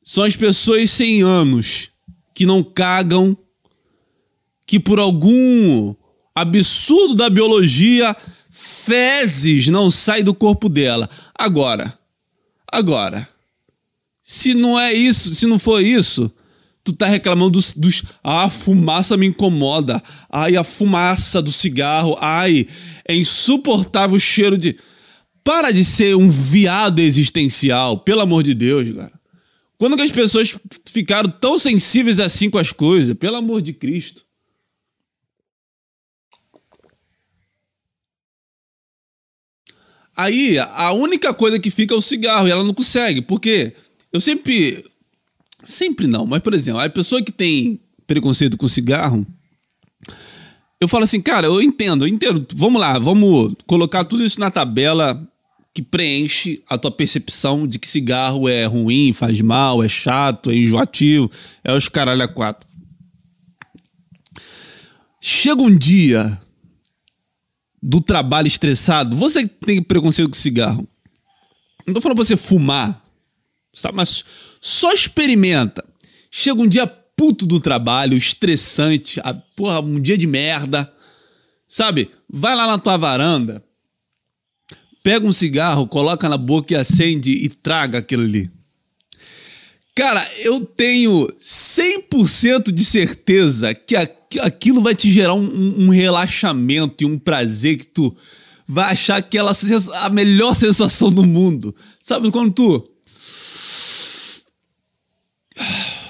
são 0.05 0.25
as 0.25 0.37
pessoas 0.37 0.91
sem 0.91 1.23
anos 1.23 1.90
que 2.41 2.47
não 2.47 2.65
cagam, 2.65 3.37
que 4.67 4.81
por 4.81 4.99
algum 4.99 5.95
absurdo 6.35 7.15
da 7.15 7.29
biologia, 7.29 8.17
fezes 8.51 9.69
não 9.69 9.91
saem 9.91 10.25
do 10.25 10.33
corpo 10.33 10.67
dela. 10.67 11.07
Agora, 11.35 11.99
agora, 12.73 13.29
se 14.23 14.55
não 14.55 14.81
é 14.81 14.91
isso, 14.91 15.35
se 15.35 15.45
não 15.45 15.59
for 15.59 15.85
isso, 15.85 16.33
tu 16.83 16.95
tá 16.95 17.05
reclamando 17.05 17.51
dos, 17.51 17.75
dos 17.75 18.05
ah, 18.25 18.45
a 18.45 18.51
fumaça 18.51 19.19
me 19.19 19.27
incomoda. 19.27 20.03
Ai, 20.33 20.57
a 20.57 20.65
fumaça 20.65 21.43
do 21.43 21.53
cigarro. 21.53 22.17
Ai, 22.19 22.67
é 23.07 23.15
insuportável 23.15 24.17
o 24.17 24.19
cheiro 24.19 24.57
de 24.57 24.79
para 25.45 25.73
de 25.73 25.85
ser 25.85 26.17
um 26.17 26.31
viado 26.31 27.01
existencial, 27.01 27.99
pelo 27.99 28.23
amor 28.23 28.43
de 28.43 28.55
Deus, 28.55 28.95
cara. 28.95 29.20
Quando 29.81 29.97
que 29.97 30.03
as 30.03 30.13
pessoas 30.13 30.55
ficaram 30.91 31.31
tão 31.31 31.59
sensíveis 31.59 32.21
assim 32.21 32.51
com 32.51 32.59
as 32.59 32.71
coisas? 32.71 33.15
Pelo 33.15 33.37
amor 33.37 33.63
de 33.63 33.73
Cristo. 33.73 34.27
Aí, 40.15 40.59
a 40.59 40.93
única 40.93 41.33
coisa 41.33 41.59
que 41.59 41.71
fica 41.71 41.95
é 41.95 41.97
o 41.97 42.03
cigarro 42.03 42.47
e 42.47 42.51
ela 42.51 42.63
não 42.63 42.75
consegue. 42.75 43.23
Por 43.23 43.41
quê? 43.41 43.75
Eu 44.13 44.21
sempre. 44.21 44.85
Sempre 45.65 46.07
não, 46.07 46.27
mas 46.27 46.43
por 46.43 46.53
exemplo, 46.53 46.79
a 46.79 46.89
pessoa 46.91 47.23
que 47.23 47.33
tem 47.33 47.81
preconceito 48.07 48.59
com 48.59 48.69
cigarro. 48.69 49.27
Eu 50.79 50.89
falo 50.89 51.05
assim, 51.05 51.23
cara, 51.23 51.47
eu 51.47 51.63
entendo, 51.63 52.05
eu 52.05 52.09
entendo. 52.09 52.47
Vamos 52.55 52.79
lá, 52.79 52.99
vamos 52.99 53.55
colocar 53.67 54.05
tudo 54.05 54.23
isso 54.23 54.39
na 54.39 54.51
tabela 54.51 55.27
que 55.73 55.83
preenche 55.83 56.63
a 56.69 56.77
tua 56.77 56.91
percepção 56.91 57.67
de 57.67 57.79
que 57.79 57.89
cigarro 57.89 58.49
é 58.49 58.65
ruim, 58.65 59.13
faz 59.13 59.41
mal, 59.41 59.83
é 59.83 59.89
chato, 59.89 60.51
é 60.51 60.57
enjoativo, 60.57 61.31
é 61.63 61.73
os 61.73 61.89
caralho 61.89 62.23
a 62.23 62.29
quatro. 62.29 62.69
Chega 65.21 65.63
um 65.63 65.77
dia 65.77 66.41
do 67.83 68.01
trabalho 68.01 68.49
estressado, 68.49 69.17
você 69.17 69.47
que 69.47 69.67
tem 69.67 69.83
preconceito 69.83 70.31
com 70.31 70.37
cigarro. 70.37 70.87
Não 71.87 71.95
tô 71.95 72.01
falando 72.01 72.17
pra 72.17 72.25
você 72.25 72.37
fumar, 72.37 73.03
sabe? 73.73 73.97
Mas 73.97 74.25
só 74.61 74.93
experimenta. 74.93 75.85
Chega 76.31 76.61
um 76.61 76.69
dia 76.69 76.87
puto 76.87 77.47
do 77.47 77.61
trabalho, 77.61 78.17
estressante, 78.17 79.21
a, 79.21 79.35
porra, 79.35 79.81
um 79.81 80.01
dia 80.01 80.17
de 80.17 80.27
merda. 80.27 80.93
Sabe? 81.69 82.11
Vai 82.29 82.57
lá 82.57 82.67
na 82.67 82.79
tua 82.79 82.97
varanda, 82.97 83.65
pega 85.03 85.27
um 85.27 85.33
cigarro, 85.33 85.87
coloca 85.89 86.29
na 86.29 86.37
boca 86.37 86.73
e 86.75 86.77
acende 86.77 87.31
e 87.33 87.49
traga 87.49 87.99
aquilo 87.99 88.23
ali. 88.23 88.51
Cara, 89.95 90.27
eu 90.45 90.65
tenho 90.65 91.29
100% 91.41 92.71
de 92.73 92.85
certeza 92.85 93.75
que 93.75 93.97
aquilo 94.41 94.81
vai 94.83 94.95
te 94.95 95.13
gerar 95.13 95.35
um, 95.35 95.45
um- 95.45 95.89
relaxamento 95.91 97.03
e 97.03 97.07
um 97.07 97.19
prazer 97.19 97.77
que 97.77 97.87
tu 97.87 98.17
vai 98.67 98.93
achar 98.93 99.17
aquela 99.17 99.53
sens- 99.53 99.89
a 99.89 100.09
melhor 100.09 100.55
sensação 100.55 101.11
do 101.11 101.25
mundo. 101.25 101.75
Sabe 102.01 102.31
quando 102.31 102.53
tu. 102.53 102.85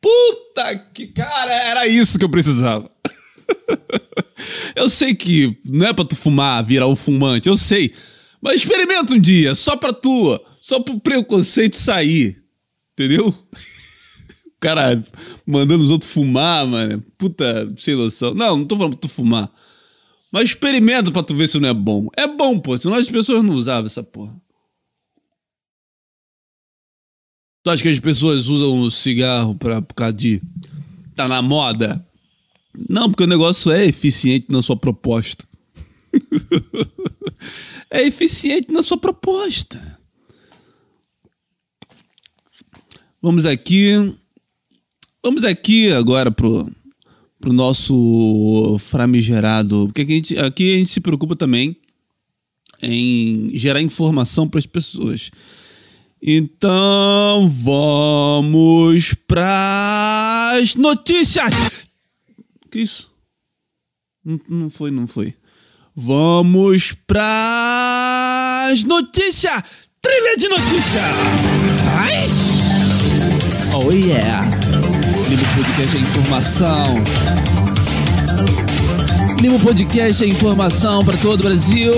Puta 0.00 0.76
que. 0.94 1.06
Cara, 1.08 1.52
era 1.52 1.86
isso 1.86 2.18
que 2.18 2.24
eu 2.24 2.28
precisava. 2.28 2.90
Eu 4.76 4.88
sei 4.88 5.14
que 5.14 5.58
não 5.64 5.86
é 5.86 5.92
pra 5.92 6.04
tu 6.04 6.14
fumar, 6.14 6.64
virar 6.64 6.86
um 6.86 6.96
fumante, 6.96 7.48
eu 7.48 7.56
sei. 7.56 7.92
Mas 8.40 8.56
experimenta 8.56 9.12
um 9.12 9.20
dia, 9.20 9.54
só 9.54 9.76
pra 9.76 9.92
tu, 9.92 10.40
só 10.60 10.80
pro 10.80 11.00
preconceito 11.00 11.76
sair. 11.76 12.40
Entendeu? 12.92 13.28
O 13.28 13.34
cara 14.60 15.02
mandando 15.46 15.82
os 15.82 15.90
outros 15.90 16.10
fumar, 16.10 16.66
mano. 16.66 17.02
Puta, 17.16 17.72
sem 17.76 17.96
noção. 17.96 18.34
Não, 18.34 18.58
não 18.58 18.64
tô 18.64 18.76
falando 18.76 18.92
pra 18.92 19.00
tu 19.00 19.08
fumar. 19.08 19.52
Mas 20.30 20.50
experimenta 20.50 21.10
pra 21.10 21.22
tu 21.22 21.34
ver 21.34 21.48
se 21.48 21.58
não 21.58 21.68
é 21.68 21.74
bom. 21.74 22.08
É 22.16 22.26
bom, 22.26 22.58
pô, 22.58 22.76
senão 22.76 22.96
as 22.96 23.08
pessoas 23.08 23.42
não 23.42 23.54
usavam 23.54 23.86
essa 23.86 24.02
porra. 24.02 24.36
Tu 27.64 27.70
acha 27.70 27.82
que 27.82 27.88
as 27.88 28.00
pessoas 28.00 28.46
usam 28.46 28.80
o 28.80 28.90
cigarro 28.90 29.54
pra, 29.54 29.82
por 29.82 29.94
causa 29.94 30.12
de. 30.12 30.40
tá 31.16 31.26
na 31.26 31.42
moda? 31.42 32.04
Não, 32.88 33.10
porque 33.10 33.24
o 33.24 33.28
negócio 33.28 33.72
é 33.72 33.86
eficiente 33.86 34.46
na 34.50 34.62
sua 34.62 34.76
proposta. 34.76 35.44
é 37.90 38.02
eficiente 38.06 38.72
na 38.72 38.82
sua 38.82 38.98
proposta. 38.98 39.98
Vamos 43.20 43.46
aqui. 43.46 44.14
Vamos 45.22 45.44
aqui 45.44 45.90
agora 45.90 46.30
pro, 46.30 46.70
pro 47.40 47.52
nosso 47.52 48.78
famigerado. 48.78 49.86
Porque 49.86 50.02
aqui 50.02 50.12
a, 50.12 50.16
gente, 50.16 50.38
aqui 50.38 50.74
a 50.74 50.78
gente 50.78 50.90
se 50.90 51.00
preocupa 51.00 51.34
também 51.34 51.76
em 52.80 53.50
gerar 53.54 53.82
informação 53.82 54.48
para 54.48 54.58
as 54.58 54.66
pessoas. 54.66 55.30
Então 56.22 57.48
vamos 57.48 59.14
para 59.26 60.52
as 60.54 60.74
notícias. 60.74 61.87
Que 62.70 62.80
isso? 62.80 63.10
Não, 64.24 64.40
não 64.48 64.70
foi, 64.70 64.90
não 64.90 65.06
foi. 65.06 65.34
Vamos 65.96 66.92
para 67.06 68.68
as 68.70 68.84
notícias. 68.84 69.62
Trilha 70.02 70.36
de 70.36 70.48
notícia. 70.48 71.02
Ai! 71.96 72.28
Oh 73.74 73.90
yeah. 73.90 74.44
Livro 75.28 75.46
Podcast 75.56 75.96
é 75.96 76.00
informação. 76.00 77.04
Livro 79.40 79.58
Podcast 79.60 80.24
é 80.24 80.28
informação 80.28 81.04
para 81.04 81.16
todo 81.18 81.40
o 81.40 81.42
Brasil. 81.44 81.92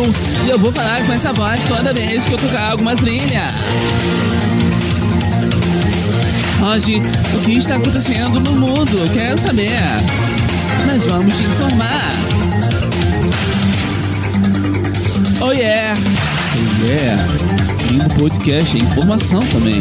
E 0.46 0.50
eu 0.50 0.58
vou 0.58 0.72
falar 0.72 1.04
com 1.04 1.12
essa 1.12 1.32
voz 1.32 1.60
toda 1.68 1.92
vez 1.92 2.26
que 2.26 2.32
eu 2.32 2.38
tocar 2.38 2.70
alguma 2.70 2.94
trilha. 2.94 3.42
Hoje, 6.62 7.00
o 7.36 7.44
que 7.44 7.52
está 7.52 7.76
acontecendo 7.76 8.40
no 8.40 8.52
mundo? 8.52 9.12
Quero 9.12 9.38
saber. 9.38 10.39
Nós 10.90 11.06
vamos 11.06 11.36
te 11.36 11.44
informar. 11.44 12.10
Oh 15.40 15.52
yeah! 15.52 15.96
Oh 16.56 16.84
yeah! 16.86 17.26
Lindo 17.90 18.14
podcast, 18.14 18.76
é 18.76 18.80
informação 18.80 19.40
também. 19.52 19.80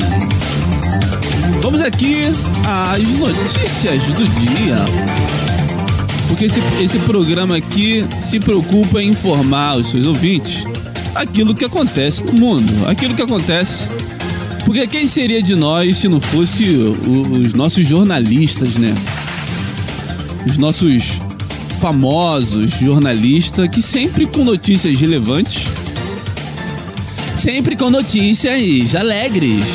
Vamos 1.61 1.81
aqui 1.81 2.25
às 2.65 3.07
notícias 3.07 4.03
do 4.05 4.23
dia. 4.39 4.75
Porque 6.27 6.45
esse, 6.45 6.61
esse 6.81 6.99
programa 6.99 7.57
aqui 7.57 8.05
se 8.21 8.39
preocupa 8.39 9.01
em 9.01 9.09
informar 9.09 9.77
os 9.77 9.89
seus 9.89 10.05
ouvintes 10.05 10.63
aquilo 11.15 11.55
que 11.55 11.65
acontece 11.65 12.23
no 12.23 12.33
mundo, 12.33 12.87
aquilo 12.87 13.15
que 13.15 13.21
acontece. 13.23 13.87
Porque 14.63 14.85
quem 14.85 15.07
seria 15.07 15.41
de 15.41 15.55
nós 15.55 15.97
se 15.97 16.07
não 16.07 16.21
fosse 16.21 16.65
o- 16.65 17.41
os 17.41 17.53
nossos 17.53 17.87
jornalistas, 17.87 18.75
né? 18.75 18.93
Os 20.45 20.57
nossos 20.57 21.19
famosos 21.79 22.71
jornalistas 22.79 23.69
que 23.69 23.81
sempre 23.81 24.27
com 24.27 24.43
notícias 24.43 24.99
relevantes, 24.99 25.65
sempre 27.35 27.75
com 27.75 27.89
notícias 27.89 28.95
alegres. 28.95 29.65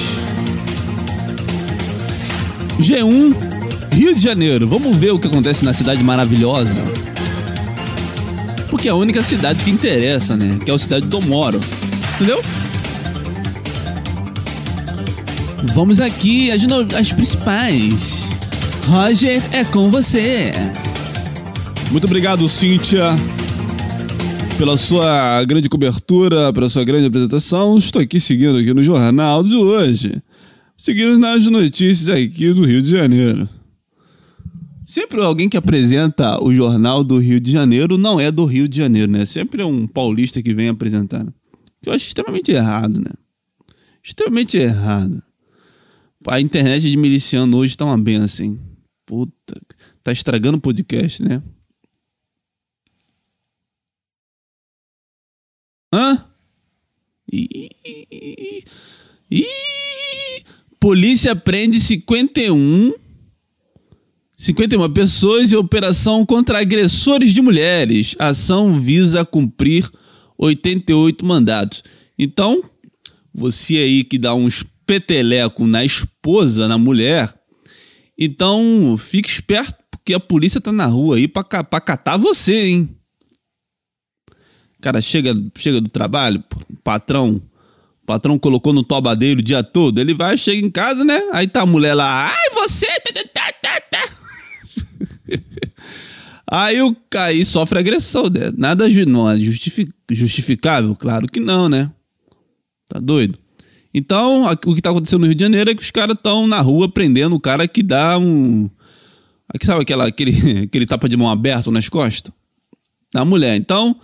G1, 2.79 3.35
Rio 3.93 4.15
de 4.15 4.23
Janeiro. 4.23 4.67
Vamos 4.67 4.97
ver 4.97 5.13
o 5.13 5.19
que 5.19 5.29
acontece 5.29 5.65
na 5.65 5.73
cidade 5.73 6.03
maravilhosa. 6.03 6.85
Porque 8.69 8.89
é 8.89 8.91
a 8.91 8.95
única 8.95 9.23
cidade 9.23 9.63
que 9.63 9.71
interessa, 9.71 10.37
né? 10.37 10.59
Que 10.65 10.71
é 10.71 10.75
a 10.75 10.79
cidade 10.79 11.07
do 11.07 11.23
Moro. 11.23 11.61
Entendeu? 12.17 12.43
Vamos 15.75 16.01
aqui 16.01 16.51
as, 16.51 16.63
as 16.99 17.13
principais. 17.13 18.24
Roger, 18.87 19.43
é 19.55 19.65
com 19.65 19.91
você. 19.91 20.53
Muito 21.91 22.05
obrigado, 22.05 22.47
Cíntia, 22.49 23.03
pela 24.59 24.77
sua 24.77 25.43
grande 25.45 25.69
cobertura, 25.69 26.53
pela 26.53 26.69
sua 26.69 26.85
grande 26.85 27.07
apresentação. 27.07 27.79
Estou 27.79 28.03
aqui 28.03 28.21
seguindo 28.21 28.59
aqui 28.59 28.75
no 28.75 28.85
jornal 28.85 29.43
de 29.43 29.55
hoje. 29.55 30.23
Seguindo 30.77 31.19
nas 31.19 31.47
notícias 31.47 32.09
aqui 32.11 32.53
do 32.53 32.65
Rio 32.65 32.83
de 32.83 32.91
Janeiro. 32.91 33.49
Sempre 34.85 35.23
alguém 35.23 35.49
que 35.49 35.57
apresenta 35.57 36.43
o 36.45 36.55
jornal 36.55 37.03
do 37.03 37.19
Rio 37.19 37.41
de 37.41 37.51
Janeiro 37.51 37.97
não 37.97 38.21
é 38.21 38.31
do 38.31 38.45
Rio 38.45 38.69
de 38.69 38.77
Janeiro, 38.77 39.11
né? 39.11 39.25
Sempre 39.25 39.63
é 39.63 39.65
um 39.65 39.87
paulista 39.87 40.43
que 40.43 40.53
vem 40.53 40.69
apresentar. 40.69 41.25
Que 41.83 41.89
eu 41.89 41.93
acho 41.95 42.07
extremamente 42.07 42.53
errado, 42.53 43.01
né? 43.01 43.11
Extremamente 44.03 44.59
errado. 44.59 45.23
A 46.27 46.39
internet 46.39 46.91
de 46.91 46.97
miliciano 46.99 47.57
hoje 47.57 47.77
tá 47.77 47.87
uma 47.87 47.99
benção, 47.99 48.45
hein? 48.45 48.74
Puta. 49.07 49.61
Tá 50.03 50.13
estragando 50.13 50.59
o 50.59 50.61
podcast, 50.61 51.23
né? 51.23 51.43
Hã? 55.93 56.25
Ih, 57.31 57.71
ih, 59.31 59.45
polícia 60.81 61.35
prende 61.35 61.81
51 61.81 62.93
51 64.37 64.93
pessoas 64.93 65.53
em 65.53 65.57
operação 65.57 66.27
contra 66.27 66.61
agressores 66.61 67.33
de 67.33 67.41
mulheres. 67.41 68.15
Ação 68.19 68.79
visa 68.79 69.25
cumprir 69.25 69.89
88 70.37 71.25
mandatos. 71.25 71.83
Então, 72.19 72.63
você 73.33 73.77
aí 73.77 74.05
que 74.05 74.19
dá 74.19 74.35
uns 74.35 74.65
peteleco 74.87 75.67
na 75.67 75.85
esposa, 75.85 76.69
na 76.69 76.77
mulher, 76.77 77.33
então 78.19 78.97
fique 78.99 79.29
esperto, 79.29 79.77
porque 79.91 80.15
a 80.15 80.21
polícia 80.21 80.61
tá 80.61 80.73
na 80.73 80.87
rua 80.87 81.17
aí 81.17 81.27
pra, 81.27 81.43
pra 81.43 81.81
catar 81.81 82.17
você, 82.17 82.67
hein? 82.67 82.97
Cara, 84.81 85.01
chega, 85.01 85.35
chega 85.57 85.81
do 85.81 85.89
trabalho, 85.89 86.45
patrão, 86.83 87.41
patrão 88.07 88.39
colocou 88.39 88.73
no 88.73 88.85
tobadeiro 88.85 89.41
o 89.41 89.43
dia 89.43 89.63
todo, 89.63 89.99
ele 89.99 90.13
vai, 90.13 90.37
chega 90.37 90.65
em 90.65 90.71
casa, 90.71 91.05
né? 91.05 91.21
Aí 91.33 91.49
tá 91.49 91.63
a 91.63 91.67
mulher 91.67 91.95
lá, 91.95 92.27
ai, 92.27 92.51
você... 92.55 92.87
tá, 93.01 93.13
tá, 93.33 93.53
tá, 93.63 93.81
tá." 93.81 94.09
Aí 96.47 96.81
o 96.83 96.95
aí 97.17 97.45
sofre 97.45 97.79
agressão, 97.79 98.29
né? 98.29 98.53
Nada 98.57 98.89
não 99.07 99.31
é 99.31 99.39
justifi- 99.39 99.89
justificável, 100.11 100.95
claro 100.95 101.27
que 101.27 101.41
não, 101.41 101.69
né? 101.69 101.91
Tá 102.89 103.01
doido? 103.01 103.39
Então, 103.95 104.43
o 104.67 104.75
que 104.75 104.83
tá 104.83 104.91
acontecendo 104.91 105.21
no 105.21 105.27
Rio 105.27 105.37
de 105.37 105.45
Janeiro 105.45 105.71
é 105.71 105.75
que 105.75 105.83
os 105.83 105.91
caras 105.93 106.17
estão 106.17 106.49
na 106.49 106.61
rua 106.61 106.89
prendendo 106.91 107.37
o 107.37 107.41
cara 107.41 107.69
que 107.69 107.81
dá 107.83 108.19
um. 108.19 108.69
Aqui, 109.49 109.65
sabe 109.65 109.83
aquela, 109.83 110.09
aquele, 110.09 110.63
aquele 110.67 110.85
tapa 110.87 111.09
de 111.09 111.17
mão 111.17 111.31
aberto 111.31 111.71
nas 111.71 111.89
costas? 111.89 112.35
Da 113.13 113.25
mulher. 113.25 113.55
Então, 113.55 113.95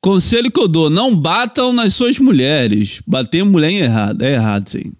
conselho 0.00 0.50
que 0.50 0.58
eu 0.58 0.66
dou: 0.66 0.90
não 0.90 1.14
batam 1.14 1.72
nas 1.72 1.94
suas 1.94 2.18
mulheres. 2.18 3.00
Bater 3.06 3.44
mulher 3.44 3.70
é 3.72 3.84
errado. 3.84 4.22
É 4.22 4.32
errado, 4.32 4.68
sim. 4.68 4.92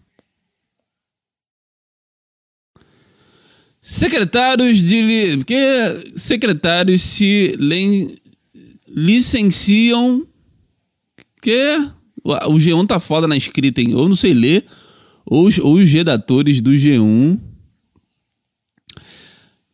Secretários 3.82 4.78
de. 4.82 5.36
Porque 5.38 5.56
secretários 6.14 7.02
se 7.02 7.56
len- 7.58 8.14
licenciam. 8.94 10.24
Que 11.42 11.88
o 12.24 12.54
G1 12.54 12.86
tá 12.86 13.00
foda 13.00 13.26
na 13.26 13.36
escrita, 13.36 13.80
hein? 13.80 13.92
Eu 13.92 14.08
não 14.08 14.16
sei 14.16 14.34
ler. 14.34 14.64
Ou 15.24 15.46
os, 15.46 15.58
ou 15.58 15.74
os 15.74 15.90
redatores 15.90 16.60
do 16.60 16.72
G1. 16.72 17.38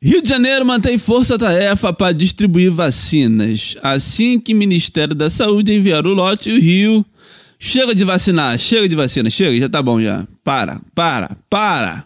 Rio 0.02 0.22
de 0.22 0.28
Janeiro 0.28 0.64
mantém 0.64 0.98
força-tarefa 0.98 1.92
para 1.92 2.12
distribuir 2.12 2.70
vacinas. 2.70 3.76
Assim 3.82 4.38
que 4.38 4.54
o 4.54 4.56
Ministério 4.56 5.14
da 5.14 5.30
Saúde 5.30 5.72
enviar 5.72 6.06
o 6.06 6.14
lote, 6.14 6.50
o 6.50 6.60
Rio. 6.60 7.04
Chega 7.58 7.94
de 7.94 8.04
vacinar, 8.04 8.58
chega 8.58 8.88
de 8.88 8.94
vacina, 8.94 9.30
chega, 9.30 9.58
já 9.58 9.68
tá 9.68 9.82
bom 9.82 10.00
já. 10.00 10.26
Para, 10.44 10.80
para, 10.94 11.36
para. 11.48 12.04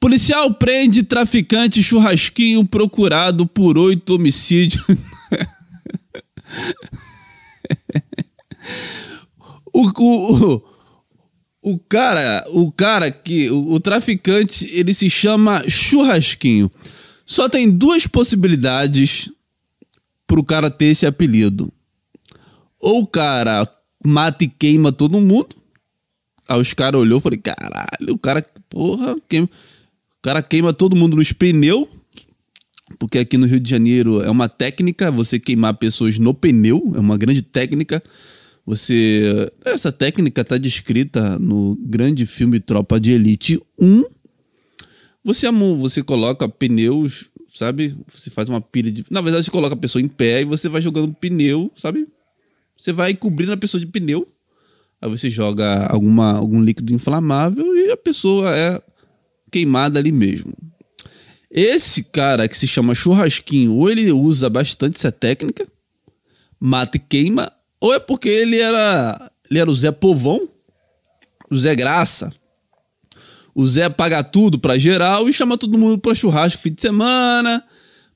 Policial 0.00 0.52
prende 0.52 1.02
traficante 1.04 1.82
churrasquinho 1.82 2.66
procurado 2.66 3.46
por 3.46 3.78
oito 3.78 4.16
homicídios. 4.16 4.84
o, 9.72 9.88
o, 9.88 10.62
o, 11.62 11.78
cara, 11.78 12.44
o 12.48 12.70
cara 12.72 13.10
que. 13.10 13.50
O, 13.50 13.74
o 13.74 13.80
traficante, 13.80 14.68
ele 14.72 14.94
se 14.94 15.08
chama 15.10 15.68
churrasquinho. 15.68 16.70
Só 17.26 17.48
tem 17.48 17.70
duas 17.70 18.06
possibilidades 18.06 19.30
pro 20.26 20.44
cara 20.44 20.70
ter 20.70 20.86
esse 20.86 21.06
apelido. 21.06 21.72
Ou 22.80 23.02
o 23.02 23.06
cara 23.06 23.66
mata 24.04 24.44
e 24.44 24.48
queima 24.48 24.92
todo 24.92 25.20
mundo. 25.20 25.48
Aí 26.48 26.60
os 26.60 26.74
caras 26.74 27.00
olhou 27.00 27.18
e 27.18 27.22
falei, 27.22 27.38
caralho, 27.38 28.12
o 28.12 28.18
cara, 28.18 28.44
porra, 28.68 29.16
queima. 29.28 29.46
o 29.46 30.22
cara 30.22 30.42
queima 30.42 30.72
todo 30.72 30.96
mundo 30.96 31.16
nos 31.16 31.32
pneus. 31.32 31.88
Porque 32.98 33.18
aqui 33.18 33.38
no 33.38 33.46
Rio 33.46 33.58
de 33.58 33.70
Janeiro 33.70 34.22
é 34.22 34.30
uma 34.30 34.48
técnica 34.48 35.10
você 35.10 35.40
queimar 35.40 35.74
pessoas 35.74 36.18
no 36.18 36.34
pneu, 36.34 36.92
é 36.94 37.00
uma 37.00 37.16
grande 37.16 37.42
técnica. 37.42 38.02
Você. 38.66 39.50
Essa 39.64 39.92
técnica 39.92 40.40
está 40.40 40.56
descrita 40.56 41.38
no 41.38 41.76
grande 41.80 42.26
filme 42.26 42.60
Tropa 42.60 42.98
de 42.98 43.12
Elite 43.12 43.60
1. 43.78 44.04
Você 45.24 45.50
você 45.50 46.02
coloca 46.02 46.48
pneus, 46.48 47.26
sabe? 47.52 47.94
Você 48.08 48.30
faz 48.30 48.48
uma 48.48 48.60
pilha 48.60 48.90
de. 48.90 49.04
Na 49.10 49.20
verdade, 49.20 49.44
você 49.44 49.50
coloca 49.50 49.74
a 49.74 49.78
pessoa 49.78 50.02
em 50.02 50.08
pé 50.08 50.42
e 50.42 50.44
você 50.44 50.68
vai 50.68 50.82
jogando 50.82 51.14
pneu, 51.14 51.70
sabe? 51.76 52.06
Você 52.78 52.92
vai 52.92 53.14
cobrindo 53.14 53.52
a 53.52 53.56
pessoa 53.56 53.80
de 53.80 53.86
pneu 53.86 54.26
Aí 55.04 55.10
você 55.10 55.28
joga 55.28 55.86
alguma, 55.88 56.32
algum 56.32 56.62
líquido 56.62 56.94
inflamável 56.94 57.76
e 57.76 57.90
a 57.90 57.96
pessoa 57.96 58.56
é 58.56 58.82
queimada 59.52 59.98
ali 59.98 60.10
mesmo. 60.10 60.54
Esse 61.50 62.04
cara 62.04 62.48
que 62.48 62.56
se 62.56 62.66
chama 62.66 62.94
churrasquinho, 62.94 63.74
ou 63.74 63.90
ele 63.90 64.10
usa 64.10 64.48
bastante 64.48 64.96
essa 64.96 65.12
técnica, 65.12 65.68
mata 66.58 66.96
e 66.96 67.00
queima, 67.00 67.52
ou 67.84 67.92
é 67.92 67.98
porque 67.98 68.30
ele 68.30 68.58
era, 68.58 69.30
ele 69.50 69.60
era 69.60 69.70
o 69.70 69.74
Zé 69.74 69.92
Povão, 69.92 70.40
o 71.50 71.56
Zé 71.58 71.74
Graça. 71.74 72.32
O 73.54 73.66
Zé 73.66 73.90
paga 73.90 74.24
tudo 74.24 74.58
pra 74.58 74.78
geral 74.78 75.28
e 75.28 75.34
chama 75.34 75.58
todo 75.58 75.76
mundo 75.76 75.98
pra 75.98 76.14
churrasco 76.14 76.62
fim 76.62 76.72
de 76.72 76.80
semana. 76.80 77.62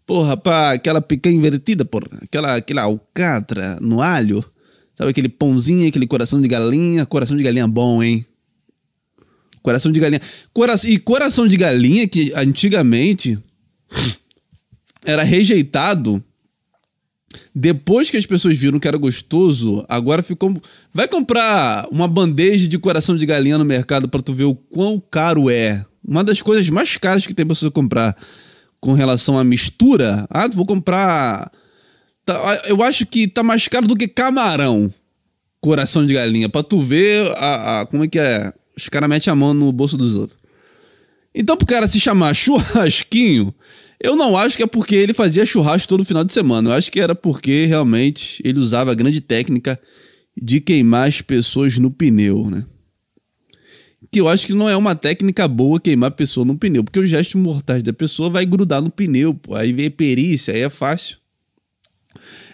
Porra, 0.07 0.39
pá, 0.39 0.73
aquela 0.73 1.03
picanha 1.03 1.37
invertida, 1.37 1.85
porra. 1.85 2.09
Aquela, 2.23 2.57
aquela 2.57 2.83
alcatra 2.85 3.79
no 3.83 4.01
alho. 4.01 4.43
Sabe 4.95 5.11
aquele 5.11 5.29
pãozinho, 5.29 5.87
aquele 5.87 6.07
coração 6.07 6.41
de 6.41 6.49
galinha? 6.49 7.05
Coração 7.05 7.37
de 7.37 7.43
galinha 7.43 7.69
bom, 7.69 8.03
hein? 8.03 8.25
Coração 9.61 9.93
de 9.93 10.01
galinha. 10.01 10.23
Cora 10.55 10.77
e 10.87 10.99
coração 10.99 11.47
de 11.47 11.59
galinha 11.59 12.09
que 12.09 12.33
antigamente 12.35 13.39
era 15.05 15.23
rejeitado. 15.25 16.25
Depois 17.55 18.11
que 18.11 18.17
as 18.17 18.25
pessoas 18.25 18.57
viram 18.57 18.79
que 18.79 18.89
era 18.89 18.97
gostoso, 18.97 19.85
agora 19.89 20.23
ficou. 20.23 20.61
Vai 20.93 21.07
comprar 21.07 21.87
uma 21.91 22.09
bandeja 22.09 22.67
de 22.67 22.79
coração 22.79 23.17
de 23.17 23.27
galinha 23.27 23.59
no 23.59 23.65
mercado 23.65 24.09
para 24.09 24.23
tu 24.23 24.33
ver 24.33 24.45
o 24.45 24.55
quão 24.55 25.01
caro 25.11 25.51
é. 25.51 25.85
Uma 26.07 26.25
das 26.25 26.41
coisas 26.41 26.69
mais 26.71 26.97
caras 26.97 27.27
que 27.27 27.35
tem 27.35 27.45
pra 27.45 27.55
você 27.55 27.71
comprar 27.71 28.17
com 28.81 28.93
relação 28.95 29.39
à 29.39 29.45
mistura. 29.45 30.27
Ah, 30.31 30.49
vou 30.49 30.65
comprar. 30.65 31.53
Tá, 32.25 32.63
eu 32.67 32.83
acho 32.83 33.05
que 33.05 33.29
tá 33.29 33.43
mais 33.43 33.69
caro 33.69 33.87
do 33.87 33.97
que 33.97 34.09
camarão. 34.09 34.93
Coração 35.61 36.07
de 36.07 36.15
galinha. 36.15 36.49
Pra 36.49 36.63
tu 36.63 36.81
ver 36.81 37.31
a, 37.37 37.81
a 37.81 37.87
como 37.87 38.05
é 38.05 38.09
que 38.09 38.19
é. 38.19 38.53
Os 38.77 38.89
caras 38.89 39.09
metem 39.09 39.31
a 39.31 39.37
mão 39.37 39.53
no 39.53 39.71
bolso 39.73 39.97
dos 39.97 40.15
outros. 40.15 40.39
Então, 41.35 41.57
pro 41.57 41.67
cara 41.67 41.89
se 41.89 42.01
chamar 42.01 42.33
churrasquinho, 42.35 43.55
eu 44.01 44.15
não 44.15 44.37
acho 44.37 44.57
que 44.57 44.63
é 44.63 44.67
porque 44.67 44.95
ele 44.95 45.13
fazia 45.13 45.45
churrasco 45.45 45.89
todo 45.89 46.05
final 46.05 46.25
de 46.25 46.33
semana. 46.33 46.71
Eu 46.71 46.75
acho 46.75 46.91
que 46.91 47.01
era 47.01 47.15
porque 47.15 47.67
realmente 47.67 48.41
ele 48.45 48.61
usava 48.61 48.93
a 48.93 48.95
grande 48.95 49.21
técnica 49.21 49.79
de 50.41 50.61
queimar 50.61 51.09
as 51.09 51.21
pessoas 51.21 51.79
no 51.79 51.91
pneu, 51.91 52.49
né? 52.51 52.65
Que 54.13 54.21
eu 54.21 54.29
acho 54.29 54.47
que 54.47 54.55
não 54.55 54.69
é 54.69 54.77
uma 54.77 54.95
técnica 54.95 55.49
boa 55.49 55.81
queimar 55.81 56.09
a 56.09 56.13
pessoa 56.13 56.47
no 56.47 56.57
pneu, 56.57 56.85
porque 56.85 57.01
os 57.01 57.11
gestos 57.11 57.41
mortais 57.41 57.83
da 57.83 57.93
pessoa 57.93 58.31
vai 58.31 58.47
grudar 58.47 58.81
no 58.81 58.91
pneu, 58.91 59.35
pô. 59.35 59.55
Aí 59.55 59.73
vem 59.73 59.91
perícia, 59.91 60.55
aí 60.55 60.61
é 60.61 60.71
fácil. 60.71 61.19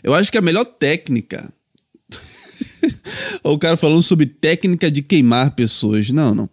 Eu 0.03 0.15
acho 0.15 0.33
que 0.33 0.39
a 0.39 0.43
melhor 0.43 0.65
técnica. 0.65 1.53
o 3.45 3.59
cara 3.59 3.77
falando 3.77 4.03
sobre 4.03 4.27
técnica 4.27 4.91
de 4.91 5.03
queimar 5.03 5.55
pessoas. 5.55 6.09
Não, 6.11 6.35
não. 6.35 6.49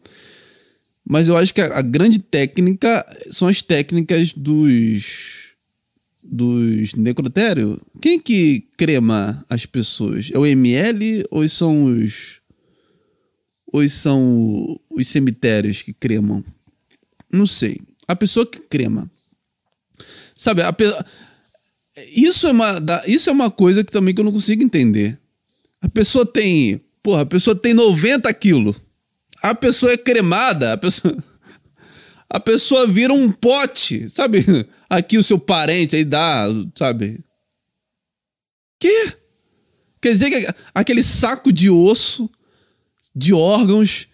Mas 1.07 1.27
eu 1.27 1.35
acho 1.35 1.53
que 1.53 1.61
a, 1.61 1.79
a 1.79 1.81
grande 1.81 2.19
técnica 2.19 3.05
são 3.31 3.47
as 3.47 3.61
técnicas 3.61 4.33
dos 4.33 5.41
dos 6.23 6.93
necrotérios. 6.93 7.77
Quem 8.01 8.19
que 8.19 8.67
crema 8.77 9.43
as 9.49 9.65
pessoas? 9.65 10.29
É 10.33 10.37
o 10.37 10.45
ML 10.45 11.25
ou 11.29 11.47
são 11.49 11.83
os 11.83 12.39
ou 13.73 13.87
são 13.89 14.79
os 14.89 15.07
cemitérios 15.07 15.81
que 15.81 15.93
cremam? 15.93 16.43
Não 17.31 17.47
sei. 17.47 17.79
A 18.07 18.15
pessoa 18.15 18.45
que 18.45 18.59
crema. 18.59 19.09
Sabe, 20.35 20.61
pe... 20.73 20.85
isso 22.15 22.47
é 22.47 22.51
uma 22.51 22.79
isso 23.07 23.29
é 23.29 23.33
uma 23.33 23.49
coisa 23.49 23.83
que 23.83 23.91
também 23.91 24.13
que 24.13 24.21
eu 24.21 24.25
não 24.25 24.31
consigo 24.31 24.63
entender. 24.63 25.19
A 25.81 25.89
pessoa 25.89 26.25
tem, 26.25 26.79
porra, 27.03 27.21
a 27.21 27.25
pessoa 27.25 27.55
tem 27.55 27.73
90 27.73 28.31
quilos 28.35 28.79
a 29.41 29.55
pessoa 29.55 29.91
é 29.91 29.97
cremada, 29.97 30.73
a 30.73 30.77
pessoa, 30.77 31.17
a 32.29 32.39
pessoa 32.39 32.87
vira 32.87 33.13
um 33.13 33.31
pote, 33.31 34.09
sabe? 34.09 34.45
Aqui 34.89 35.17
o 35.17 35.23
seu 35.23 35.39
parente 35.39 35.95
aí 35.95 36.05
dá, 36.05 36.45
sabe? 36.77 37.23
Que? 38.79 39.13
Quer 40.01 40.11
dizer 40.13 40.29
que 40.31 40.55
aquele 40.73 41.03
saco 41.03 41.51
de 41.51 41.69
osso, 41.69 42.29
de 43.15 43.33
órgãos, 43.33 44.07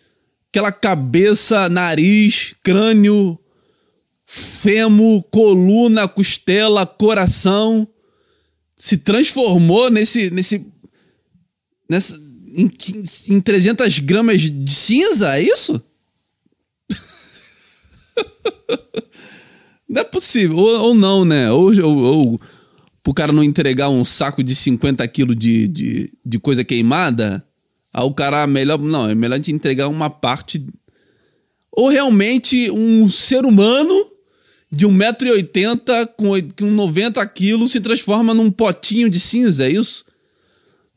aquela 0.49 0.71
cabeça, 0.71 1.69
nariz, 1.69 2.55
crânio, 2.63 3.37
fêmur, 4.25 5.23
coluna, 5.31 6.07
costela, 6.07 6.85
coração, 6.85 7.87
se 8.75 8.97
transformou 8.97 9.89
nesse, 9.89 10.29
nesse, 10.29 10.65
nessa, 11.89 12.19
em, 12.57 12.69
em 13.29 13.39
300 13.39 13.99
gramas 13.99 14.41
de 14.41 14.73
cinza, 14.73 15.37
é 15.37 15.43
isso? 15.43 15.79
não 19.87 20.01
é 20.01 20.03
possível. 20.03 20.57
Ou, 20.57 20.81
ou 20.87 20.95
não, 20.95 21.23
né? 21.23 21.51
Ou, 21.51 21.71
ou, 21.83 21.97
ou 21.97 22.41
pro 23.03 23.13
cara 23.13 23.31
não 23.31 23.43
entregar 23.43 23.89
um 23.89 24.03
saco 24.03 24.43
de 24.43 24.55
50 24.55 25.07
quilos 25.07 25.37
de, 25.37 25.67
de, 25.67 26.11
de 26.25 26.39
coisa 26.39 26.63
queimada, 26.63 27.45
aí 27.93 28.03
o 28.03 28.13
cara, 28.13 28.47
melhor. 28.47 28.79
Não, 28.79 29.07
é 29.07 29.13
melhor 29.13 29.39
te 29.39 29.51
entregar 29.51 29.87
uma 29.87 30.09
parte. 30.09 30.65
Ou 31.71 31.89
realmente 31.89 32.71
um 32.71 33.07
ser 33.07 33.45
humano 33.45 33.93
de 34.71 34.87
1,80m 34.87 36.09
com, 36.17 36.31
com 36.57 36.71
90 36.71 37.23
quilos 37.27 37.71
se 37.71 37.79
transforma 37.79 38.33
num 38.33 38.49
potinho 38.49 39.11
de 39.11 39.19
cinza, 39.19 39.67
é 39.67 39.71
isso? 39.71 40.07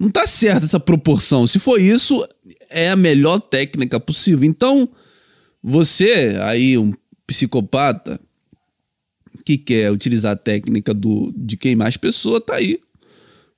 Não 0.01 0.11
tá 0.11 0.26
certa 0.26 0.64
essa 0.64 0.80
proporção. 0.80 1.46
Se 1.46 1.59
for 1.59 1.78
isso, 1.78 2.26
é 2.70 2.88
a 2.88 2.96
melhor 2.96 3.38
técnica 3.38 4.01
possível. 4.01 4.48
Então, 4.48 4.88
você 5.62 6.38
aí, 6.40 6.78
um 6.78 6.94
psicopata 7.26 8.18
que 9.44 9.59
quer 9.59 9.92
utilizar 9.92 10.32
a 10.32 10.36
técnica 10.36 10.94
do, 10.94 11.30
de 11.36 11.59
queimar 11.59 11.88
as 11.88 11.98
pessoas, 11.98 12.42
tá 12.46 12.57
aí. 12.57 12.80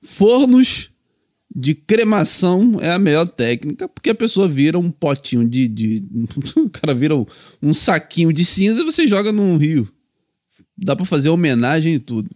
Fornos 0.01 0.89
de 1.55 1.73
cremação 1.73 2.77
é 2.81 2.91
a 2.91 2.99
melhor 2.99 3.27
técnica, 3.27 3.87
porque 3.87 4.09
a 4.09 4.15
pessoa 4.15 4.45
vira 4.45 4.77
um 4.77 4.91
potinho 4.91 5.47
de. 5.47 5.65
de 5.69 6.03
o 6.57 6.69
cara 6.69 6.93
vira 6.93 7.15
um, 7.15 7.25
um 7.61 7.73
saquinho 7.73 8.33
de 8.33 8.43
cinza 8.43 8.81
e 8.81 8.85
você 8.85 9.07
joga 9.07 9.31
num 9.31 9.55
rio. 9.55 9.87
Dá 10.77 10.93
para 10.93 11.05
fazer 11.05 11.29
homenagem 11.29 11.93
e 11.93 11.99
tudo. 11.99 12.27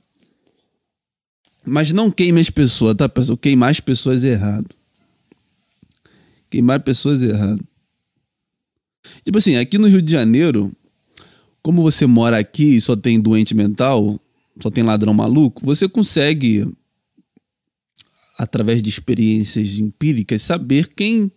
Mas 1.67 1.91
não 1.91 2.09
queime 2.09 2.39
as 2.39 2.49
pessoas, 2.49 2.95
tá, 2.95 3.09
pessoal? 3.09 3.37
Queimar 3.37 3.71
as 3.71 3.81
pessoas 3.81 4.23
é 4.23 4.29
errado. 4.29 4.67
Queimar 6.49 6.79
pessoas 6.79 7.21
é 7.21 7.25
errado. 7.25 7.61
Tipo 9.21 9.37
assim, 9.37 9.57
aqui 9.57 9.77
no 9.77 9.87
Rio 9.87 10.01
de 10.01 10.09
Janeiro, 10.09 10.71
como 11.61 11.81
você 11.81 12.05
mora 12.05 12.37
aqui 12.37 12.77
e 12.77 12.81
só 12.81 12.95
tem 12.95 13.19
doente 13.19 13.53
mental, 13.53 14.17
só 14.61 14.69
tem 14.69 14.81
ladrão 14.81 15.13
maluco, 15.13 15.65
você 15.65 15.89
consegue, 15.89 16.65
através 18.37 18.81
de 18.81 18.89
experiências 18.89 19.77
empíricas, 19.77 20.41
saber 20.41 20.87
quem 20.95 21.29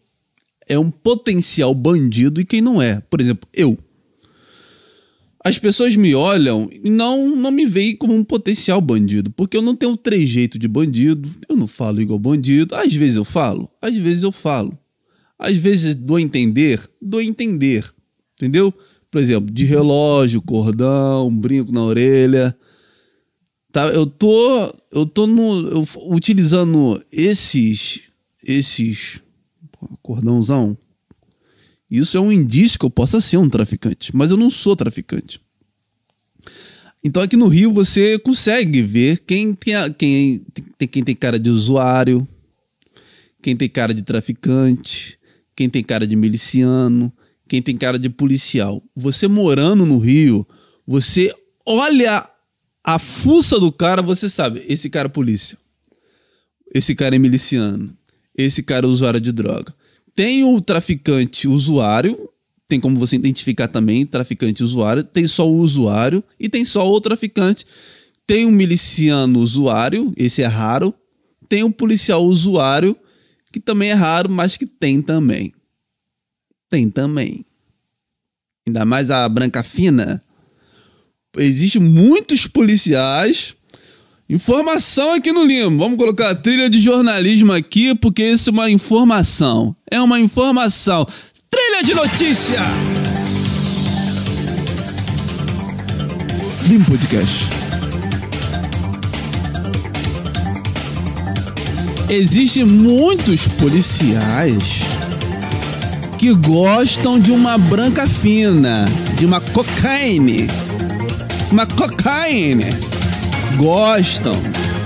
é 0.68 0.78
um 0.78 0.92
potencial 0.92 1.74
bandido 1.74 2.40
e 2.40 2.44
quem 2.44 2.60
não 2.60 2.80
é. 2.80 3.00
Por 3.00 3.20
exemplo, 3.20 3.48
eu 3.52 3.76
as 5.42 5.58
pessoas 5.58 5.96
me 5.96 6.14
olham 6.14 6.68
e 6.70 6.90
não, 6.90 7.34
não 7.34 7.50
me 7.50 7.64
veem 7.64 7.96
como 7.96 8.14
um 8.14 8.22
potencial 8.22 8.80
bandido, 8.80 9.30
porque 9.30 9.56
eu 9.56 9.62
não 9.62 9.74
tenho 9.74 9.96
trejeito 9.96 10.58
de 10.58 10.68
bandido, 10.68 11.30
eu 11.48 11.56
não 11.56 11.66
falo 11.66 12.00
igual 12.00 12.18
bandido. 12.18 12.74
Às 12.74 12.92
vezes 12.92 13.16
eu 13.16 13.24
falo, 13.24 13.70
às 13.80 13.96
vezes 13.96 14.22
eu 14.22 14.30
falo. 14.30 14.78
Às 15.38 15.56
vezes 15.56 15.94
dou 15.94 16.18
a 16.18 16.20
entender, 16.20 16.78
dou 17.00 17.20
a 17.20 17.24
entender. 17.24 17.90
Entendeu? 18.36 18.72
Por 19.10 19.20
exemplo, 19.20 19.50
de 19.50 19.64
relógio, 19.64 20.42
cordão, 20.42 21.34
brinco 21.34 21.72
na 21.72 21.84
orelha. 21.84 22.54
Tá, 23.72 23.86
eu 23.88 24.04
tô 24.04 24.74
eu 24.92 25.06
tô 25.06 25.26
no 25.26 25.68
eu, 25.68 25.88
utilizando 26.08 27.00
esses 27.10 28.00
esses 28.44 29.22
cordãozão 30.02 30.76
isso 31.90 32.16
é 32.16 32.20
um 32.20 32.30
indício 32.30 32.78
que 32.78 32.84
eu 32.84 32.90
possa 32.90 33.20
ser 33.20 33.36
um 33.38 33.48
traficante, 33.48 34.14
mas 34.14 34.30
eu 34.30 34.36
não 34.36 34.48
sou 34.48 34.76
traficante. 34.76 35.40
Então 37.02 37.22
aqui 37.22 37.36
no 37.36 37.48
Rio 37.48 37.72
você 37.72 38.18
consegue 38.18 38.82
ver 38.82 39.18
quem 39.26 39.54
tem, 39.54 39.74
quem, 39.94 40.46
tem, 40.78 40.88
quem 40.88 41.02
tem 41.02 41.16
cara 41.16 41.38
de 41.38 41.48
usuário, 41.48 42.26
quem 43.42 43.56
tem 43.56 43.68
cara 43.68 43.94
de 43.94 44.02
traficante, 44.02 45.18
quem 45.56 45.68
tem 45.68 45.82
cara 45.82 46.06
de 46.06 46.14
miliciano, 46.14 47.12
quem 47.48 47.62
tem 47.62 47.76
cara 47.76 47.98
de 47.98 48.10
policial. 48.10 48.82
Você 48.94 49.26
morando 49.26 49.86
no 49.86 49.98
Rio, 49.98 50.46
você 50.86 51.32
olha 51.66 52.28
a 52.84 52.98
fuça 52.98 53.58
do 53.58 53.72
cara, 53.72 54.02
você 54.02 54.28
sabe, 54.28 54.62
esse 54.68 54.90
cara 54.90 55.08
é 55.08 55.10
polícia. 55.10 55.58
Esse 56.72 56.94
cara 56.94 57.16
é 57.16 57.18
miliciano. 57.18 57.92
Esse 58.36 58.62
cara 58.62 58.86
é 58.86 58.88
usuário 58.88 59.20
de 59.20 59.32
droga. 59.32 59.74
Tem 60.20 60.44
o 60.44 60.60
traficante 60.60 61.48
usuário, 61.48 62.28
tem 62.68 62.78
como 62.78 62.98
você 62.98 63.16
identificar 63.16 63.68
também 63.68 64.04
traficante 64.04 64.62
usuário, 64.62 65.02
tem 65.02 65.26
só 65.26 65.48
o 65.48 65.56
usuário 65.56 66.22
e 66.38 66.46
tem 66.46 66.62
só 66.62 66.86
o 66.86 67.00
traficante. 67.00 67.64
Tem 68.26 68.44
um 68.44 68.50
miliciano 68.50 69.38
usuário, 69.38 70.12
esse 70.18 70.42
é 70.42 70.46
raro. 70.46 70.94
Tem 71.48 71.64
um 71.64 71.72
policial 71.72 72.22
usuário, 72.22 72.94
que 73.50 73.58
também 73.58 73.92
é 73.92 73.94
raro, 73.94 74.28
mas 74.28 74.58
que 74.58 74.66
tem 74.66 75.00
também. 75.00 75.54
Tem 76.68 76.90
também. 76.90 77.42
Ainda 78.66 78.84
mais 78.84 79.10
a 79.10 79.26
branca 79.26 79.62
fina. 79.62 80.22
Existem 81.38 81.80
muitos 81.80 82.46
policiais. 82.46 83.56
Informação 84.30 85.14
aqui 85.14 85.32
no 85.32 85.44
Limo. 85.44 85.76
Vamos 85.76 85.98
colocar 85.98 86.30
a 86.30 86.34
trilha 86.36 86.70
de 86.70 86.78
jornalismo 86.78 87.52
aqui, 87.52 87.96
porque 87.96 88.22
isso 88.22 88.50
é 88.50 88.52
uma 88.52 88.70
informação. 88.70 89.74
É 89.90 90.00
uma 90.00 90.20
informação. 90.20 91.04
Trilha 91.50 91.82
de 91.82 91.94
notícia! 91.94 92.60
Limo 96.68 96.84
Podcast. 96.84 97.44
Existem 102.08 102.64
muitos 102.64 103.48
policiais 103.48 104.82
que 106.18 106.32
gostam 106.34 107.18
de 107.18 107.32
uma 107.32 107.58
branca 107.58 108.06
fina, 108.06 108.84
de 109.18 109.26
uma 109.26 109.40
cocaine. 109.40 110.46
Uma 111.50 111.66
cocaine. 111.66 112.99
Gostam, 113.56 114.36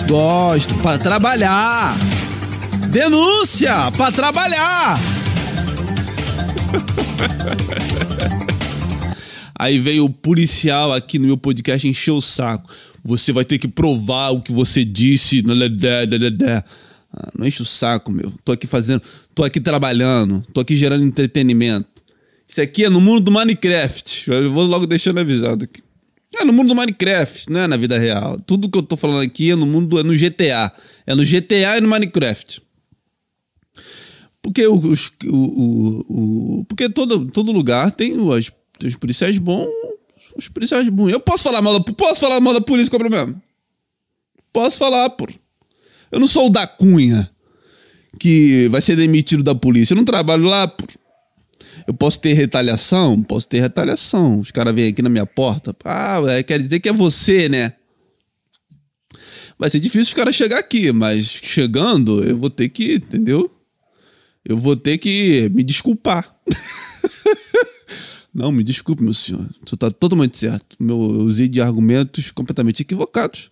gostam 0.09 0.79
para 0.79 0.99
trabalhar. 0.99 1.97
Denúncia 2.91 3.91
para 3.97 4.12
trabalhar. 4.12 4.99
Aí 9.57 9.79
veio 9.79 10.07
o 10.07 10.11
policial 10.11 10.93
aqui 10.93 11.19
no 11.19 11.27
meu 11.27 11.37
podcast 11.37 11.87
encher 11.87 12.11
o 12.11 12.21
saco. 12.21 12.69
Você 13.05 13.33
vai 13.33 13.45
ter 13.45 13.59
que 13.59 13.69
provar 13.69 14.31
o 14.31 14.41
que 14.41 14.53
você 14.53 14.85
disse. 14.85 15.45
Ah, 17.17 17.31
não 17.39 17.47
enche 17.47 17.62
o 17.62 17.65
saco, 17.65 18.11
meu. 18.11 18.33
Tô 18.45 18.53
aqui 18.53 18.67
fazendo. 18.67 19.01
Tô 19.35 19.45
aqui 19.45 19.61
trabalhando. 19.61 20.45
Tô 20.53 20.61
aqui 20.61 20.75
gerando 20.75 21.05
entretenimento. 21.05 21.87
Isso 22.49 22.61
aqui 22.61 22.85
é 22.85 22.91
no 22.91 23.01
mundo 23.01 23.21
do 23.21 23.31
Minecraft. 23.31 24.31
Eu 24.31 24.53
vou 24.53 24.65
logo 24.65 24.87
deixando 24.87 25.21
avisado 25.21 25.65
aqui. 25.65 25.84
É 26.37 26.45
no 26.45 26.53
mundo 26.53 26.68
do 26.68 26.74
Minecraft, 26.74 27.51
não 27.51 27.61
é 27.61 27.66
na 27.66 27.76
vida 27.76 27.99
real. 27.99 28.39
Tudo 28.41 28.68
que 28.68 28.76
eu 28.76 28.82
tô 28.82 28.97
falando 28.97 29.20
aqui 29.20 29.53
é 29.53 29.55
no 29.55 29.66
mundo, 29.66 29.99
é 29.99 30.03
no 30.03 30.14
GTA. 30.14 30.72
É 31.07 31.14
no 31.14 31.24
GTA 31.24 31.78
e 31.78 31.80
no 31.80 31.89
Minecraft. 31.89 32.61
Porque 34.43 34.66
os, 34.66 35.11
o, 35.24 35.37
o, 35.37 36.59
o, 36.61 36.64
porque 36.64 36.89
todo, 36.89 37.26
todo 37.30 37.53
lugar 37.53 37.91
tem 37.93 38.18
os, 38.18 38.51
os 38.85 38.97
policiais 38.97 39.39
bons, 39.39 39.68
os 40.37 40.49
policiais 40.49 40.89
bons. 40.89 41.12
Eu 41.12 41.20
posso 41.20 41.45
falar 41.45 41.62
mal 41.62 41.78
da, 41.78 41.93
posso 41.93 42.20
falar 42.20 42.41
mal 42.41 42.53
da 42.53 42.61
polícia, 42.61 42.91
qual 42.91 43.01
é 43.01 43.07
o 43.07 43.09
problema? 43.09 43.43
Posso 44.53 44.76
falar, 44.76 45.09
pô. 45.11 45.26
Eu 46.12 46.20
não 46.20 46.26
sou 46.26 46.47
o 46.47 46.51
da 46.51 46.66
Cunha 46.66 47.30
que 48.20 48.68
vai 48.68 48.80
ser 48.80 48.97
demitido 48.97 49.43
da 49.43 49.55
polícia. 49.55 49.95
Eu 49.95 49.97
não 49.97 50.05
trabalho 50.05 50.45
lá, 50.45 50.68
pô. 50.68 50.85
Eu 51.87 51.95
posso 51.95 52.20
ter 52.20 52.33
retaliação? 52.33 53.22
Posso 53.22 53.49
ter 53.49 53.61
retaliação. 53.61 54.41
Os 54.41 54.51
caras 54.51 54.75
vêm 54.75 54.89
aqui 54.89 55.03
na 55.03 55.09
minha 55.09 55.27
porta. 55.27 55.75
Ah, 55.85 56.20
é, 56.29 56.43
quer 56.43 56.61
dizer 56.61 56.81
que 56.81 56.89
é 56.89 56.93
você, 56.93 57.49
né? 57.49 57.72
Vai 59.59 59.70
ser 59.70 59.81
difícil 59.81 60.09
os 60.09 60.14
caras 60.14 60.35
chegar 60.35 60.59
aqui, 60.59 60.91
mas 60.93 61.27
chegando, 61.43 62.25
eu 62.25 62.37
vou 62.37 62.51
ter 62.51 62.68
que, 62.68 62.95
entendeu? 62.95 63.51
Eu 64.45 64.59
vou 64.59 64.77
ter 64.77 64.99
que 64.99 65.49
me 65.55 65.62
desculpar. 65.62 66.35
Não, 68.35 68.51
me 68.51 68.64
desculpe, 68.64 69.03
meu 69.03 69.14
senhor. 69.14 69.47
Você 69.64 69.77
está 69.77 69.91
totalmente 69.91 70.37
certo. 70.37 70.77
Eu 70.81 70.99
usei 70.99 71.49
de 71.49 71.61
argumentos 71.61 72.33
completamente 72.33 72.83
equivocados. 72.83 73.49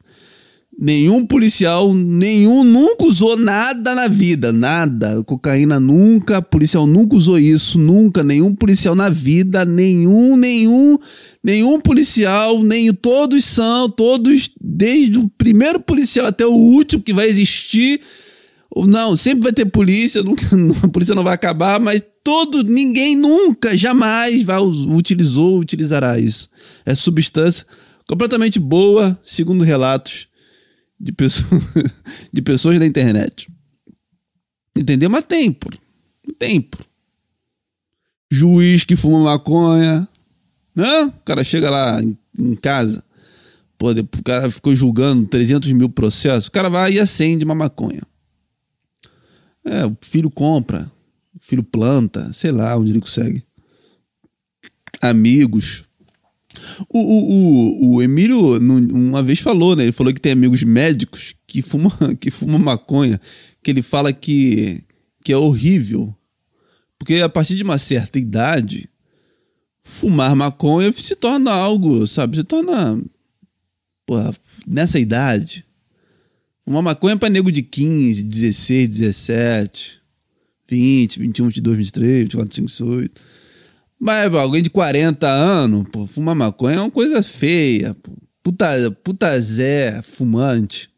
Nenhum 0.84 1.24
policial, 1.24 1.94
nenhum, 1.94 2.64
nunca 2.64 3.04
usou 3.04 3.36
nada 3.36 3.94
na 3.94 4.08
vida, 4.08 4.52
nada. 4.52 5.22
Cocaína 5.22 5.78
nunca, 5.78 6.42
policial 6.42 6.88
nunca 6.88 7.14
usou 7.14 7.38
isso, 7.38 7.78
nunca. 7.78 8.24
Nenhum 8.24 8.52
policial 8.52 8.96
na 8.96 9.08
vida, 9.08 9.64
nenhum, 9.64 10.36
nenhum, 10.36 10.98
nenhum 11.40 11.80
policial, 11.80 12.64
nem 12.64 12.92
todos 12.92 13.44
são, 13.44 13.88
todos, 13.88 14.50
desde 14.60 15.18
o 15.18 15.28
primeiro 15.38 15.78
policial 15.78 16.26
até 16.26 16.44
o 16.44 16.50
último 16.50 17.00
que 17.00 17.12
vai 17.12 17.28
existir. 17.28 18.00
Não, 18.74 19.16
sempre 19.16 19.44
vai 19.44 19.52
ter 19.52 19.66
polícia, 19.66 20.20
nunca, 20.24 20.44
a 20.82 20.88
polícia 20.88 21.14
não 21.14 21.22
vai 21.22 21.34
acabar, 21.34 21.78
mas 21.78 22.02
todo, 22.24 22.64
ninguém 22.64 23.14
nunca, 23.14 23.78
jamais 23.78 24.42
vai, 24.42 24.60
utilizou, 24.60 25.60
utilizará 25.60 26.18
isso. 26.18 26.50
É 26.84 26.92
substância 26.92 27.64
completamente 28.04 28.58
boa, 28.58 29.16
segundo 29.24 29.62
relatos 29.62 30.31
de, 31.02 31.12
pessoas, 31.12 31.62
de 32.32 32.40
pessoas 32.40 32.78
na 32.78 32.86
internet. 32.86 33.50
Entendeu? 34.76 35.10
Mas 35.10 35.24
tem, 35.26 35.52
pô. 35.52 35.68
Tem, 36.38 36.60
pô. 36.60 36.78
Juiz 38.30 38.84
que 38.84 38.96
fuma 38.96 39.20
maconha. 39.24 40.08
Né? 40.76 41.04
O 41.04 41.24
cara 41.24 41.42
chega 41.42 41.68
lá 41.68 42.00
em, 42.00 42.16
em 42.38 42.54
casa. 42.54 43.02
Pô, 43.76 43.90
o 43.90 44.22
cara 44.22 44.48
ficou 44.48 44.74
julgando 44.76 45.26
300 45.26 45.72
mil 45.72 45.88
processos. 45.88 46.46
O 46.46 46.52
cara 46.52 46.70
vai 46.70 46.92
e 46.92 47.00
acende 47.00 47.44
uma 47.44 47.54
maconha. 47.54 48.02
É, 49.64 49.84
o 49.84 49.96
filho 50.00 50.30
compra. 50.30 50.90
O 51.34 51.40
filho 51.40 51.64
planta. 51.64 52.32
Sei 52.32 52.52
lá 52.52 52.76
onde 52.76 52.92
ele 52.92 53.00
consegue. 53.00 53.44
Amigos. 55.00 55.84
O, 56.88 56.98
o, 56.98 57.32
o, 57.32 57.94
o 57.96 58.02
Emílio 58.02 58.58
uma 58.58 59.22
vez 59.22 59.38
falou, 59.38 59.74
né? 59.76 59.84
Ele 59.84 59.92
falou 59.92 60.12
que 60.12 60.20
tem 60.20 60.32
amigos 60.32 60.62
médicos 60.62 61.34
que 61.46 61.62
fumam, 61.62 61.92
que 62.20 62.30
fumam 62.30 62.58
maconha, 62.58 63.20
que 63.62 63.70
ele 63.70 63.82
fala 63.82 64.12
que, 64.12 64.82
que 65.24 65.32
é 65.32 65.36
horrível. 65.36 66.14
Porque 66.98 67.16
a 67.16 67.28
partir 67.28 67.56
de 67.56 67.62
uma 67.62 67.78
certa 67.78 68.18
idade, 68.18 68.88
fumar 69.82 70.36
maconha 70.36 70.92
se 70.92 71.16
torna 71.16 71.52
algo, 71.52 72.06
sabe? 72.06 72.36
Se 72.36 72.44
torna. 72.44 73.00
Porra, 74.06 74.34
nessa 74.66 74.98
idade. 74.98 75.64
Fumar 76.64 76.82
maconha 76.82 77.14
é 77.14 77.18
pra 77.18 77.28
nego 77.28 77.50
de 77.50 77.62
15, 77.62 78.22
16, 78.22 78.88
17, 78.88 80.00
20, 80.68 81.18
21, 81.18 81.46
22, 81.46 81.76
23, 81.76 82.22
24, 82.22 82.62
25, 82.62 82.68
28. 82.68 83.31
Mas 84.04 84.34
alguém 84.34 84.60
de 84.60 84.68
40 84.68 85.28
anos, 85.28 85.88
pô, 85.92 86.08
fumar 86.08 86.34
maconha 86.34 86.74
é 86.74 86.80
uma 86.80 86.90
coisa 86.90 87.22
feia. 87.22 87.94
Pô. 87.94 88.10
Puta, 88.42 88.66
puta 89.04 89.40
Zé, 89.40 90.02
fumante. 90.02 90.90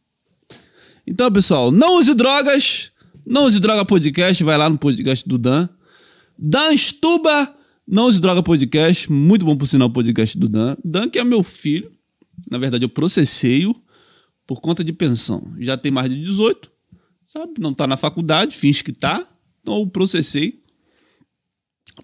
Então, 1.07 1.31
pessoal, 1.31 1.71
não 1.71 1.99
use 1.99 2.15
drogas. 2.15 2.93
Não 3.27 3.45
use 3.45 3.61
droga 3.61 3.85
podcast. 3.85 4.43
Vai 4.43 4.57
lá 4.57 4.71
no 4.71 4.79
podcast 4.79 5.29
do 5.29 5.37
Dan. 5.37 5.69
Dan 6.39 6.75
Stuba. 6.79 7.55
Não 7.87 8.07
use 8.07 8.19
droga 8.19 8.43
podcast. 8.43 9.13
Muito 9.13 9.45
bom 9.45 9.55
por 9.55 9.67
sinal 9.67 9.89
o 9.89 9.93
podcast 9.93 10.39
do 10.39 10.49
Dan. 10.49 10.75
Dan, 10.83 11.11
que 11.11 11.19
é 11.19 11.25
meu 11.25 11.43
filho. 11.43 11.93
Na 12.51 12.57
verdade, 12.57 12.87
eu 12.87 12.89
processei-o 12.89 13.77
por 14.47 14.63
conta 14.63 14.83
de 14.83 14.95
pensão. 14.95 15.53
Já 15.61 15.77
tem 15.77 15.93
mais 15.93 16.09
de 16.09 16.19
18. 16.23 16.71
Sabe? 17.27 17.53
Não 17.59 17.75
tá 17.75 17.87
na 17.87 17.99
faculdade. 17.99 18.57
Finge 18.57 18.83
que 18.83 18.93
tá. 18.95 19.23
Então 19.61 19.81
eu 19.81 19.87
processei 19.87 20.64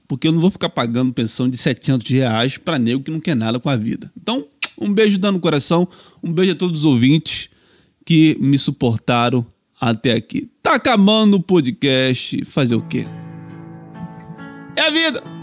porque 0.07 0.29
eu 0.29 0.33
não 0.33 0.41
vou 0.41 0.51
ficar 0.51 0.69
pagando 0.69 1.13
pensão 1.13 1.49
de 1.49 1.57
700 1.57 2.11
reais 2.11 2.59
para 2.59 2.79
nego 2.79 3.03
que 3.03 3.11
não 3.11 3.21
quer 3.21 3.35
nada 3.35 3.59
com 3.59 3.69
a 3.69 3.77
vida. 3.77 4.11
Então, 4.21 4.47
um 4.79 4.93
beijo 4.93 5.19
dando 5.19 5.35
no 5.35 5.41
coração, 5.41 5.87
um 6.23 6.33
beijo 6.33 6.53
a 6.53 6.57
todos 6.57 6.81
os 6.81 6.85
ouvintes 6.85 7.49
que 8.05 8.37
me 8.41 8.59
suportaram 8.59 9.47
até 9.81 10.13
aqui. 10.13 10.51
Tá 10.63 10.75
acabando 10.75 11.37
o 11.37 11.43
podcast, 11.43 12.45
fazer 12.45 12.75
o 12.75 12.83
quê? 12.83 13.07
É 14.77 14.83
a 14.83 14.91
vida! 14.91 15.40